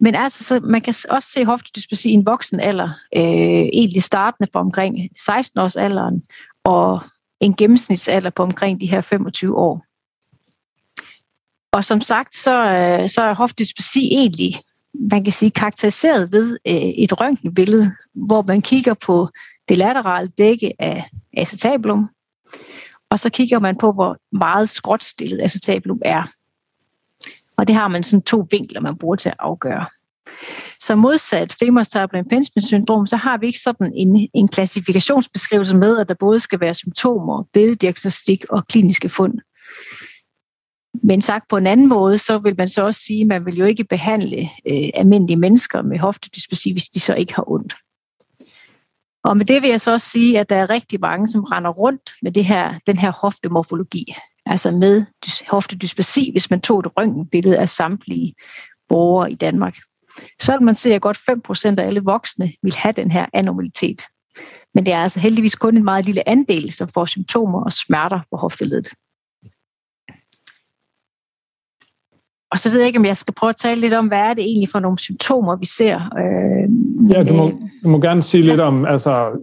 [0.00, 4.50] Men altså, så man kan også se hoftedysplasi i en voksen alder, øh, egentlig startende
[4.52, 6.22] fra omkring 16 års alderen,
[6.64, 7.02] og
[7.40, 9.84] en gennemsnitsalder på omkring de her 25 år.
[11.72, 14.54] Og som sagt, så, øh, så er hoftedysplasi egentlig,
[15.10, 19.28] man kan sige, karakteriseret ved øh, et røntgenbillede, hvor man kigger på
[19.68, 22.08] det laterale dække af acetabulum,
[23.12, 26.22] og så kigger man på, hvor meget skråtstillet acetabulum er.
[27.56, 29.86] Og det har man sådan to vinkler, man bruger til at afgøre.
[30.80, 36.08] Så modsat femorstabler impingement syndrom, så har vi ikke sådan en, en klassifikationsbeskrivelse med, at
[36.08, 39.38] der både skal være symptomer, billeddiagnostik og kliniske fund.
[41.02, 43.56] Men sagt på en anden måde, så vil man så også sige, at man vil
[43.56, 47.74] jo ikke behandle øh, almindelige mennesker med hoftedysplasi, hvis de så ikke har ondt.
[49.24, 51.70] Og med det vil jeg så også sige, at der er rigtig mange, som render
[51.70, 54.14] rundt med det her, den her hoftemorfologi,
[54.46, 55.04] altså med
[55.48, 58.34] hoftedysplasi, hvis man tog et røntgenbillede af samtlige
[58.88, 59.76] borgere i Danmark.
[60.40, 61.18] så vil man se, at godt
[61.78, 64.02] 5% af alle voksne vil have den her anormalitet.
[64.74, 68.20] Men det er altså heldigvis kun en meget lille andel, som får symptomer og smerter
[68.30, 68.88] på hofteledet.
[72.50, 74.34] Og så ved jeg ikke, om jeg skal prøve at tale lidt om, hvad er
[74.34, 75.96] det egentlig for nogle symptomer, vi ser.
[75.96, 76.68] Øh,
[77.10, 79.40] ja, du må, du må gerne sige lidt om altså,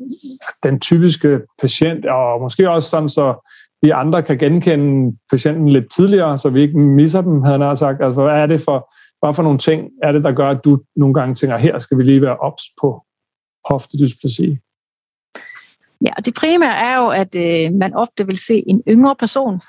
[0.64, 3.50] den typiske patient, og måske også sådan, så
[3.82, 8.04] vi andre kan genkende patienten lidt tidligere, så vi ikke misser dem, havde han sagt.
[8.04, 10.82] Altså, hvad er det for, hvad for nogle ting er det, der gør, at du
[10.96, 13.06] nogle gange tænker, her skal vi lige være ops på
[13.70, 14.58] hoftedysplasi?
[16.06, 19.62] Ja, og det primære er jo, at øh, man ofte vil se en yngre person,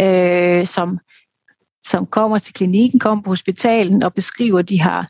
[0.00, 0.98] øh, som,
[1.86, 5.08] som kommer til klinikken, kommer på hospitalen og beskriver, at de har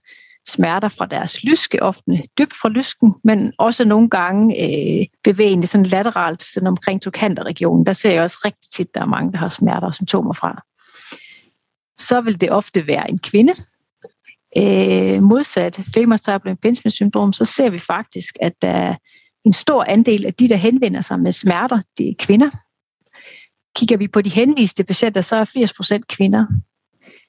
[0.49, 5.87] smerter fra deres lyske, ofte dybt fra lysken, men også nogle gange øh, bevægende sådan
[5.87, 7.87] lateralt sådan omkring tokanterregionen.
[7.87, 10.33] Der ser jeg også rigtig tit, at der er mange, der har smerter og symptomer
[10.33, 10.63] fra.
[11.97, 13.55] Så vil det ofte være en kvinde.
[14.57, 18.95] Øh, modsat femurs impingement syndrom, så ser vi faktisk, at der er
[19.45, 22.51] en stor andel af de, der henvender sig med smerter, det er kvinder.
[23.77, 26.47] Kigger vi på de henviste patienter, så er 80% kvinder.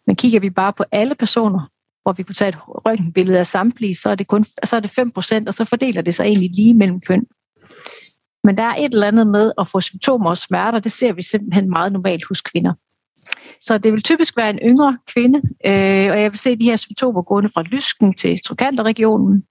[0.07, 1.70] Men kigger vi bare på alle personer,
[2.08, 4.89] hvor vi kunne tage et røntgenbillede af samtlige, så er det kun så er det
[4.89, 7.26] 5 procent, og så fordeler det sig egentlig lige mellem køn.
[8.43, 11.22] Men der er et eller andet med at få symptomer og smerter, det ser vi
[11.22, 12.74] simpelthen meget normalt hos kvinder.
[13.62, 16.76] Så det vil typisk være en yngre kvinde, øh, og jeg vil se de her
[16.76, 19.43] symptomer gående fra lysken til trokanterregionen.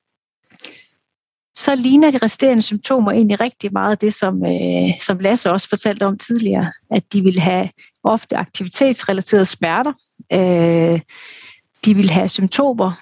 [1.57, 6.07] Så ligner de resterende symptomer egentlig rigtig meget det, som, øh, som Lasse også fortalte
[6.07, 7.69] om tidligere, at de vil have
[8.05, 9.93] ofte aktivitetsrelaterede smerter.
[10.33, 11.01] Øh,
[11.87, 12.93] de vil have symptomer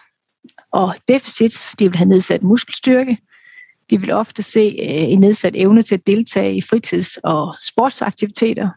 [0.72, 3.18] og deficits, de vil have nedsat muskelstyrke.
[3.90, 8.70] Vi vil ofte se øh, en nedsat evne til at deltage i fritids- og sportsaktiviteter.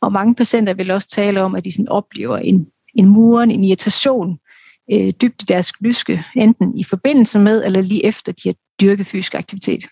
[0.00, 3.64] Og mange patienter vil også tale om, at de sådan oplever en, en muren, en
[3.64, 4.38] irritation
[4.92, 9.06] øh, dybt i deres lyske, enten i forbindelse med eller lige efter de har dyrket
[9.06, 9.84] fysisk aktivitet.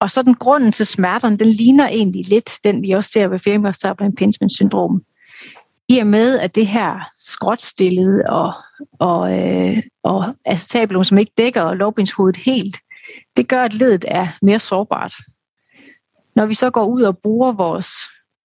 [0.00, 3.38] Og så den grunden til smerterne, den ligner egentlig lidt den, vi også ser ved
[3.38, 5.04] femørstabler impingement syndrom
[5.88, 8.52] i og med, at det her skråtstillede og,
[8.98, 12.76] og, øh, og acetabulum, som ikke dækker lovbindshovedet helt,
[13.36, 15.14] det gør, at ledet er mere sårbart.
[16.36, 17.88] Når vi så går ud og bruger vores,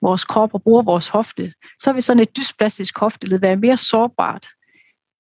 [0.01, 4.47] vores krop og bruger vores hofte, så vil sådan et dysplastisk hofteled være mere sårbart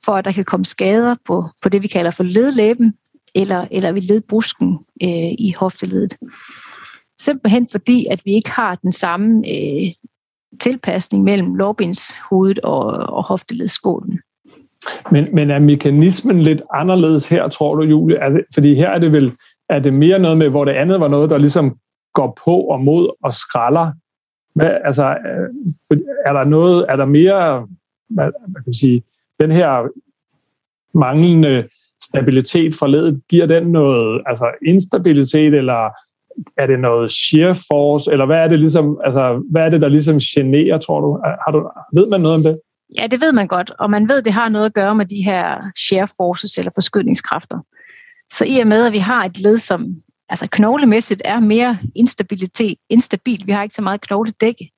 [0.05, 2.97] for, at der kan komme skader på, på det, vi kalder for ledlæben,
[3.35, 6.17] eller, eller ved ledbrusken øh, i hofteledet.
[7.19, 9.91] Simpelthen fordi, at vi ikke har den samme øh,
[10.59, 14.19] tilpasning mellem lårbindshovedet og, og hofteledsskålen.
[15.11, 18.17] Men, men er mekanismen lidt anderledes her, tror du, Julie?
[18.17, 19.31] Er det, fordi her er det vel
[19.69, 21.77] er det mere noget med, hvor det andet var noget, der ligesom
[22.13, 23.91] går på og mod og skralder.
[24.55, 27.67] Hvad, altså, øh, er der noget, er der mere,
[28.09, 29.03] hvad, hvad kan man sige,
[29.39, 29.89] den her
[30.97, 31.67] manglende
[32.03, 35.89] stabilitet fra ledet, giver den noget altså instabilitet, eller
[36.57, 39.87] er det noget shear force, eller hvad er det ligesom, altså, hvad er det, der
[39.87, 41.19] ligesom generer, tror du?
[41.23, 41.69] Har du?
[41.93, 42.59] Ved man noget om det?
[42.99, 45.21] Ja, det ved man godt, og man ved, det har noget at gøre med de
[45.23, 47.59] her shear forces eller forskydningskræfter.
[48.33, 49.95] Så i og med, at vi har et led, som
[50.29, 54.71] altså knoglemæssigt er mere instabilitet, instabil, vi har ikke så meget knogledække,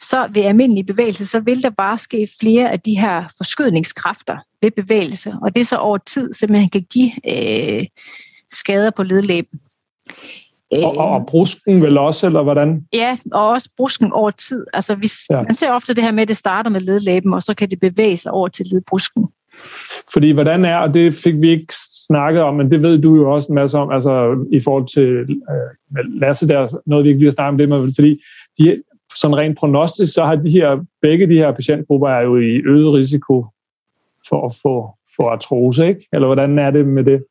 [0.00, 4.70] så ved almindelig bevægelse, så vil der bare ske flere af de her forskydningskræfter ved
[4.70, 7.86] bevægelse, og det så over tid simpelthen kan give øh,
[8.50, 9.60] skader på ledlæben.
[10.70, 12.84] Og, og, og brusken vel også, eller hvordan?
[12.92, 14.66] Ja, og også brusken over tid.
[14.72, 15.42] Altså, hvis, ja.
[15.42, 17.80] Man ser ofte det her med, at det starter med ledlæben, og så kan det
[17.80, 19.28] bevæge sig over til ledbrusken.
[20.12, 21.74] Fordi hvordan er, og det fik vi ikke
[22.06, 25.40] snakket om, men det ved du jo også en masse om, altså i forhold til
[25.50, 28.22] øh, Lasse der, noget vi ikke lige har snakket om det med, fordi
[28.58, 28.82] de,
[29.16, 32.92] sådan rent prognostisk, så har de her, begge de her patientgrupper er jo i øget
[32.92, 33.46] risiko
[34.28, 36.08] for at få for artrose, ikke?
[36.12, 37.24] Eller hvordan er det med det?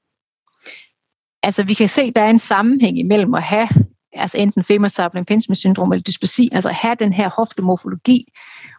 [1.44, 3.70] Altså vi kan se, at der er en sammenhæng imellem at have
[4.14, 8.28] altså enten femurstable impingement syndrom eller dysplasi, altså have den her hoftemorfologi,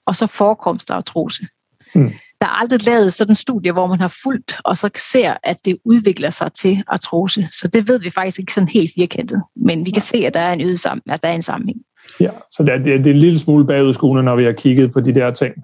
[0.06, 1.46] og så forekomst af artrose.
[1.94, 2.12] Mm.
[2.40, 5.64] Der er aldrig lavet sådan en studie, hvor man har fulgt, og så ser, at
[5.64, 7.48] det udvikler sig til artrose.
[7.52, 9.42] Så det ved vi faktisk ikke sådan helt firkantet.
[9.56, 11.80] Men vi kan se, at der er en, øget sammen, at der er en sammenhæng.
[12.20, 15.00] Ja, så det er, det er en lille smule bagudskoene, når vi har kigget på
[15.00, 15.54] de der ting.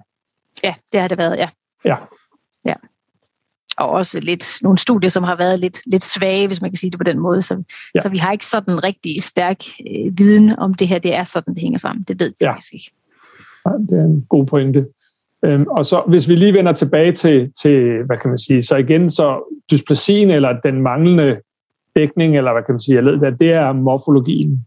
[0.63, 1.49] Ja, det har det været, ja.
[1.85, 1.95] Ja.
[2.65, 2.73] Ja
[3.77, 6.91] og også lidt nogle studier, som har været lidt, lidt svage, hvis man kan sige
[6.91, 7.41] det på den måde.
[7.41, 7.63] Så,
[7.95, 7.99] ja.
[7.99, 11.53] så vi har ikke sådan rigtig stærk øh, viden om det her, det er sådan,
[11.53, 12.05] det hænger sammen.
[12.07, 12.53] Det ved vi ja.
[12.53, 12.91] faktisk ikke.
[13.65, 14.85] Ja, det er en god pointe.
[15.45, 18.75] Øhm, og så hvis vi lige vender tilbage til, til, hvad kan man sige, så
[18.75, 21.37] igen, så dysplasien eller den manglende
[21.95, 24.65] dækning, eller hvad kan man sige, jeg det, det er morfologien.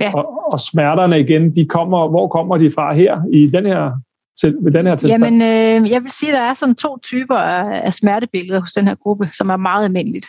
[0.00, 0.14] Ja.
[0.14, 4.00] Og, og smerterne igen, de kommer, hvor kommer de fra her i den her
[4.40, 5.24] til, ved den her tilstand?
[5.24, 5.42] Jamen,
[5.82, 8.86] øh, jeg vil sige, at der er sådan to typer af, af smertebilleder hos den
[8.86, 10.28] her gruppe, som er meget almindeligt.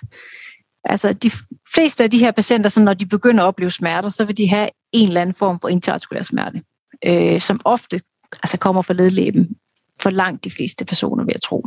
[0.83, 1.31] Altså, de
[1.73, 4.49] fleste af de her patienter, så når de begynder at opleve smerter, så vil de
[4.49, 6.61] have en eller anden form for interartikulær smerte,
[7.05, 8.01] øh, som ofte
[8.33, 9.55] altså kommer fra ledlæben
[9.99, 11.65] for langt de fleste personer, vil jeg tro.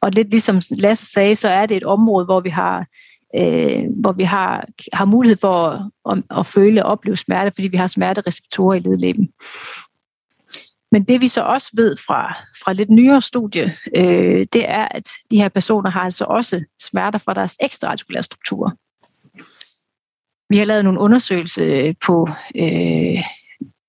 [0.00, 2.86] Og lidt ligesom Lasse sagde, så er det et område, hvor vi har
[3.36, 7.68] øh, hvor vi har, har mulighed for at, at, at føle og opleve smerte, fordi
[7.68, 9.28] vi har smertereceptorer i ledlæben.
[10.92, 15.08] Men det vi så også ved fra, fra lidt nyere studie, øh, det er, at
[15.30, 18.70] de her personer har altså også smerter fra deres ekstraartikulære strukturer.
[20.48, 23.22] Vi har lavet nogle undersøgelser øh, på øh,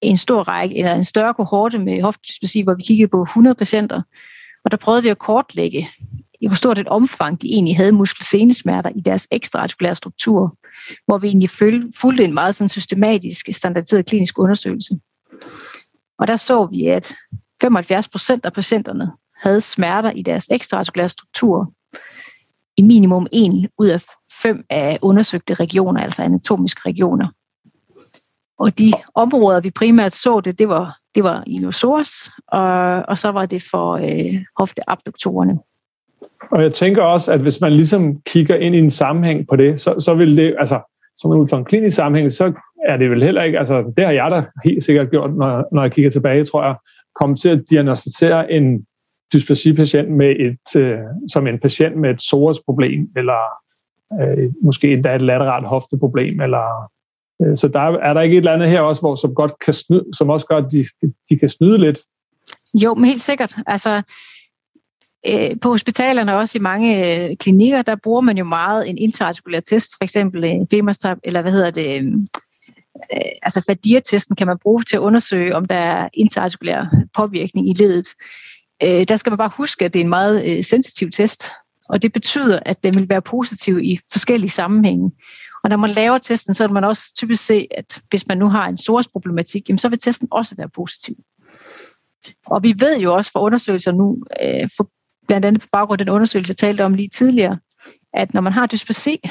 [0.01, 4.01] en stor række, eller en større kohorte med hoftdysplasi, hvor vi kiggede på 100 patienter,
[4.66, 5.89] og der prøvede vi at kortlægge,
[6.41, 10.58] i hvor stort et omfang de egentlig havde muskelsenesmerter i deres ekstraartikulære struktur,
[11.06, 11.49] hvor vi egentlig
[11.95, 14.99] fulgte en meget sådan systematisk, standardiseret klinisk undersøgelse.
[16.24, 17.16] Og der så vi, at
[17.62, 21.72] 75 procent af patienterne havde smerter i deres ekstraartikulære struktur
[22.78, 24.04] i minimum en ud af
[24.42, 27.28] fem af undersøgte regioner, altså anatomiske regioner.
[28.60, 32.64] Og de områder, vi primært så det, det var, det var inosaurus, og,
[33.08, 35.60] og så var det for øh, hofteabduktorerne.
[36.52, 39.82] Og jeg tænker også, at hvis man ligesom kigger ind i en sammenhæng på det,
[39.82, 40.82] så, så vil det, altså
[41.18, 42.54] som ud fra en klinisk sammenhæng, så
[42.86, 45.82] er det vel heller ikke, altså det har jeg da helt sikkert gjort, når, når
[45.82, 46.76] jeg kigger tilbage, tror jeg,
[47.16, 48.86] kommet til at diagnostisere en
[49.34, 51.00] dysplasi-patient med et, øh,
[51.34, 53.40] som en patient med et psoas-problem, eller
[54.22, 56.92] øh, måske endda et lateralt hofteproblem, eller
[57.42, 59.74] øh, så der er der ikke et eller andet her også, hvor som godt kan
[59.74, 62.00] snyde, som også gør, at de, de, de kan snyde lidt?
[62.74, 63.56] Jo, men helt sikkert.
[63.68, 64.02] Altså,
[65.28, 66.90] øh, på hospitalerne og også i mange
[67.30, 71.18] øh, klinikker, der bruger man jo meget en interartikulær test, for eksempel øh, en femerstab,
[71.24, 72.14] eller hvad hedder det, øh,
[73.14, 76.86] øh, altså FADIR-testen kan man bruge til at undersøge, om der er interartikulær
[77.16, 78.08] påvirkning i ledet.
[78.84, 81.51] Øh, der skal man bare huske, at det er en meget øh, sensitiv test,
[81.89, 85.12] og det betyder, at den vil være positiv i forskellige sammenhænge.
[85.64, 88.49] Og når man laver testen, så vil man også typisk se, at hvis man nu
[88.49, 91.16] har en source-problematik, så vil testen også være positiv.
[92.45, 94.89] Og vi ved jo også fra undersøgelser nu, øh, for
[95.28, 97.60] blandt andet på baggrund af den undersøgelse, jeg talte om lige tidligere,
[98.14, 99.22] at når man har dysplasi,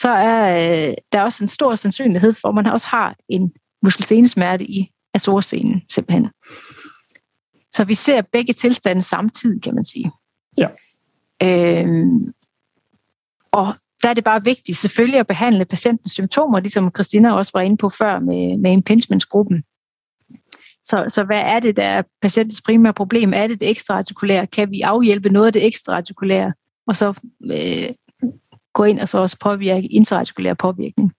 [0.00, 4.64] så er øh, der også en stor sandsynlighed for, at man også har en muskelsenesmerte
[4.64, 6.30] i azorscenen simpelthen.
[7.72, 10.10] Så vi ser begge tilstande samtidig, kan man sige.
[10.58, 10.66] Ja.
[11.42, 12.32] Øhm,
[13.52, 17.60] og der er det bare vigtigt selvfølgelig at behandle patientens symptomer, ligesom Christina også var
[17.60, 19.64] inde på før med, med impingementsgruppen.
[20.84, 23.32] Så, så hvad er det, der er patientens primære problem?
[23.34, 24.46] Er det det ekstraartikulære?
[24.46, 26.52] Kan vi afhjælpe noget af det ekstraartikulære?
[26.86, 27.08] Og så
[27.52, 27.94] øh,
[28.74, 31.12] gå ind og så også påvirke intraartikulær påvirkning.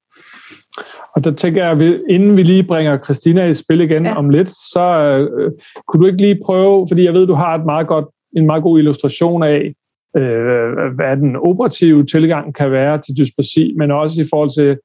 [1.16, 4.16] Og der tænker jeg, at inden vi lige bringer Christina i spil igen ja.
[4.16, 5.52] om lidt, så øh,
[5.88, 8.06] kunne du ikke lige prøve, fordi jeg ved, du har et meget godt,
[8.38, 9.74] en meget god illustration af,
[10.18, 14.78] øh, hvad den operative tilgang kan være til dysplasi, men også i forhold til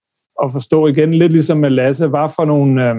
[0.45, 2.97] at forstå igen, lidt ligesom med Lasse, hvad for nogle øh,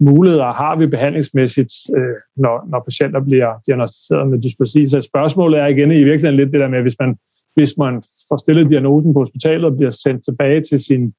[0.00, 4.86] muligheder har vi behandlingsmæssigt, øh, når, når patienter bliver diagnostiseret med dysplasi.
[4.86, 7.16] Så spørgsmålet er igen i virkeligheden lidt det der med, hvis man,
[7.58, 11.14] hvis man får stillet diagnosen på hospitalet og bliver sendt tilbage til sin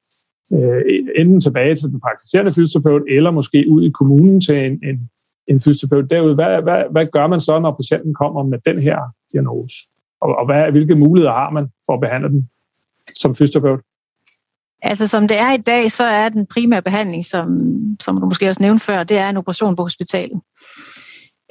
[0.53, 0.81] øh,
[1.15, 5.09] enten tilbage til den praktiserende fysioterapeut, eller måske ud i kommunen til en, en,
[5.47, 6.35] en fysioterapeut derude.
[6.35, 8.97] Hvad, hvad, hvad gør man så, når patienten kommer med den her
[9.31, 9.75] diagnose?
[10.21, 12.49] Og, og hvad, hvilke muligheder har man for at behandle den
[13.15, 13.79] som fysioterapeut?
[14.81, 17.47] Altså som det er i dag, så er den primære behandling, som,
[17.99, 20.41] som du måske også nævnte før, det er en operation på hospitalet.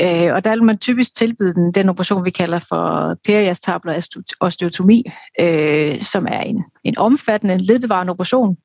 [0.00, 5.04] Øh, og der vil man typisk tilbyde den, den operation, vi kalder for periastabler osteotomi,
[5.40, 8.56] øh, som er en, en omfattende ledbevarende operation,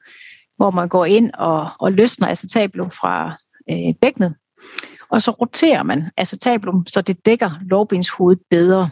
[0.58, 3.36] hvor man går ind og, og løsner acetabulum fra
[3.70, 4.36] øh, bækkenet,
[5.10, 8.90] og så roterer man acetabulum, så det dækker lårbenshovedet bedre.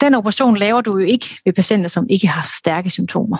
[0.00, 3.38] Den operation laver du jo ikke ved patienter, som ikke har stærke symptomer.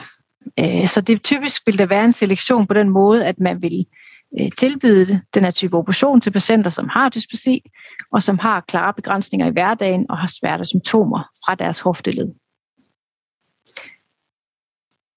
[0.60, 3.86] Øh, så det typisk vil der være en selektion på den måde, at man vil
[3.90, 7.70] øh, Øh, tilbyde den her type operation til patienter, som har dysplasi,
[8.12, 12.28] og som har klare begrænsninger i hverdagen og har svære symptomer fra deres hofteled.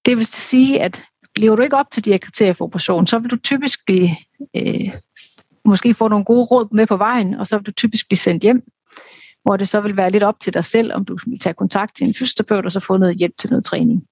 [0.05, 1.03] Det vil sige, at
[1.35, 4.09] lever du ikke op til de her kriterier for operation, så vil du typisk blive,
[4.55, 4.93] øh,
[5.65, 8.43] måske få nogle gode råd med på vejen, og så vil du typisk blive sendt
[8.43, 8.63] hjem,
[9.43, 11.95] hvor det så vil være lidt op til dig selv, om du vil tage kontakt
[11.95, 14.07] til en fysioterapeut og så få noget hjælp til noget træning.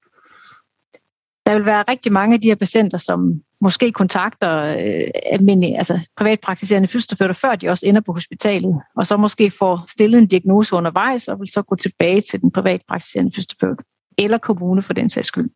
[1.48, 6.00] Der vil være rigtig mange af de her patienter, som måske kontakter øh, almindelige, altså
[6.18, 10.76] privatpraktiserende fysioterapeuter, før de også ender på hospitalet, og så måske får stillet en diagnose
[10.76, 13.78] undervejs, og vil så gå tilbage til den privatpraktiserende fysioterapeut,
[14.18, 15.50] eller kommune for den sags skyld.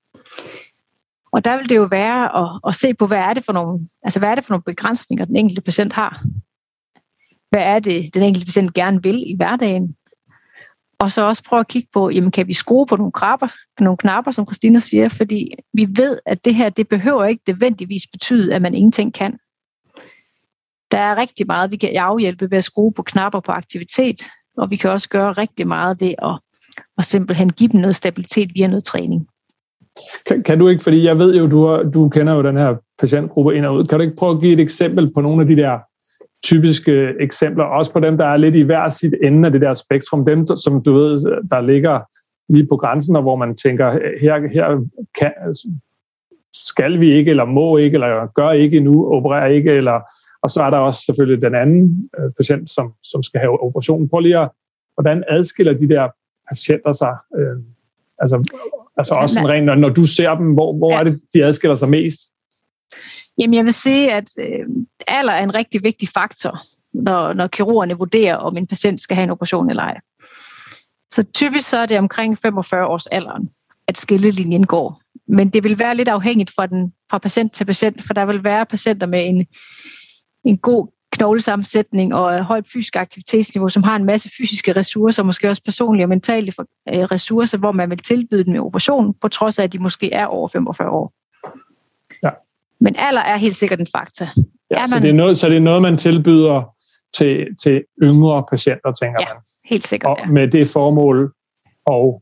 [1.32, 3.80] Og der vil det jo være at, at se på, hvad er det for nogle,
[4.04, 6.24] altså hvad er det for nogle begrænsninger, den enkelte patient har.
[7.50, 9.96] hvad er det, den enkelte patient gerne vil i hverdagen.
[11.02, 13.48] Og så også prøve at kigge på, jamen kan vi skrue på nogle knapper,
[13.80, 18.04] nogle knapper, som Christina siger, fordi vi ved, at det her, det behøver ikke nødvendigvis
[18.12, 19.32] betyde, at man ingenting kan.
[20.92, 24.22] Der er rigtig meget, vi kan afhjælpe ved at skrue på knapper på aktivitet,
[24.58, 26.40] og vi kan også gøre rigtig meget ved at,
[26.98, 29.28] at simpelthen give dem noget stabilitet via noget træning.
[30.26, 32.76] Kan, kan du ikke, fordi jeg ved jo, du, har, du kender jo den her
[33.00, 35.48] patientgruppe ind og ud, kan du ikke prøve at give et eksempel på nogle af
[35.48, 35.80] de der
[36.44, 39.74] typiske eksempler, også på dem, der er lidt i hver sit ende af det der
[39.74, 41.20] spektrum, dem, som du ved,
[41.52, 42.00] der ligger
[42.50, 44.86] lige på grænsen, og hvor man tænker, her, her
[45.20, 45.34] kan,
[46.54, 50.02] skal vi ikke, eller må ikke, eller gør ikke nu, opererer ikke, eller,
[50.42, 54.10] og så er der også selvfølgelig den anden øh, patient, som, som skal have operationen.
[54.10, 54.50] Prøv lige at,
[54.94, 56.10] hvordan adskiller de der
[56.50, 57.16] patienter sig?
[57.38, 57.58] Øh,
[58.20, 58.56] altså,
[58.98, 61.76] altså også sådan rent, når, når du ser dem, hvor, hvor er det, de adskiller
[61.76, 62.20] sig mest?
[63.38, 64.66] Jamen jeg vil sige, at øh,
[65.08, 66.60] alder er en rigtig vigtig faktor,
[66.94, 69.98] når, når kirurgerne vurderer, om en patient skal have en operation eller ej.
[71.10, 73.50] Så typisk så er det omkring 45 års alderen,
[73.88, 75.02] at skillelinjen går.
[75.28, 78.44] Men det vil være lidt afhængigt fra, den, fra patient til patient, for der vil
[78.44, 79.48] være patienter med en,
[80.44, 85.64] en god knoglesammensætning og højt fysisk aktivitetsniveau, som har en masse fysiske ressourcer, måske også
[85.64, 86.54] personlige og mentale
[86.90, 90.14] øh, ressourcer, hvor man vil tilbyde dem en operation, på trods af, at de måske
[90.14, 91.14] er over 45 år.
[92.82, 94.26] Men alder er helt sikkert en faktor.
[94.72, 94.90] Ja, er man...
[94.90, 96.76] så, det er noget, så det er noget, man tilbyder
[97.18, 99.44] til, til yngre patienter, tænker ja, man?
[99.66, 100.10] helt sikkert.
[100.10, 100.32] Og ja.
[100.32, 101.34] med det formål
[101.86, 102.22] og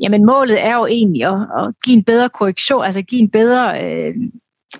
[0.00, 3.84] Jamen målet er jo egentlig at, at give en bedre korrektion, altså give en bedre,
[3.84, 4.14] øh,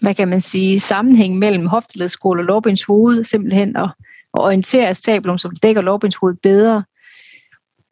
[0.00, 3.90] hvad kan man sige, sammenhæng mellem hofteledskål og lårbens hoved, simpelthen at,
[4.34, 6.84] at orientere acetabulum, som dækker lårbens hoved bedre.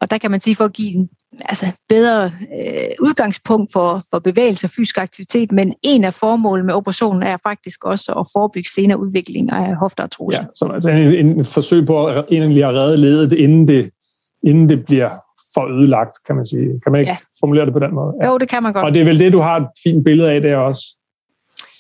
[0.01, 1.11] Og der kan man sige, for at give en
[1.45, 6.75] altså bedre øh, udgangspunkt for, for bevægelse og fysisk aktivitet, men en af formålene med
[6.75, 10.39] operationen er faktisk også at forebygge senere udvikling af hofteartrose.
[10.39, 13.91] Ja, så altså en, en forsøg på at, egentlig at redde ledet, inden det,
[14.43, 15.11] inden det bliver
[15.55, 16.81] for ødelagt, kan man sige.
[16.83, 17.17] Kan man ikke ja.
[17.41, 18.15] formulere det på den måde?
[18.23, 18.27] Ja.
[18.27, 18.85] Jo, det kan man godt.
[18.85, 20.83] Og det er vel det, du har et fint billede af, det også?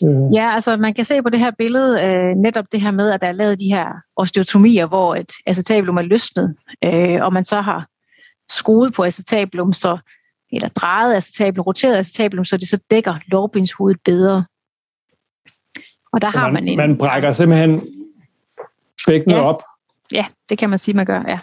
[0.05, 0.35] Øh.
[0.35, 3.21] Ja, altså man kan se på det her billede øh, netop det her med, at
[3.21, 3.87] der er lavet de her
[4.17, 7.87] osteotomier, hvor et acetabulum er løsnet, øh, og man så har
[8.51, 9.99] skruet på acetabulum, så,
[10.53, 14.45] eller drejet acetabulum, roteret acetabulum, så det så dækker lårbenshovedet bedre.
[16.13, 16.77] Og der så har man, en...
[16.77, 17.83] Man brækker simpelthen
[19.07, 19.43] bækkenet ja.
[19.43, 19.63] op.
[20.13, 21.39] Ja, det kan man sige, man gør, ja.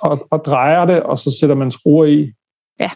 [0.00, 2.32] Og, og drejer det, og så sætter man skruer i.
[2.80, 2.90] Ja.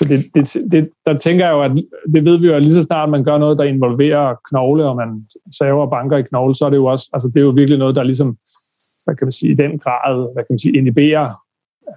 [0.00, 1.70] Det, det, det, der tænker jeg jo, at
[2.14, 4.96] det ved vi jo, at lige så snart man gør noget, der involverer knogle, og
[4.96, 5.26] man
[5.58, 7.78] saver og banker i knogle, så er det jo også, altså det er jo virkelig
[7.78, 8.38] noget, der ligesom,
[9.04, 11.45] hvad kan man sige, i den grad, hvad kan man sige, inhiberer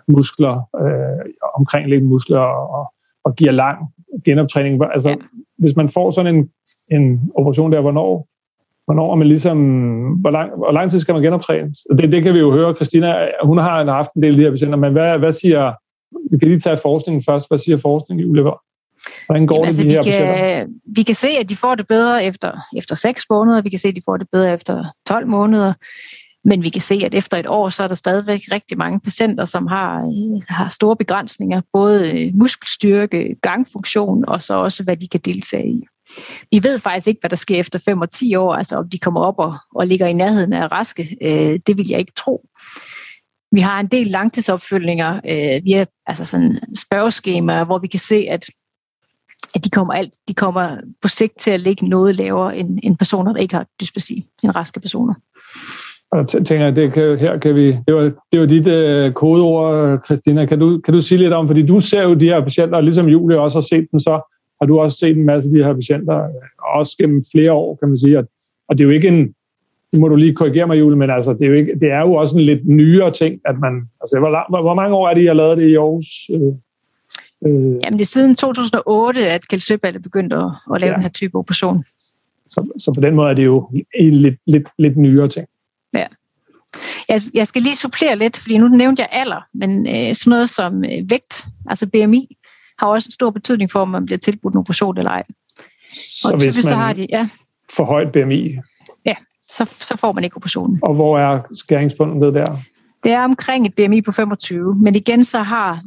[0.07, 3.77] muskler, øh, omkringliggende muskler og, og giver lang
[4.25, 4.83] genoptræning.
[4.93, 5.15] Altså, ja.
[5.57, 6.49] hvis man får sådan en,
[6.91, 8.27] en operation der, hvornår,
[8.85, 9.57] hvornår er man ligesom,
[10.13, 11.73] hvor lang, hvor lang tid skal man genoptræne?
[11.99, 14.51] Det, det kan vi jo høre, Christina, hun har haft en del af de her
[14.51, 15.73] patienter, men hvad, hvad siger,
[16.31, 18.61] vi kan lige tage forskningen først, hvad siger forskningen ulever?
[19.25, 21.75] Hvordan går Jamen, det altså, de her vi kan, vi kan se, at de får
[21.75, 24.85] det bedre efter, efter 6 måneder, vi kan se, at de får det bedre efter
[25.07, 25.73] 12 måneder.
[26.45, 29.45] Men vi kan se, at efter et år, så er der stadigvæk rigtig mange patienter,
[29.45, 35.07] som har, øh, har store begrænsninger, både øh, muskelstyrke, gangfunktion og så også, hvad de
[35.07, 35.83] kan deltage i.
[36.51, 38.99] Vi ved faktisk ikke, hvad der sker efter 5 og 10 år, altså om de
[38.99, 41.17] kommer op og, og ligger i nærheden af raske.
[41.21, 42.45] Øh, det vil jeg ikke tro.
[43.51, 48.45] Vi har en del langtidsopfølgninger øh, via altså sådan spørgeskemaer, hvor vi kan se, at,
[49.55, 52.97] at de, kommer alt, de kommer på sigt til at ligge noget lavere end, end
[52.97, 55.13] personer, der ikke har dyspasi, end raske personer.
[56.11, 60.45] Og tænker, det kan, her kan vi, det var, det var dit øh, kodeord, Christina.
[60.45, 62.83] Kan du, kan du sige lidt om, fordi du ser jo de her patienter, og
[62.83, 64.11] ligesom Julie også har set dem, så
[64.61, 66.27] har du også set en masse af de her patienter,
[66.75, 68.19] også gennem flere år, kan man sige.
[68.19, 68.29] Og,
[68.67, 69.35] og det er jo ikke en,
[69.93, 71.99] nu må du lige korrigere mig, Julie, men altså, det, er jo ikke, det er
[71.99, 75.13] jo også en lidt nyere ting, at man, altså, hvor, lang, hvor mange år er
[75.13, 76.29] det, I har lavet det i Aarhus?
[76.33, 76.41] Øh,
[77.45, 77.79] øh.
[77.85, 80.95] Jamen, det er siden 2008, at Kjeld Søbald er begyndt at, at lave ja.
[80.95, 81.83] den her type operation.
[82.49, 85.47] Så, så på den måde er det jo en lidt, lidt, lidt nyere ting.
[85.93, 86.05] Ja.
[87.09, 90.49] Jeg, jeg skal lige supplere lidt, fordi nu nævnte jeg alder, men øh, sådan noget
[90.49, 92.37] som øh, vægt, altså BMI,
[92.79, 95.23] har også en stor betydning for, om man bliver tilbudt en operation eller ej.
[95.93, 97.29] Så og hvis man så har de, ja.
[97.75, 98.57] for højt BMI?
[99.05, 99.15] Ja,
[99.51, 100.79] så, så får man ikke operationen.
[100.83, 102.45] Og hvor er skæringspunktet der?
[103.03, 105.83] Det er omkring et BMI på 25, men igen så har,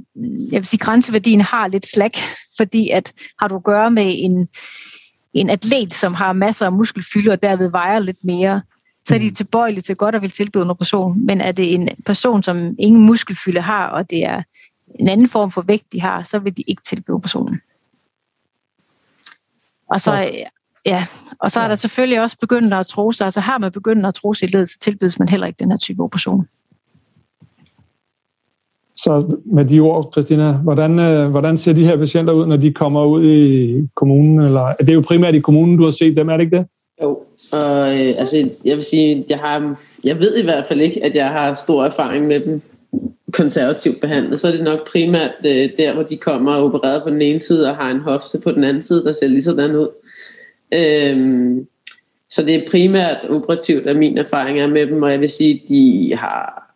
[0.53, 2.13] jeg vil sige, grænseværdien har lidt slag,
[2.57, 4.49] fordi at har du at gøre med en,
[5.35, 8.63] en atlet, som har masser af muskelfylde og derved vejer lidt mere,
[9.09, 9.35] så er de mm.
[9.35, 11.27] tilbøjelige til godt at vil tilbyde en operation.
[11.27, 14.43] Men er det en person, som ingen muskelfylde har, og det er
[14.95, 17.61] en anden form for vægt, de har, så vil de ikke tilbyde operationen.
[19.89, 20.31] Og så,
[20.85, 21.07] ja,
[21.39, 23.25] Og så er der selvfølgelig også begyndende artrose.
[23.25, 26.03] Altså har man begyndende artrose i ledet, så tilbydes man heller ikke den her type
[26.03, 26.49] operation.
[28.97, 32.73] Så med de ord, Christina, hvordan, øh, hvordan ser de her patienter ud, når de
[32.73, 34.41] kommer ud i kommunen?
[34.41, 36.67] Eller, det er jo primært i kommunen, du har set dem, er det ikke det?
[37.03, 41.05] Jo, og øh, altså, jeg vil sige, jeg, har, jeg ved i hvert fald ikke,
[41.05, 42.63] at jeg har stor erfaring med dem
[43.33, 44.41] konservativt behandlet.
[44.41, 47.41] Så er det nok primært øh, der, hvor de kommer og opereret på den ene
[47.41, 49.89] side og har en hofte på den anden side, der ser lige sådan ud.
[50.75, 51.67] Øhm,
[52.31, 55.55] så det er primært operativt, at min erfaring er med dem, og jeg vil sige,
[55.55, 56.73] at de har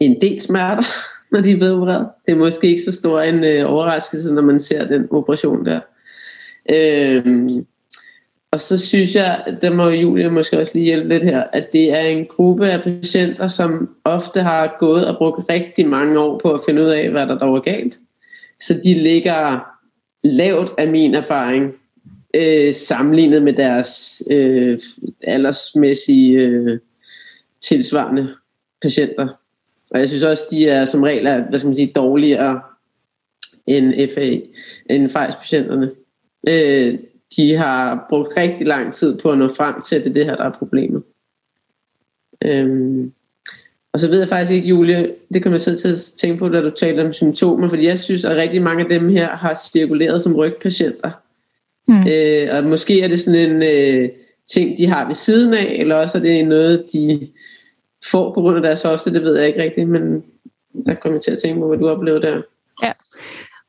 [0.00, 0.84] en del smerter,
[1.32, 2.08] når de er blevet opereret.
[2.26, 5.80] Det er måske ikke så stor en øh, overraskelse, når man ser den operation der.
[6.70, 7.66] Øhm,
[8.52, 11.92] og så synes jeg, der må Julia måske også lige hjælpe lidt her, at det
[11.92, 16.52] er en gruppe af patienter, som ofte har gået og brugt rigtig mange år på
[16.52, 17.98] at finde ud af, hvad der dog er galt.
[18.60, 19.60] Så de ligger
[20.24, 21.74] lavt af min erfaring,
[22.34, 24.78] øh, sammenlignet med deres øh,
[25.22, 26.78] aldersmæssige øh,
[27.60, 28.34] tilsvarende
[28.82, 29.28] patienter.
[29.90, 32.60] Og jeg synes også, de er som regel er, hvad skal man sige, dårligere
[33.66, 34.38] end FA,
[34.90, 35.90] end fejlspatienterne.
[36.48, 36.98] Øh,
[37.36, 40.24] de har brugt rigtig lang tid på at nå frem til, at det er det
[40.24, 41.02] her, der er problemet.
[42.44, 43.12] Øhm,
[43.92, 46.48] og så ved jeg faktisk ikke, Julie, det kan man sidde til at tænke på,
[46.48, 49.60] da du taler om symptomer, fordi jeg synes, at rigtig mange af dem her har
[49.72, 51.10] cirkuleret som rygpatienter.
[51.88, 52.08] Mm.
[52.08, 54.08] Øh, og måske er det sådan en øh,
[54.52, 57.28] ting, de har ved siden af, eller også er det noget, de
[58.10, 60.24] får på grund af deres hofte, det ved jeg ikke rigtigt, men
[60.86, 62.42] der kommer jeg til at tænke på, hvad du oplevede der.
[62.82, 62.92] Ja,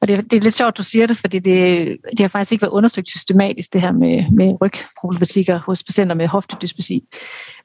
[0.02, 2.62] og det, det er lidt sjovt, du siger det, fordi det, det har faktisk ikke
[2.62, 7.04] været undersøgt systematisk, det her med, med rygproblematikker hos patienter med hoftedysplasi.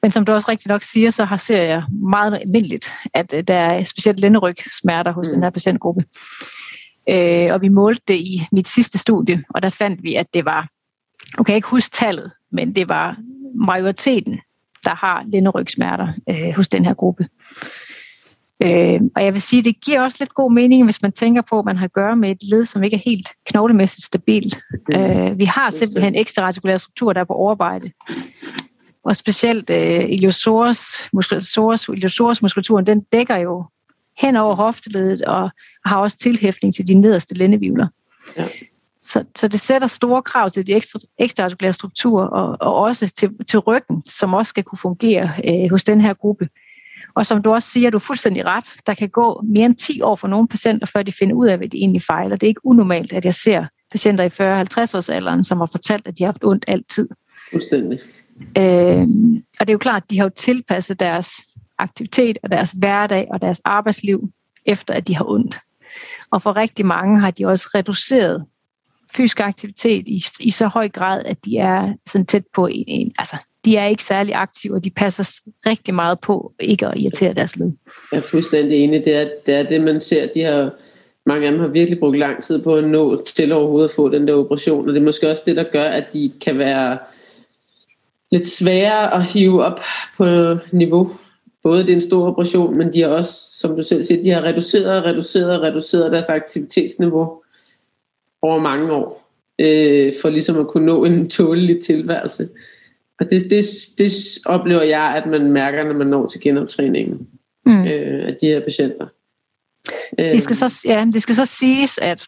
[0.01, 3.43] Men som du også rigtig nok siger, så har, ser jeg meget almindeligt, at øh,
[3.43, 5.33] der er specielt lænderygsmerter hos mm.
[5.33, 6.03] den her patientgruppe.
[7.09, 10.45] Øh, og vi målte det i mit sidste studie, og der fandt vi, at det
[10.45, 10.67] var,
[11.37, 13.17] du kan ikke huske tallet, men det var
[13.65, 14.39] majoriteten,
[14.83, 17.27] der har lænderygsmerter øh, hos den her gruppe.
[18.63, 21.59] Øh, og jeg vil sige, det giver også lidt god mening, hvis man tænker på,
[21.59, 24.61] at man har at gøre med et led, som ikke er helt knoglemæssigt stabilt.
[24.93, 27.91] Øh, vi har simpelthen ekstra retikulære strukturer, der er på overarbejde.
[29.03, 33.65] Og specielt øh, iliosores, muskulaturen, iliosores muskulaturen, den dækker jo
[34.17, 35.49] hen over hofteledet og
[35.85, 37.87] har også tilhæftning til de nederste lændevivler.
[38.37, 38.47] Ja.
[39.01, 43.29] Så, så det sætter store krav til de ekstra, ekstraartikulære strukturer og, og også til,
[43.49, 46.49] til ryggen, som også skal kunne fungere øh, hos den her gruppe.
[47.15, 48.65] Og som du også siger, du er fuldstændig ret.
[48.87, 51.57] Der kan gå mere end 10 år for nogle patienter, før de finder ud af,
[51.57, 52.35] hvad de egentlig fejler.
[52.35, 56.07] Det er ikke unormalt, at jeg ser patienter i 40-50 års alderen, som har fortalt,
[56.07, 57.09] at de har haft ondt altid.
[57.51, 57.99] Fuldstændig.
[58.57, 59.01] Øh,
[59.59, 61.29] og det er jo klart, at de har jo tilpasset deres
[61.77, 64.29] aktivitet og deres hverdag og deres arbejdsliv,
[64.65, 65.59] efter at de har ondt.
[66.31, 68.45] Og for rigtig mange har de også reduceret
[69.15, 73.11] fysisk aktivitet i, i så høj grad, at de er sådan tæt på en, en
[73.17, 77.33] altså de er ikke særlig aktive, og de passer rigtig meget på ikke at irritere
[77.33, 77.71] deres led.
[78.11, 79.05] Jeg er fuldstændig enig.
[79.05, 80.27] Det er, det er det, man ser.
[80.33, 80.71] De har,
[81.25, 84.09] mange af dem har virkelig brugt lang tid på at nå til overhovedet at få
[84.09, 86.97] den der operation, og det er måske også det, der gør, at de kan være
[88.31, 89.79] lidt svære at hive op
[90.17, 90.25] på
[90.71, 91.11] niveau.
[91.63, 94.29] Både det er en stor operation, men de har også, som du selv siger, de
[94.29, 97.41] har reduceret, reduceret, reduceret deres aktivitetsniveau
[98.41, 102.49] over mange år, øh, for ligesom at kunne nå en tålelig tilværelse.
[103.19, 103.65] Og det, det,
[103.97, 104.13] det
[104.45, 107.27] oplever jeg, at man mærker, når man når til genoptræningen
[107.65, 107.83] mm.
[107.83, 109.07] øh, af de her patienter.
[110.17, 112.27] Det skal, så, ja, det skal så siges, at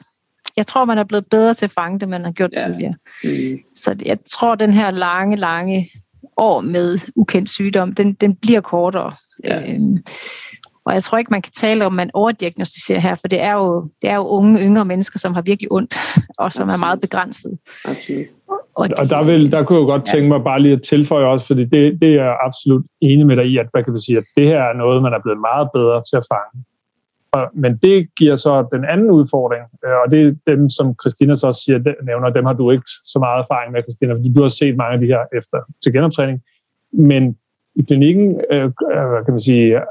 [0.58, 2.70] jeg tror, man er blevet bedre til at fange det, man har gjort ja.
[2.70, 2.96] tidligere.
[3.24, 3.60] Mm.
[3.76, 5.90] Så jeg tror, den her lange, lange
[6.38, 9.14] år med ukendt sygdom, den, den bliver kortere.
[9.44, 9.74] Ja.
[9.74, 10.04] Øhm,
[10.86, 13.54] og jeg tror ikke, man kan tale om, at man overdiagnostiserer her, for det er
[13.54, 15.96] jo, det er jo unge, yngre mennesker, som har virkelig ondt,
[16.40, 16.74] og som Absolut.
[16.74, 17.58] er meget begrænset.
[17.86, 18.28] Absolut.
[18.78, 20.12] Og, og der, vil, der kunne jeg jo godt ja.
[20.12, 23.36] tænke mig bare lige at tilføje også, fordi det, det er jeg absolut enig med
[23.36, 25.40] dig i, at, hvad kan vi sige, at det her er noget, man er blevet
[25.40, 26.66] meget bedre til at fange.
[27.32, 31.36] Og, men det giver så den anden udfordring, øh, og det er dem, som Christina
[31.36, 34.42] så også siger, nævner, dem har du ikke så meget erfaring med, Christina, fordi du
[34.42, 36.42] har set mange af de her efter til genoptræning.
[36.94, 37.38] Men
[37.76, 39.82] i klinikken, øh, øh kan man sige,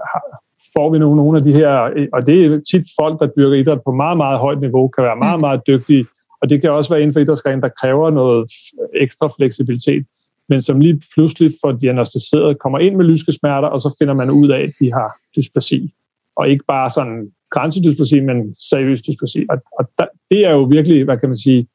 [0.77, 1.73] får vi nogle, nogle af de her,
[2.13, 5.17] og det er tit folk, der dyrker idræt på meget, meget højt niveau, kan være
[5.17, 5.41] meget, mm.
[5.47, 6.07] meget dygtige,
[6.43, 8.51] og det kan også være inden for idrætsgrenen, der kræver noget
[8.95, 10.07] ekstra fleksibilitet,
[10.49, 14.31] men som lige pludselig får diagnostiseret, kommer ind med lyske smerter, og så finder man
[14.31, 15.95] ud af, at de har dysplasi.
[16.37, 19.47] Og ikke bare sådan grænsedysplasi, men seriøs dysplasi.
[19.51, 21.69] Og, og der, det er jo virkelig, hvad kan man sige,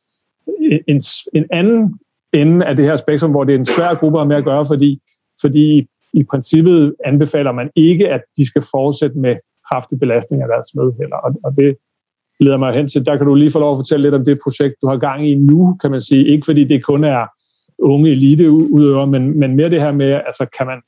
[0.87, 1.01] en,
[1.33, 1.99] en anden
[2.33, 4.65] ende af det her spektrum, hvor det er en svær gruppe at med at gøre,
[4.65, 5.01] fordi,
[5.41, 9.35] fordi i princippet anbefaler man ikke, at de skal fortsætte med
[9.71, 10.67] kraftig belastning af deres
[10.99, 11.77] heller Og, og det
[12.41, 14.39] leder mig hen til, der kan du lige få lov at fortælle lidt om det
[14.43, 16.27] projekt, du har gang i nu, kan man sige.
[16.27, 17.25] Ikke fordi det kun er
[17.79, 20.81] unge eliteudøvere, men, men mere det her med, altså kan, man,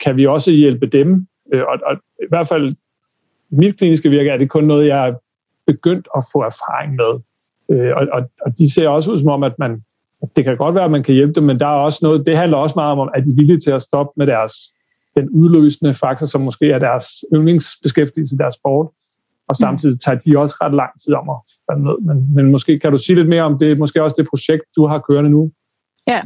[0.00, 1.26] kan vi også hjælpe dem?
[1.52, 2.74] Øh, og, og i hvert fald
[3.50, 5.14] mit kliniske virke er det kun noget, jeg er
[5.66, 7.20] begyndt at få erfaring med.
[7.70, 9.82] Øh, og, og, og de ser også ud som om, at man,
[10.36, 12.36] det kan godt være, at man kan hjælpe dem, men der er også noget, det
[12.36, 14.54] handler også meget om, at de er villige til at stoppe med deres,
[15.16, 18.88] den udløsende faktor, som måske er deres yndlingsbeskæftigelse, deres sport,
[19.48, 21.36] og samtidig tager de også ret lang tid om at
[21.70, 21.98] falde ned.
[22.08, 24.86] Men, men måske kan du sige lidt mere om det, måske også det projekt, du
[24.86, 25.50] har kørende nu?
[26.06, 26.22] Ja,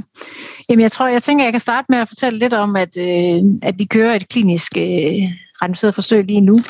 [0.69, 3.43] Jamen, jeg tror, jeg tænker, jeg kan starte med at fortælle lidt om, at, øh,
[3.63, 5.23] at vi kører et klinisk øh,
[5.63, 6.61] randomiseret forsøg lige nu,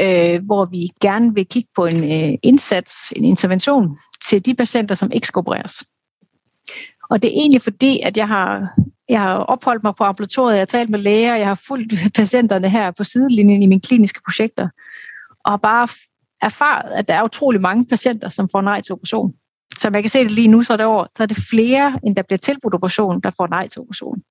[0.00, 3.98] øh, hvor vi gerne vil kigge på en øh, indsats, en intervention
[4.28, 5.84] til de patienter, som ikke skal opereres.
[7.10, 8.74] Og det er egentlig fordi, at jeg har,
[9.08, 12.68] jeg har opholdt mig på ambulatoriet, jeg har talt med læger, jeg har fulgt patienterne
[12.68, 14.68] her på sidelinjen i mine kliniske projekter,
[15.48, 15.88] og har bare
[16.42, 19.34] erfaret, at der er utrolig mange patienter, som får nej til operation.
[19.78, 22.00] Som jeg kan se det lige nu, så er det, over, så er det flere,
[22.06, 24.22] end der bliver tilbudt operation, der får nej til operation.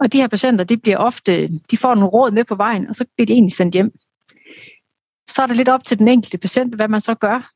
[0.00, 2.94] Og de her patienter, de bliver ofte, de får nogle råd med på vejen, og
[2.94, 3.92] så bliver de egentlig sendt hjem.
[5.28, 7.50] Så er det lidt op til den enkelte patient, hvad man så gør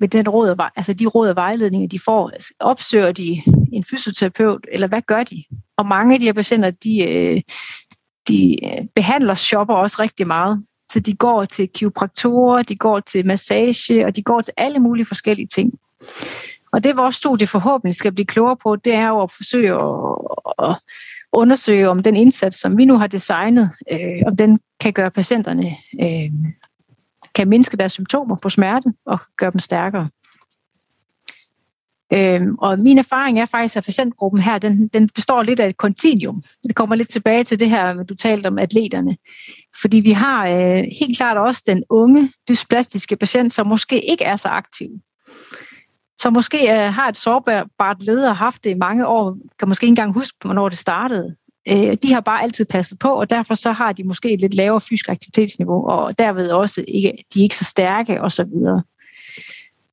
[0.00, 2.30] med den råd, altså de råd og vejledninger, de får.
[2.30, 5.44] Altså, opsøger de en fysioterapeut, eller hvad gør de?
[5.76, 7.42] Og mange af de her patienter, de, øh,
[8.28, 10.64] de øh, behandler shopper også rigtig meget.
[10.92, 15.06] Så de går til kiropraktorer, de går til massage, og de går til alle mulige
[15.06, 15.78] forskellige ting.
[16.72, 20.68] Og det vores studie forhåbentlig skal blive klogere på, det er jo at forsøge at,
[20.68, 20.76] at
[21.32, 25.76] undersøge, om den indsats, som vi nu har designet, øh, om den kan gøre patienterne,
[26.02, 26.30] øh,
[27.34, 30.08] kan mindske deres symptomer på smerte og gøre dem stærkere.
[32.12, 35.76] Øhm, og min erfaring er faktisk, at patientgruppen her, den, den består lidt af et
[35.76, 36.42] kontinuum.
[36.64, 39.16] Det kommer lidt tilbage til det her, du talte om atleterne.
[39.82, 44.36] Fordi vi har øh, helt klart også den unge dysplastiske patient, som måske ikke er
[44.36, 44.88] så aktiv
[46.22, 49.84] som måske øh, har et sårbart led og haft det i mange år, kan måske
[49.84, 51.36] ikke engang huske, hvornår det startede.
[51.68, 54.54] Øh, de har bare altid passet på, og derfor så har de måske et lidt
[54.54, 58.44] lavere fysisk aktivitetsniveau, og derved også ikke, de er ikke så stærke osv.
[58.44, 58.82] Så,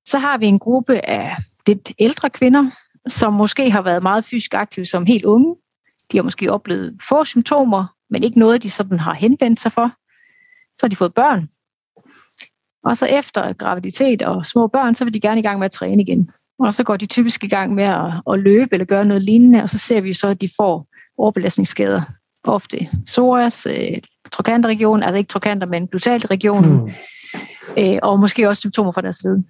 [0.05, 1.35] så har vi en gruppe af
[1.69, 2.71] lidt ældre kvinder,
[3.07, 5.55] som måske har været meget fysisk aktive som helt unge.
[6.11, 9.91] De har måske oplevet få symptomer, men ikke noget, de sådan har henvendt sig for.
[10.77, 11.49] Så har de fået børn,
[12.83, 15.71] og så efter graviditet og små børn, så vil de gerne i gang med at
[15.71, 16.31] træne igen.
[16.59, 19.63] Og så går de typisk i gang med at, at løbe eller gøre noget lignende,
[19.63, 22.01] og så ser vi så, at de får overbelastningsskader.
[22.43, 23.97] Ofte psorias, øh,
[24.31, 26.91] trokanterregionen, altså ikke trokanter, men glutalregionen, mm.
[27.77, 29.43] øh, og måske også symptomer fra deres led.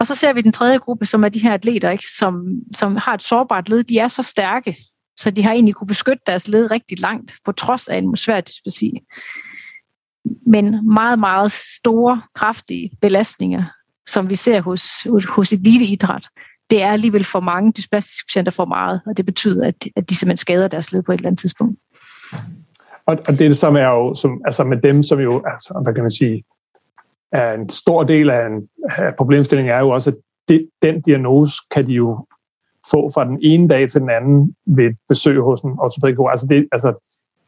[0.00, 2.04] Og så ser vi den tredje gruppe, som er de her atleter, ikke?
[2.18, 3.84] Som, som har et sårbart led.
[3.84, 4.76] De er så stærke,
[5.18, 8.40] så de har egentlig kunne beskytte deres led rigtig langt, på trods af en svær
[8.40, 8.92] dyspasi
[10.46, 13.64] men meget, meget store, kraftige belastninger,
[14.06, 14.82] som vi ser hos,
[15.28, 16.28] hos eliteidræt,
[16.70, 20.16] det er alligevel for mange dysplastiske patienter for meget, og det betyder, at, at de
[20.16, 21.78] simpelthen skader deres led på et eller andet tidspunkt.
[23.06, 26.04] Og, og det som er jo, som, altså med dem, som jo, altså, hvad kan
[26.04, 26.44] man sige,
[27.32, 28.68] er en stor del af, en,
[28.98, 30.16] af problemstillingen, er jo også, at
[30.48, 32.26] det, den diagnose kan de jo
[32.90, 36.30] få fra den ene dag til den anden ved et besøg hos en ortopædikor.
[36.30, 36.94] Altså, det, altså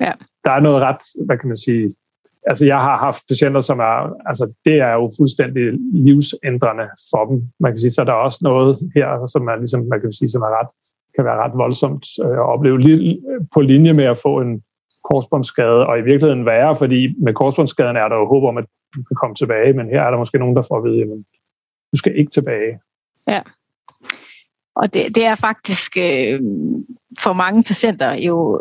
[0.00, 0.12] ja.
[0.44, 1.94] der er noget ret, hvad kan man sige,
[2.46, 7.42] altså jeg har haft patienter, som er, altså det er jo fuldstændig livsændrende for dem.
[7.60, 10.28] Man kan sige, så der er også noget her, som er ligesom, man kan sige,
[10.28, 10.68] som er ret,
[11.16, 12.78] kan være ret voldsomt øh, at opleve
[13.54, 14.62] på linje med at få en
[15.04, 18.64] korsbåndsskade, og i virkeligheden værre, fordi med korsbåndsskaden er der jo håb om, at
[18.94, 21.08] du kan komme tilbage, men her er der måske nogen, der får at vide, at
[21.92, 22.80] du skal ikke tilbage.
[23.28, 23.42] Ja.
[24.74, 26.40] Og det, det er faktisk øh,
[27.18, 28.60] for mange patienter jo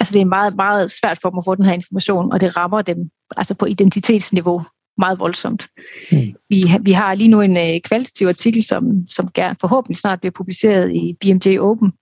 [0.00, 2.56] altså det er meget, meget svært for dem at få den her information, og det
[2.56, 4.60] rammer dem altså på identitetsniveau
[4.98, 5.68] meget voldsomt.
[6.12, 6.18] Mm.
[6.48, 9.28] Vi, vi har lige nu en uh, kvalitativ artikel, som, som
[9.60, 11.92] forhåbentlig snart bliver publiceret i BMJ Open,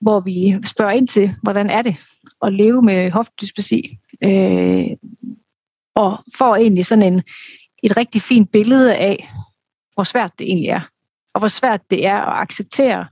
[0.00, 1.96] hvor vi spørger ind til, hvordan er det
[2.42, 4.86] at leve med hoftedysplasi, øh,
[5.98, 7.22] og får egentlig sådan en,
[7.82, 9.30] et rigtig fint billede af,
[9.94, 10.80] hvor svært det egentlig er,
[11.34, 13.06] og hvor svært det er at acceptere,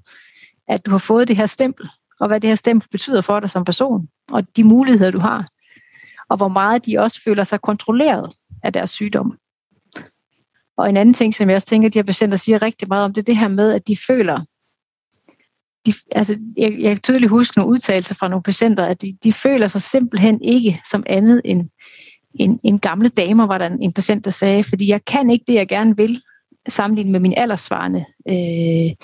[0.69, 1.89] at du har fået det her stempel,
[2.21, 5.49] og hvad det her stempel betyder for dig som person, og de muligheder, du har,
[6.29, 8.33] og hvor meget de også føler sig kontrolleret
[8.63, 9.39] af deres sygdom.
[10.77, 13.05] Og en anden ting, som jeg også tænker, at de her patienter siger rigtig meget
[13.05, 14.41] om, det er det her med, at de føler,
[15.87, 19.33] de, altså, jeg, jeg kan tydeligt huske nogle udtalelser fra nogle patienter, at de, de
[19.33, 21.71] føler sig simpelthen ikke som andet end
[22.39, 25.45] en, en gamle damer, var der en, en patient, der sagde, fordi jeg kan ikke
[25.49, 26.23] det, jeg gerne vil,
[26.69, 28.95] sammenlignet med mine aldersvarende øh,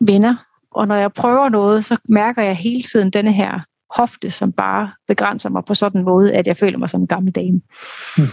[0.00, 0.36] venner,
[0.70, 4.90] og når jeg prøver noget, så mærker jeg hele tiden denne her hofte, som bare
[5.08, 7.60] begrænser mig på sådan en måde, at jeg føler mig som en gammel dame.
[8.16, 8.26] Hmm.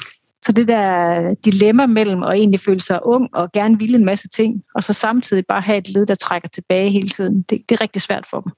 [0.46, 4.28] Så det der dilemma mellem at egentlig føle sig ung og gerne ville en masse
[4.28, 7.76] ting, og så samtidig bare have et led, der trækker tilbage hele tiden, det, det
[7.76, 8.52] er rigtig svært for dem.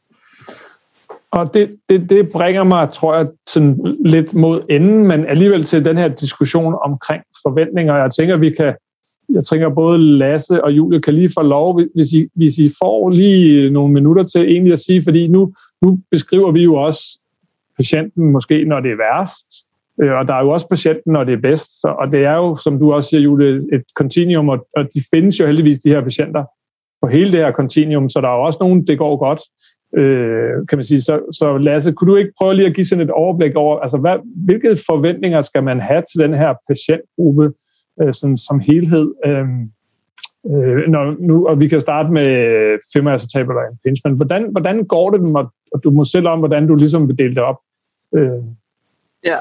[1.32, 5.86] Og det, det, det bringer mig, tror jeg, sådan lidt mod enden, men alligevel til
[5.86, 7.96] den her diskussion omkring forventninger.
[7.96, 8.76] Jeg tænker, vi kan,
[9.30, 13.10] jeg tænker både Lasse og Julie kan lige få lov, hvis I, hvis I får
[13.10, 17.20] lige nogle minutter til egentlig at sige, fordi nu, nu beskriver vi jo også
[17.78, 19.48] patienten måske, når det er værst,
[20.02, 22.36] øh, og der er jo også patienten, når det er bedst, så, og det er
[22.36, 25.90] jo, som du også siger, Julie, et kontinuum, og, og de findes jo heldigvis, de
[25.90, 26.44] her patienter,
[27.02, 29.42] på hele det her kontinuum, så der er jo også nogen, det går godt,
[29.98, 31.02] øh, kan man sige.
[31.02, 33.98] Så, så Lasse, kunne du ikke prøve lige at give sådan et overblik over, altså
[33.98, 37.53] hvad, hvilke forventninger skal man have til den her patientgruppe
[38.02, 39.14] øh, sådan, som helhed?
[39.26, 39.48] Øh,
[40.52, 42.30] øh, når, nu, og vi kan starte med
[42.94, 44.18] firmaresultater eller impingement.
[44.18, 47.18] Hvordan, hvordan går det dem, og, og du må selv om, hvordan du ligesom vil
[47.18, 47.57] dele det op?
[48.16, 48.44] Øh.
[49.26, 49.38] Ja,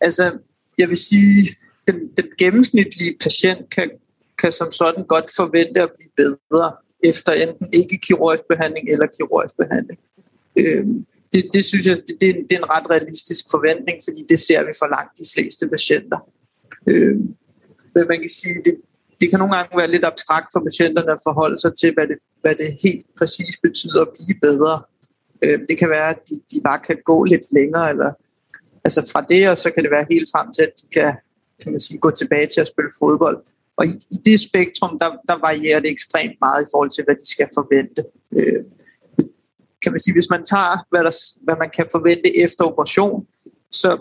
[0.00, 0.22] altså
[0.78, 1.56] jeg vil sige,
[1.88, 3.90] den, den gennemsnitlige patient kan,
[4.38, 6.72] kan som sådan godt forvente at blive bedre
[7.02, 9.98] efter enten ikke kirurgisk behandling eller kirurgisk behandling.
[10.56, 10.86] Øh,
[11.32, 14.72] det, det synes jeg, det, det, er en ret realistisk forventning, fordi det ser vi
[14.78, 16.18] for langt de fleste patienter.
[16.86, 17.16] Øh,
[17.94, 18.74] men man kan sige, det,
[19.20, 22.18] det kan nogle gange være lidt abstrakt for patienterne at forholde sig til, hvad det,
[22.40, 24.82] hvad det helt præcis betyder at blive bedre.
[25.42, 28.12] Øh, det kan være, at de, de bare kan gå lidt længere, eller
[28.84, 31.14] altså fra det, og så kan det være helt frem til, at de kan,
[31.62, 33.38] kan man sige, gå tilbage til at spille fodbold.
[33.76, 37.14] Og i, i det spektrum, der, der varierer det ekstremt meget i forhold til, hvad
[37.14, 38.04] de skal forvente.
[38.32, 38.64] Øh,
[39.82, 43.26] kan man sige, hvis man tager, hvad, der, hvad man kan forvente efter operation,
[43.70, 43.98] så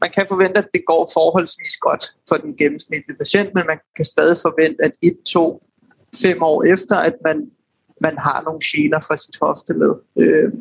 [0.00, 4.04] man kan forvente, at det går forholdsvis godt for den gennemsnitlige patient, men man kan
[4.04, 5.62] stadig forvente, at 1, 2,
[6.22, 7.50] 5 år efter, at man,
[8.00, 9.92] man har nogle gener fra sit hofteled.
[10.16, 10.52] Øh,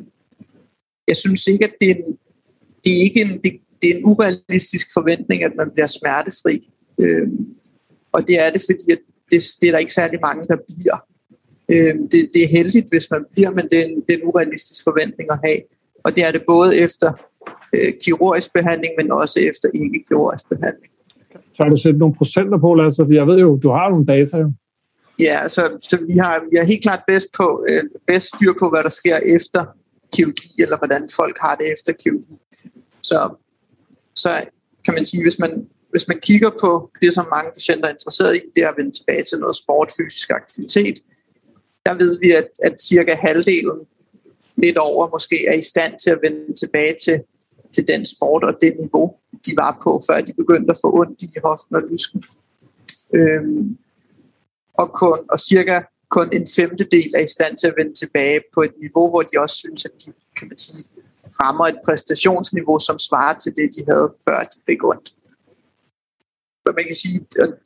[1.07, 2.18] jeg synes ikke, at det er en,
[2.84, 6.72] det er ikke en, det, det er en urealistisk forventning, at man bliver smertefri.
[6.97, 7.27] Øh,
[8.11, 8.99] og det er det, fordi at
[9.31, 10.98] det, det er der ikke særlig mange, der bliver.
[11.69, 14.27] Øh, det, det er heldigt, hvis man bliver, men det er, en, det er en
[14.27, 15.60] urealistisk forventning at have.
[16.03, 17.14] Og det er det både efter
[17.73, 20.91] øh, kirurgisk behandling, men også efter ikke-kirurgisk behandling.
[21.31, 23.07] Så har du sætte nogle procenter på, Lasse?
[23.10, 24.52] Jeg ved jo, du har nogle data jo.
[25.19, 28.69] Ja, så, så vi, har, vi har helt klart bedst, på, øh, bedst styr på,
[28.69, 29.65] hvad der sker efter
[30.15, 32.38] kirurgi, eller hvordan folk har det efter kirurgi.
[33.02, 33.30] Så,
[34.15, 34.44] så
[34.86, 38.36] kan man sige, hvis man, hvis man kigger på det, som mange patienter er interesseret
[38.36, 41.03] i, det er at vende tilbage til noget sport, fysisk aktivitet,
[41.86, 43.88] der ved vi, at, at cirka halvdelen,
[44.56, 47.22] lidt over måske, er i stand til at vende tilbage til,
[47.74, 51.22] til den sport og det niveau, de var på, før de begyndte at få ondt
[51.22, 52.24] i hoften og lysken.
[53.16, 53.78] Øhm,
[54.74, 58.61] og, kun, og cirka kun en femtedel er i stand til at vende tilbage på
[58.61, 60.84] et niveau, hvor de også synes, at de kan man sige,
[61.41, 65.14] rammer et præstationsniveau, som svarer til det, de havde, før de fik ondt
[66.64, 67.19] hvad man kan sige,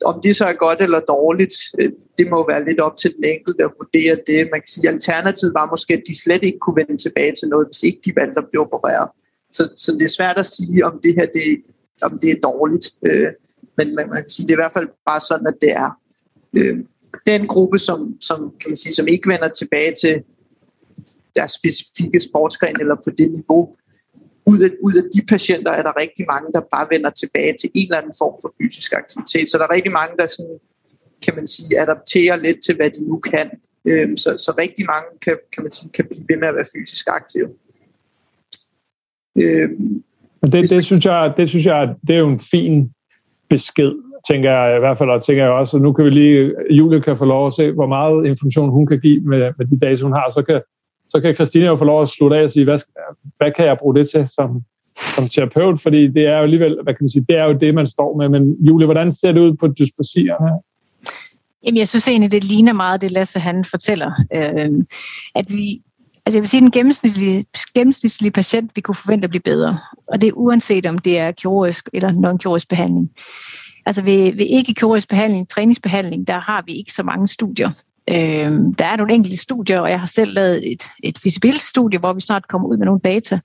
[0.04, 3.24] om det så er godt eller dårligt, øh, det må være lidt op til den
[3.24, 4.48] enkelte at vurdere det.
[4.52, 7.66] Man kan sige, alternativet var måske, at de slet ikke kunne vende tilbage til noget,
[7.66, 9.08] hvis ikke de valgte at blive opereret.
[9.52, 11.62] Så, så det er svært at sige, om det her det,
[12.02, 12.86] om det er dårligt.
[13.06, 13.28] Øh,
[13.76, 15.90] men man, man kan sige, det er i hvert fald bare sådan, at det er.
[16.52, 16.78] Øh,
[17.26, 20.22] den gruppe, som, som, kan man sige, som ikke vender tilbage til
[21.36, 23.76] deres specifikke sportsgren eller på det niveau,
[24.46, 27.70] ud af, ud af de patienter er der rigtig mange, der bare vender tilbage til
[27.74, 29.50] en eller anden form for fysisk aktivitet.
[29.50, 30.58] Så der er rigtig mange, der sådan,
[31.24, 33.50] kan man sige, adapterer lidt til, hvad de nu kan.
[33.84, 36.72] Øhm, så, så rigtig mange kan, kan, man sige, kan blive ved med at være
[36.76, 37.48] fysisk aktive.
[39.38, 40.02] Øhm,
[40.52, 42.92] det, det, synes jeg, det synes jeg, det er jo en fin
[43.50, 43.92] besked,
[44.30, 47.18] tænker jeg i hvert fald, og tænker jeg også, nu kan vi lige, Julie kan
[47.18, 50.12] få lov at se, hvor meget information hun kan give med, med de data, hun
[50.12, 50.60] har, så kan,
[51.08, 52.78] så kan Christine jo få lov at slutte af og sige, hvad,
[53.38, 54.62] hvad kan jeg bruge det til som,
[55.14, 57.74] som terapeut, fordi det er jo alligevel, hvad kan man sige, det er jo det,
[57.74, 60.58] man står med, men Julie, hvordan ser det ud på dysplasierne her?
[61.64, 64.12] Jamen, jeg synes egentlig, det ligner meget det, Lasse han fortæller.
[64.34, 64.84] Øh,
[65.34, 65.82] at vi,
[66.26, 69.78] altså jeg vil sige, den gennemsnitlige, gennemsnitlige patient, vi kunne forvente at blive bedre.
[70.06, 73.10] Og det er uanset om det er kirurgisk eller non-kirurgisk behandling.
[73.86, 77.70] Altså ved, ved ikke-kirurgisk behandling, træningsbehandling, der har vi ikke så mange studier.
[78.10, 82.12] Øh, der er nogle enkelte studier, og jeg har selv lavet et, et visibility-studie, hvor
[82.12, 83.40] vi snart kommer ud med nogle data.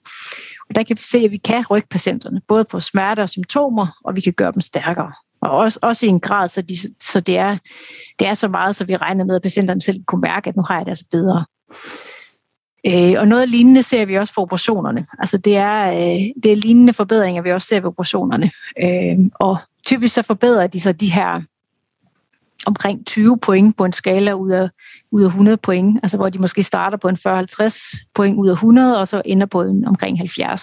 [0.70, 3.88] Og der kan vi se, at vi kan rykke patienterne, både på smerter og symptomer,
[4.04, 5.12] og vi kan gøre dem stærkere.
[5.42, 7.58] Og også, også i en grad, så, de, så det, er,
[8.20, 10.64] det er så meget, så vi regner med, at patienterne selv kunne mærke, at nu
[10.64, 11.46] har jeg det altså bedre.
[12.86, 15.06] Øh, og noget lignende ser vi også for operationerne.
[15.20, 18.52] Altså det er, øh, det er lignende forbedringer, vi også ser ved operationerne.
[18.84, 21.42] Øh, og typisk så forbedrer de så de her
[22.70, 24.70] omkring 20 point på en skala ud af,
[25.12, 28.54] ud af 100 point, altså hvor de måske starter på en 40-50 point ud af
[28.54, 30.62] 100, og så ender på en omkring 70.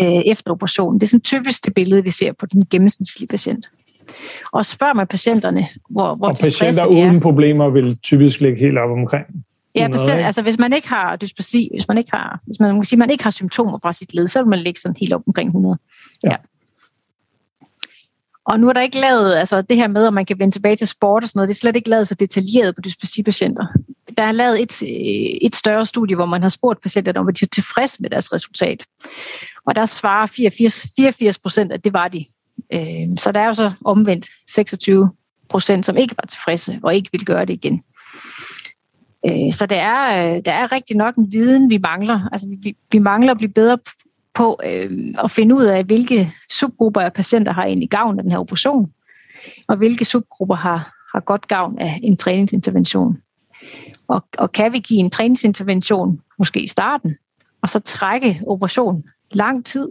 [0.00, 1.00] øh, efter operationen.
[1.00, 3.68] Det er sådan typisk det billede, vi ser på den gennemsnitlige patient.
[4.52, 8.78] Og spørger man patienterne, hvor, hvor og patienter uden er, problemer vil typisk ligge helt
[8.78, 9.26] op omkring.
[9.74, 12.84] Ja, patient, altså hvis man ikke har dysplasi, hvis man ikke har, hvis man, man
[12.84, 15.22] sige, man ikke har symptomer fra sit led, så vil man ligge sådan helt op
[15.26, 15.78] omkring 100.
[16.24, 16.30] Ja.
[16.30, 16.36] ja.
[18.48, 20.76] Og nu er der ikke lavet, altså det her med, at man kan vende tilbage
[20.76, 23.66] til sport og sådan noget, det er slet ikke lavet så detaljeret på dysplasi-patienter.
[24.18, 27.44] Der er lavet et, øh, et større studie, hvor man har spurgt patienterne, om de
[27.44, 28.86] er tilfredse med deres resultat.
[29.66, 32.24] Og der svarer 84, 84 procent, at det var de.
[32.72, 35.10] Øh, så der er jo så omvendt 26
[35.48, 37.82] procent, som ikke var tilfredse og ikke vil gøre det igen.
[39.26, 42.28] Øh, så der er, øh, der er rigtig nok en viden, vi mangler.
[42.32, 43.78] Altså, vi, vi mangler at blive bedre
[44.38, 44.90] på øh,
[45.24, 48.92] at finde ud af, hvilke subgrupper af patienter har egentlig gavn af den her operation,
[49.68, 53.18] og hvilke subgrupper har, har godt gavn af en træningsintervention.
[54.08, 57.16] Og, og kan vi give en træningsintervention, måske i starten,
[57.62, 59.88] og så trække operationen lang tid,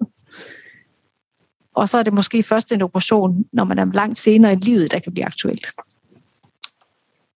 [1.76, 4.92] og så er det måske først en operation, når man er langt senere i livet,
[4.92, 5.68] der kan blive aktuelt.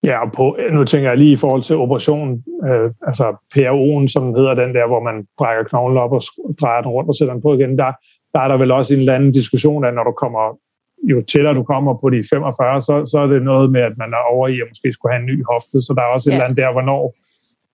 [0.04, 4.36] Ja, og på, nu tænker jeg lige i forhold til operationen, øh, altså PRO'en, som
[4.36, 6.22] hedder den der, hvor man brækker knoglen op og
[6.62, 7.92] drejer den rundt og sætter den på igen, der,
[8.34, 10.60] der er der vel også en eller anden diskussion af, når du kommer,
[11.04, 14.14] jo tættere du kommer på de 45, så, så er det noget med, at man
[14.14, 16.32] er over i at måske skulle have en ny hofte, så der er også ja.
[16.32, 17.16] et eller andet der, hvornår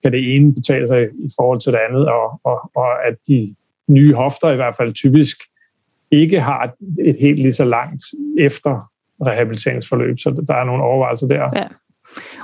[0.02, 3.54] kan det ene betale sig i forhold til det andet, og, og, og at de
[3.88, 5.36] nye hofter i hvert fald typisk
[6.10, 8.04] ikke har et helt lige så langt
[8.38, 8.90] efter
[9.26, 11.48] rehabiliteringsforløb, så der er nogle overvejelser der.
[11.54, 11.66] Ja.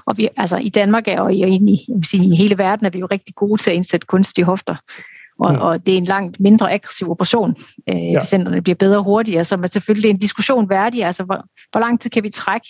[0.06, 3.06] Og vi, altså, i Danmark er, og i, sige, i hele verden er vi jo
[3.06, 4.76] rigtig gode til at indsætte kunstige hofter.
[5.38, 5.58] Og, mm.
[5.58, 7.56] og det er en langt mindre aggressiv operation.
[7.88, 8.18] Øh, ja.
[8.18, 11.04] Patienterne bliver bedre hurtigere, så er selvfølgelig en diskussion værdig.
[11.04, 12.68] Altså, hvor, hvor lang tid kan vi trække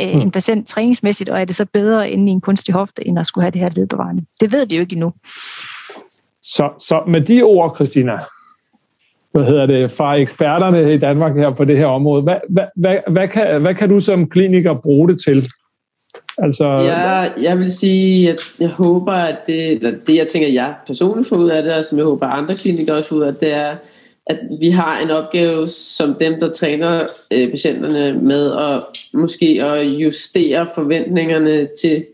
[0.00, 0.20] øh, mm.
[0.20, 3.26] en patient træningsmæssigt, og er det så bedre inde i en kunstig hofte, end at
[3.26, 4.24] skulle have det her ledbevarende?
[4.40, 5.12] Det ved vi jo ikke endnu.
[6.42, 8.18] Så, så med de ord, Christina,
[9.32, 12.98] hvad hedder det, fra eksperterne i Danmark her på det her område, hvad, hvad, hvad,
[13.10, 15.48] hvad, kan, hvad kan du som kliniker bruge det til?
[16.38, 20.74] Altså, ja, jeg vil sige, at jeg håber, at det, eller det jeg tænker, jeg
[20.86, 23.34] personligt får ud af det, og som jeg håber, andre klinikere også får ud af
[23.34, 23.76] det, er,
[24.26, 28.82] at vi har en opgave som dem, der træner øh, patienterne med at
[29.12, 32.04] måske at justere forventningerne til,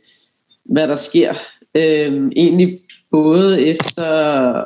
[0.65, 1.35] hvad der sker.
[1.75, 2.81] Øh, egentlig
[3.11, 4.65] både efter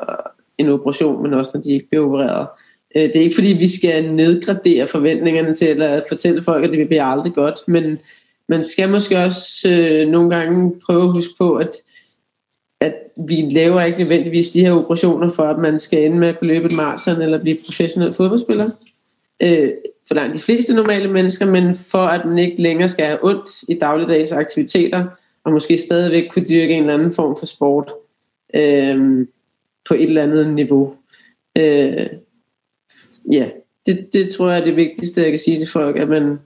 [0.58, 2.46] en operation, men også når de ikke bliver opereret.
[2.96, 6.88] Øh, det er ikke fordi, vi skal nedgradere forventningerne til, eller fortælle folk, at det
[6.88, 7.98] bliver aldrig godt, men
[8.48, 11.76] man skal måske også øh, nogle gange prøve at huske på, at,
[12.80, 12.94] at
[13.28, 16.48] vi laver ikke nødvendigvis de her operationer for, at man skal ende med at kunne
[16.48, 18.70] løbe et maraton eller blive professionel fodboldspiller.
[19.42, 19.70] Øh,
[20.08, 23.50] for langt de fleste normale mennesker, men for at man ikke længere skal have ondt
[23.68, 25.06] i dagligdags aktiviteter,
[25.44, 27.92] og måske stadigvæk kunne dyrke en eller anden form for sport
[28.54, 29.26] øh,
[29.88, 30.94] på et eller andet niveau.
[31.58, 32.06] Øh,
[33.32, 33.48] ja,
[33.86, 36.38] det, det tror jeg er det vigtigste, jeg kan sige til folk, at man,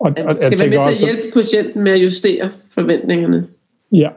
[0.00, 3.46] og, og skal jeg være med til at hjælpe patienten med at justere forventningerne.
[3.92, 4.08] Ja,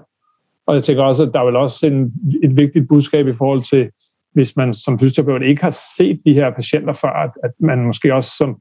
[0.68, 2.14] og jeg tænker også, at der er vel også en,
[2.44, 3.90] et vigtigt budskab i forhold til,
[4.34, 8.14] hvis man som fysioterapeut ikke har set de her patienter før, at, at man måske
[8.14, 8.58] også som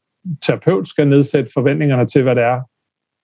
[0.46, 2.60] terapeut skal nedsætte forventningerne til, hvad det er,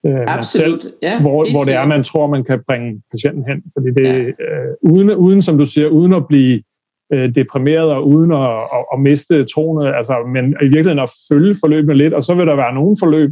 [0.07, 0.81] øh, Absolut.
[0.81, 3.63] Selv, ja, hvor, hvor det er, man tror, man kan bringe patienten hen.
[3.77, 4.19] Fordi det, ja.
[4.19, 6.63] øh, uden, uden, som du siger, uden at blive
[7.13, 11.55] øh, deprimeret og uden at, at, at miste troende, altså, men i virkeligheden at følge
[11.59, 13.31] forløbene lidt, og så vil der være nogle forløb,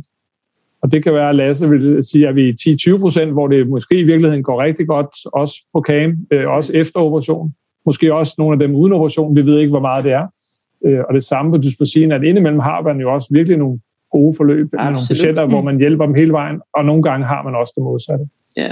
[0.86, 3.68] og det kan være, at Lasse vil sige, at vi er 10-20 procent, hvor det
[3.68, 7.54] måske i virkeligheden går rigtig godt, også på CAM, øh, også efter operation.
[7.86, 10.28] Måske også nogle af dem uden operation, vi ved ikke, hvor meget det er.
[10.86, 13.80] Øh, og det samme på dysplasien, at indimellem har man jo også virkelig nogle
[14.12, 14.84] gode forløb Absolut.
[14.84, 17.74] med nogle patienter, hvor man hjælper dem hele vejen, og nogle gange har man også
[17.76, 18.26] det modsatte.
[18.58, 18.72] Ja,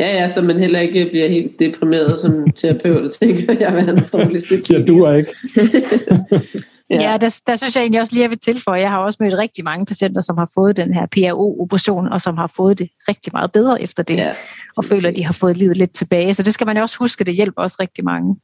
[0.00, 3.98] Ja, ja, så man heller ikke bliver helt deprimeret som terapeut, tænker jeg, hvad han
[4.12, 5.34] dårligste Ja, du er ikke.
[7.00, 8.98] Ja, ja der, der synes jeg egentlig også lige, at jeg vil tilføje, jeg har
[8.98, 12.78] også mødt rigtig mange patienter, som har fået den her PRO-operation, og som har fået
[12.78, 14.34] det rigtig meget bedre efter det, ja,
[14.76, 16.34] og føler, at de har fået livet lidt tilbage.
[16.34, 18.36] Så det skal man jo også huske, det hjælper også rigtig mange.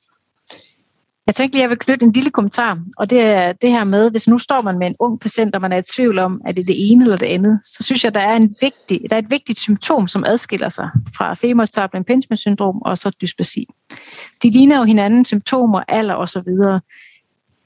[1.27, 3.85] Jeg tænkte lige, at jeg vil knytte en lille kommentar, og det er det her
[3.85, 6.41] med, hvis nu står man med en ung patient, og man er i tvivl om,
[6.47, 9.01] at det er det ene eller det andet, så synes jeg, der er, en vigtig,
[9.11, 13.67] der er et vigtigt symptom, som adskiller sig fra impingement syndrom og så dysplasi.
[14.43, 16.49] De ligner jo hinanden, symptomer, alder osv.,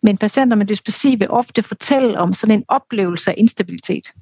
[0.05, 4.13] men patienter med dyspepsi vil ofte fortælle om sådan en oplevelse af instabilitet.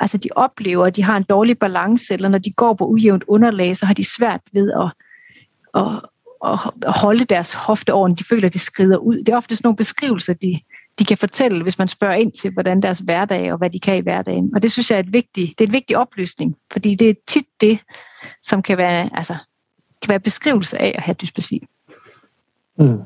[0.00, 3.24] Altså de oplever, at de har en dårlig balance, eller når de går på ujævnt
[3.26, 4.92] underlag, så har de svært ved at,
[5.74, 6.02] at,
[6.86, 8.28] at holde deres hofte ordentligt.
[8.28, 9.16] De føler, at de skrider ud.
[9.18, 10.60] Det er ofte sådan nogle beskrivelser, de,
[10.98, 13.96] de kan fortælle, hvis man spørger ind til, hvordan deres hverdag og hvad de kan
[13.96, 14.50] i hverdagen.
[14.54, 17.14] Og det synes jeg er et vigtigt, det er en vigtig oplysning, fordi det er
[17.26, 17.78] tit det,
[18.42, 19.34] som kan være, altså,
[20.02, 21.66] kan være beskrivelse af at have dyspepsi.
[22.78, 22.98] Mm.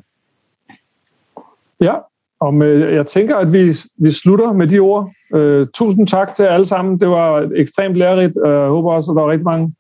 [1.83, 1.95] Ja,
[2.41, 5.11] og med, jeg tænker, at vi, vi slutter med de ord.
[5.35, 7.01] Øh, tusind tak til alle sammen.
[7.01, 8.37] Det var ekstremt lærerigt.
[8.37, 9.75] Uh, jeg håber også, at der var rigtig mange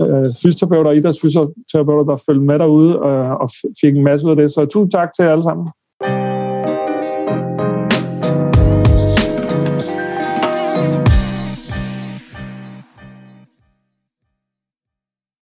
[0.00, 3.50] øh, fysioterapeuter og idrætsfysioterapeuter, der følte med derude øh, og
[3.80, 4.50] fik en masse ud af det.
[4.50, 5.68] Så tusind tak til alle sammen.